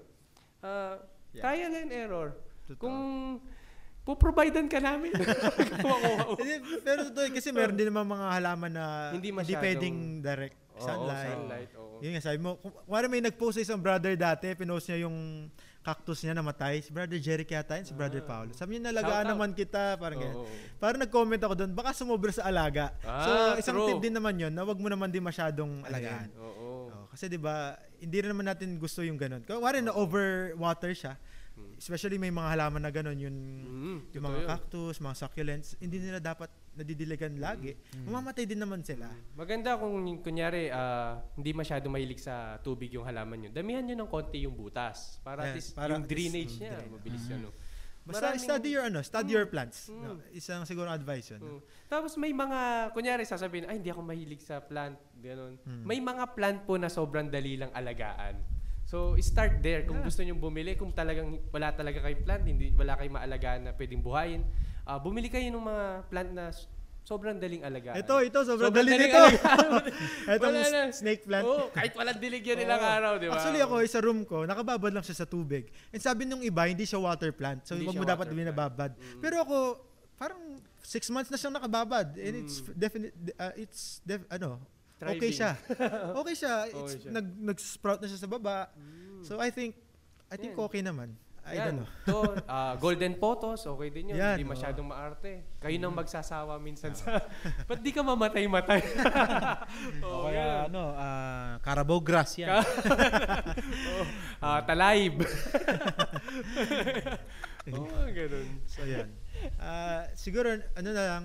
[0.61, 1.45] Ah, Yeah.
[1.45, 2.29] Nga yung error.
[2.65, 2.81] Totoo.
[2.81, 2.99] Kung
[4.03, 5.13] puprovidean ka namin.
[6.41, 9.97] Hindi, pero totoo yun, kasi meron din naman mga halaman na Hindi hindi, masyadong- pwedeng
[10.25, 11.31] direct Oo, sunlight.
[11.33, 11.99] sunlight, oo.
[11.99, 15.49] Yun nga, sabi mo, kung, wala may nag-post sa isang brother dati, pinost niya yung
[15.79, 16.79] cactus niya namatay.
[16.79, 18.29] Si brother Jeric yata yun, si brother Ah.
[18.29, 18.51] Paolo.
[18.53, 20.37] Sabi niya, nalagaan naman kita, parang ganyan.
[20.37, 20.47] Oo.
[20.77, 22.93] Parang nag-comment ako doon, baka sumobra sa alaga.
[23.03, 23.89] Ah, so, isang true.
[23.91, 26.29] tip din naman yun, na wag mo naman din masyadong alagaan.
[26.37, 26.67] Oo.
[26.89, 29.41] Oh, kasi 'di ba, hindi rin naman natin gusto yung ganun.
[29.43, 31.17] Kung wari na overwater siya,
[31.75, 34.47] especially may mga halaman na ganun, yun Mm, yung mga yun.
[34.47, 37.75] cactus, mga succulents, hindi nila dapat nadidiligan lagi.
[38.07, 39.11] Mamamatay din naman sila.
[39.35, 43.51] Maganda kung kunyari ah, hindi masyado mahilig sa tubig yung halaman nyo.
[43.51, 45.19] Damihan nyo ng konti yung butas.
[45.21, 46.91] Para at Yes, least para yung at least, drainage mm, niya, drain.
[46.95, 47.51] mabilis ano.
[48.09, 49.93] Basta Maraming- study your ano, study your plants.
[49.93, 50.01] Mm.
[50.01, 51.43] No, isang siguro advice 'yun.
[51.45, 51.61] Mm.
[51.87, 52.61] Tapos may mga,
[52.91, 55.61] kunyari sasabihin, ay hindi ako mahilig sa plant, ganun.
[55.61, 55.85] Mm.
[55.85, 58.41] May mga plant po na sobrang dali lang alagaan.
[58.89, 59.85] So, start there.
[59.85, 60.09] Kung Yeah.
[60.09, 64.01] gusto nyo bumili, kung talagang wala talaga kayong plant, hindi wala kayong maalagaan na pwedeng
[64.01, 64.41] buhayin,
[64.89, 66.45] ah, bumili kayo ng mga plant na
[67.05, 67.97] sobrang daling alagaan.
[67.97, 69.17] Ito, ito sobrang, Sobrang dali daling nito.
[69.17, 69.61] alagaan.
[70.37, 71.45] Itong Wala snake plant.
[71.45, 72.93] Oo, kahit walang dilig yan ilang Oo.
[72.97, 73.37] araw, di ba?
[73.37, 75.73] Actually ako, sa room ko, nakababad lang siya sa tubig.
[75.89, 77.65] And sabi nung iba, hindi siya water plant.
[77.65, 78.91] So, Hindi wag siya mo dapat binababad.
[78.93, 79.21] Mm.
[79.21, 79.57] Pero ako,
[80.17, 80.41] parang
[80.85, 82.13] six months na siyang nakababad.
[82.13, 82.77] And it's Mm.
[82.77, 84.61] definite, uh, it's, def, ano,
[85.01, 85.33] okay Thriving.
[85.33, 85.51] siya.
[86.21, 86.55] Okay siya.
[86.67, 87.11] Okay It's, siya.
[87.13, 88.69] Nag, nag-sprout na siya sa baba.
[88.77, 89.25] Mm.
[89.25, 89.81] So I think,
[90.29, 90.61] I think Yan.
[90.61, 91.17] okay naman.
[91.49, 91.65] I Yan.
[91.65, 91.89] don't know.
[92.05, 94.21] To, ah, golden photos, okay din yun.
[94.21, 94.53] Yan, Hindi oo.
[94.53, 95.33] masyadong maarte.
[95.57, 97.25] Kayo nang magsasawa minsan sa...
[97.69, 98.81] Ba't di ka mamatay-matay?
[100.05, 100.73] O Oo, kaya yan.
[100.73, 102.61] ano, ah, Carabao grass yan.
[103.89, 104.05] Oo.
[104.45, 105.25] Ah, talayib.
[107.73, 108.49] Oo, ganun.
[108.69, 109.09] So yan.
[109.57, 111.25] Ah, siguro, ano na lang,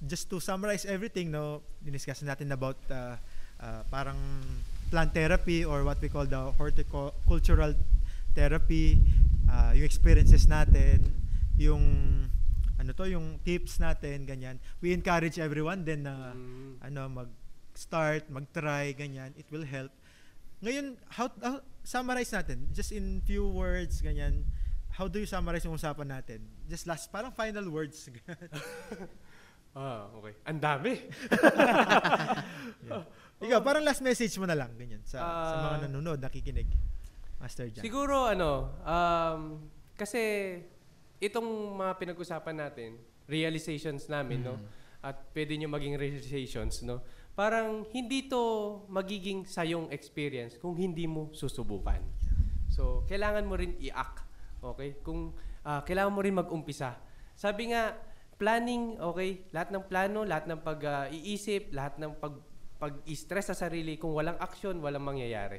[0.00, 3.16] just to summarize everything, no, diniscuss natin about uh,
[3.60, 4.16] uh, parang
[4.88, 7.74] plant therapy or what we call the horticultural
[8.38, 9.02] therapy,
[9.44, 11.02] uh, yung experiences natin,
[11.58, 11.82] yung
[12.78, 14.56] ano to, yung tips natin, ganyan.
[14.78, 16.78] We encourage everyone then na Mm.
[16.78, 19.34] ano mag-start, mag-try, ganyan.
[19.34, 19.90] It will help.
[20.62, 24.46] Ngayon, how, how summarize natin just in few words, ganyan.
[24.88, 26.38] How do you summarize yung usapan natin?
[26.66, 28.06] Just last, parang final words.
[29.78, 30.34] Ah, okay.
[30.42, 30.92] Ang dami.
[32.88, 33.04] Yeah.
[33.38, 35.82] Ikaw, parang last message mo na lang, ganyan, sa, sa mga Ah.
[35.86, 36.66] nanonood, nakikinig.
[37.38, 37.82] Master Jan.
[37.82, 39.42] Siguro ano, um,
[39.94, 40.54] kasi
[41.22, 42.98] itong mga pinag-usapan natin,
[43.30, 44.56] realizations namin, no?
[44.98, 47.02] At pwede nyo maging realizations, no?
[47.38, 52.02] Parang hindi to magiging sayong experience kung hindi mo susubukan.
[52.66, 54.26] So, kailangan mo rin i-act.
[54.58, 54.98] Okay?
[55.06, 55.30] Kung
[55.62, 56.98] ah, kailangan mo rin mag-umpisa.
[57.38, 57.94] Sabi nga,
[58.38, 59.46] planning, okay?
[59.54, 62.34] Lahat ng plano, lahat ng pag-iisip, lahat ng pag
[62.78, 65.58] pag-stress sa sarili, kung walang action, walang mangyayari.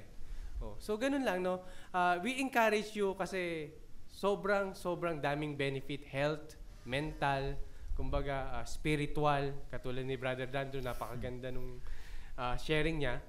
[0.60, 1.64] Oh, so ganun lang no.
[1.95, 3.72] Ah, we encourage you kasi
[4.12, 7.55] sobrang sobrang daming benefit health, mental,
[7.95, 11.80] kumbaga ah, spiritual katulad ni Brother Dando napakaganda nung
[12.36, 13.24] ah, sharing niya.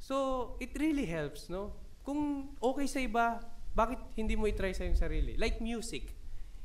[0.00, 1.76] So it really helps no.
[2.00, 3.44] Kung okay sa iba,
[3.76, 5.36] bakit hindi mo i-try sa iyong sarili?
[5.36, 6.16] Like music.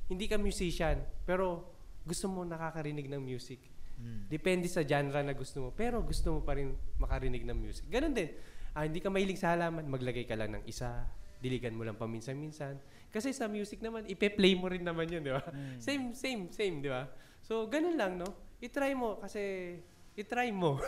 [0.07, 1.75] Hindi ka musician, pero
[2.07, 3.59] gusto mo nakakarinig ng music.
[3.99, 4.27] Mm.
[4.27, 5.69] Depende sa genre na gusto mo.
[5.71, 7.88] Pero gusto mo pa rin makarinig ng music.
[7.88, 8.31] Ganon din.
[8.74, 11.05] Ah, hindi ka mahilig sa halaman, maglagay ka lang ng isa.
[11.38, 12.82] Diligan mo lang paminsan-minsan.
[13.13, 15.45] Kasi sa music naman, ipe-play mo rin naman yun, di ba?
[15.78, 17.05] Same, same, same, di ba?
[17.45, 18.26] So, ganun lang, no?
[18.57, 19.78] I-try mo kasi
[20.17, 20.82] i-try mo.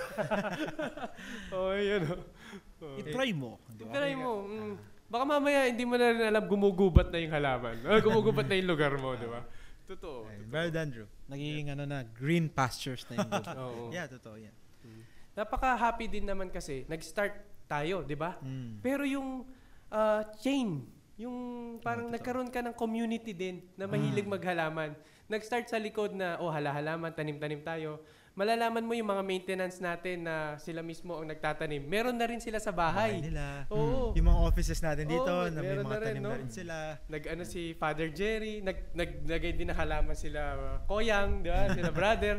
[1.54, 2.18] oh, yun, no?
[2.82, 2.98] Oh.
[2.98, 3.62] I-try mo.
[3.70, 3.94] Di ba?
[3.94, 4.50] I-try mo.
[4.50, 4.76] Mm.
[5.06, 7.76] Baka mamaya hindi mo na rin alam gumugubat na yung halaman.
[7.86, 9.46] Ah, gumugubat na yung lugar mo, di ba?
[9.86, 10.26] Totoo.
[10.26, 11.06] Ayun, Brother Andrew.
[11.30, 13.56] Nagiging ano na, green pastures na yung lugar.
[13.62, 13.84] Oo.
[13.94, 14.56] Yeah, totoo yan.
[15.38, 18.38] Napaka-happy din naman kasi nag-start tayo, 'di ba?
[18.42, 18.80] Mm.
[18.82, 19.46] Pero yung
[19.90, 20.86] ah, chain,
[21.16, 21.38] yung
[21.80, 22.16] parang totoo.
[22.16, 24.96] nagkaroon ka ng community din na mahilig maghalaman.
[25.26, 28.04] Nag-start sa likod na oh hala-halaman, tanim-tanim tayo.
[28.36, 31.80] Malalaman mo yung mga maintenance natin na sila mismo ang nagtatanim.
[31.88, 33.24] Meron na rin sila sa bahay.
[33.24, 33.64] nila.
[33.72, 34.12] Oo.
[34.12, 36.32] Yung mga offices natin dito, Oo, na may meron mga na rin, tanim no?
[36.36, 36.76] na rin sila.
[37.08, 41.64] Nag-ano si Father Jerry, nag naglagay din ng halaman sila uh, Koyang, 'di ba?
[41.72, 42.36] Sila brother.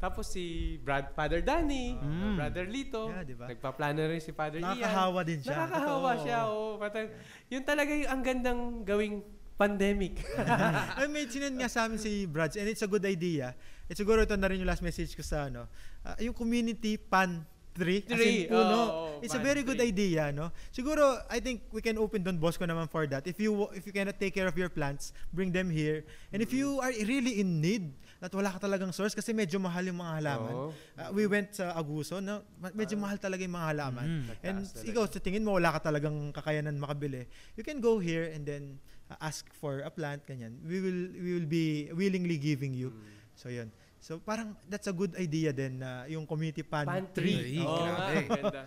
[0.00, 0.42] Tapos si
[0.80, 2.34] Brad, Father Danny, Mm.
[2.34, 3.46] Brother Lito, Yeah, di ba?
[3.46, 4.72] nagpaplano rin si Father Ian.
[4.74, 5.52] Nakakahawa din siya.
[5.54, 6.24] Nakakahawa Totoo.
[6.24, 6.68] siya, oo.
[6.74, 7.12] Patay-
[7.46, 9.20] yun talaga yung ang gandang gawing
[9.54, 10.24] pandemic.
[10.96, 13.52] Ay, may sinend nga sa amin si Brads and it's a good idea.
[13.84, 15.68] At siguro ito na rin yung last message ko sa ano,
[16.00, 18.66] ah, yung community pan tree, as Tree, in puno.
[18.66, 19.88] oo, oo, it's a very good tree.
[19.88, 20.50] idea, no?
[20.68, 23.24] Siguro, I think we can open Don Bosco naman for that.
[23.24, 26.02] If you if you cannot take care of your plants, bring them here.
[26.28, 29.80] And if you are really in need, at wala ka talagang source kasi medyo mahal
[29.88, 30.52] yung mga halaman.
[30.52, 30.70] Oo.
[30.92, 32.44] Ah, we went sa Aguso, no?
[32.60, 34.06] Medyo mahal talaga yung mga halaman.
[34.06, 34.24] Mm.
[34.44, 34.88] And talaga.
[34.92, 37.24] ikaw, sa tingin mo, wala ka talagang kakayanan makabili.
[37.56, 38.76] You can go here and then
[39.08, 40.60] uh, ask for a plant, ganyan.
[40.68, 42.92] We will we will be willingly giving you.
[42.92, 43.08] Mm.
[43.40, 43.72] So, yun.
[44.04, 47.00] So, parang that's a good idea din na yung community pantry.
[47.00, 47.36] Pantry.
[47.64, 48.20] Oo nga, grabe.
[48.40, 48.62] ganda.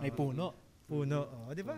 [0.00, 0.46] May puno.
[0.88, 1.20] Puno.
[1.48, 1.76] Oh, di ba?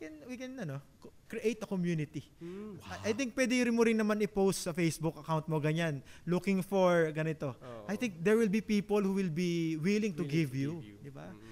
[0.00, 0.80] Can, we can, ano,
[1.28, 2.24] create a community.
[2.40, 2.80] Mm.
[2.80, 6.64] I I think pwede rin mo rin naman i-post sa Facebook account mo ganyan, looking
[6.64, 7.52] for ganito.
[7.54, 7.84] Oo.
[7.84, 10.72] I think there will be people who will be willing to Willing give to you,
[10.80, 11.04] give you.
[11.04, 11.28] di ba?
[11.28, 11.48] Mm.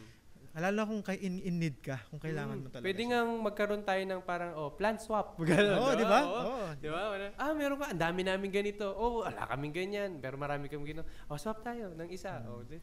[0.58, 2.62] Lalo kung kay in, in need ka, kung kailangan Mm.
[2.64, 2.86] mo talaga.
[2.88, 3.10] Pwede siya.
[3.14, 5.38] nga magkaroon tayo ng parang, oh, plant swap.
[5.46, 6.20] Ganun, Oo, di ba?
[6.26, 6.56] Oo.
[6.74, 7.00] Di ba?
[7.36, 7.94] Ah, meron ka.
[7.94, 8.90] Ang dami namin ganito.
[8.90, 10.10] Oh, wala kaming ganyan.
[10.18, 11.06] Pero marami kaming ganito.
[11.30, 12.42] Oh, swap tayo ng isa.
[12.48, 12.80] Oh, di.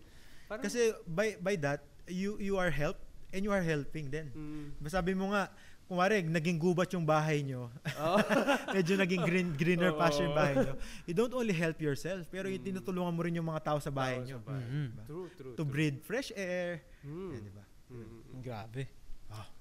[0.48, 0.72] Parang, Hmm.
[0.72, 3.02] Kasi by by that, you you are helped
[3.36, 4.32] and you are helping din.
[4.32, 5.52] mm, Sabi mo nga,
[5.86, 7.68] kumare, naging gubat yung bahay nyo.
[8.00, 8.18] oh,
[8.76, 10.00] Medyo naging green, greener Oo.
[10.00, 10.74] pasture yung bahay nyo.
[11.06, 12.58] You don't only help yourself, pero mm.
[12.64, 14.38] tinutulungan mo rin yung mga tao sa bahay Tao nyo.
[14.40, 14.64] sa bahay.
[14.66, 14.86] Mhm.
[14.88, 15.04] Diba?
[15.06, 15.54] True, true.
[15.54, 15.68] To true.
[15.68, 16.82] breathe fresh air.
[17.04, 17.30] Mm.
[17.36, 17.64] Yan, di ba?
[17.92, 18.42] Mm, mm, mm.
[18.42, 18.84] Grabe.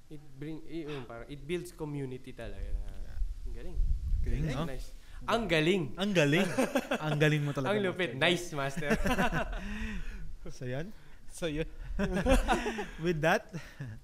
[0.04, 2.60] It bring i- yun, parang it builds community talaga.
[3.44, 3.76] Ang galing.
[4.20, 4.64] Galing, Nice, no?
[4.68, 4.88] nice.
[5.24, 5.82] Ang galing.
[5.96, 6.48] Ang galing.
[7.00, 7.72] Ang galing mo talaga.
[7.72, 8.12] Ang lupit.
[8.12, 8.92] Nice, master.
[10.52, 10.92] So yan.
[11.32, 11.64] So yun.
[13.04, 13.54] With that,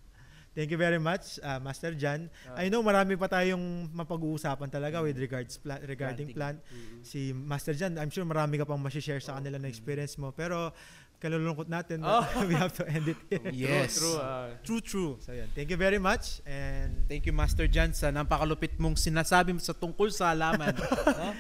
[0.57, 2.31] thank you very much, uh, Master Jan.
[2.49, 2.63] Ah.
[2.63, 6.37] I know marami pa tayong mapag-uusapan talaga with regards pla- regarding Planting.
[6.37, 6.59] plant.
[6.71, 7.01] Mm.
[7.03, 9.39] Si Master Jan, I'm sure marami ka pang ma-share sa Oo.
[9.43, 10.31] kanila na experience mo.
[10.31, 10.71] Pero
[11.21, 12.01] kalulungkot natin.
[12.01, 12.25] Oh.
[12.49, 13.53] we have to end it here.
[13.53, 14.01] Yes.
[14.01, 14.19] True, true.
[14.25, 14.49] ah.
[14.65, 15.13] True, true.
[15.21, 19.51] So yan, thank you very much and Thank you, Master Jan, sa napakalupit mong sinasabi
[19.53, 20.73] mo sa tungkol sa halaman.
[20.79, 21.31] no?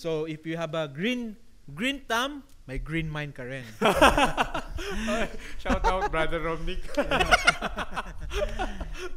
[0.00, 1.36] So, if you have a green
[1.68, 2.40] green thumb,
[2.70, 3.66] may green mind ka rin.
[5.62, 6.86] Shout out, Brother Romnick.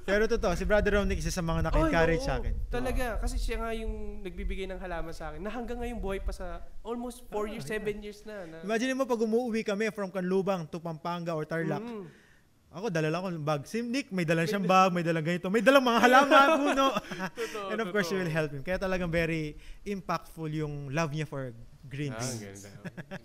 [0.10, 2.58] pero totoo, si Brother Romnick isa sa mga naka-encourage sa akin.
[2.74, 6.34] Talaga, kasi siya nga yung nagbibigay ng halaman sa akin na hanggang ngayon buhay pa
[6.34, 8.42] sa almost 4 years, 7 years na.
[8.50, 11.86] na Imagine mo pag umuwi kami from Canlubang to Pampanga or Tarlac.
[11.86, 12.10] Mm.
[12.74, 13.62] Ako, dala lang ako ng bag.
[13.70, 15.46] Si Nick, may dalang siyang bag, may dalang ganito.
[15.54, 16.86] May dalang mga halaman, puno.
[17.38, 18.26] Totoo, And of course, you totoo.
[18.26, 18.66] will help him.
[18.66, 19.54] Kaya talagang very
[19.86, 21.54] impactful yung love niya for
[21.94, 22.66] green Ah, beans.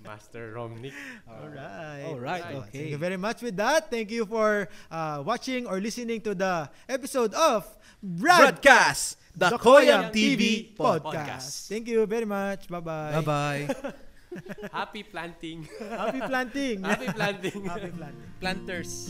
[0.04, 0.92] Master Romnick.
[1.24, 2.04] Alright.
[2.04, 2.54] Alright, Alright.
[2.68, 2.78] okay.
[2.84, 3.88] Thank you very much with that.
[3.88, 7.64] Thank you for uh, watching or listening to the episode of
[8.04, 11.66] Brad Broadcast, the Koyang TV podcast.
[11.72, 12.68] Thank you very much.
[12.68, 13.24] Bye-bye.
[13.24, 13.64] Bye-bye.
[14.76, 15.64] Happy planting.
[15.80, 16.84] Happy planting.
[16.84, 17.64] Happy planting.
[17.64, 18.28] Happy planting.
[18.38, 19.08] Planters.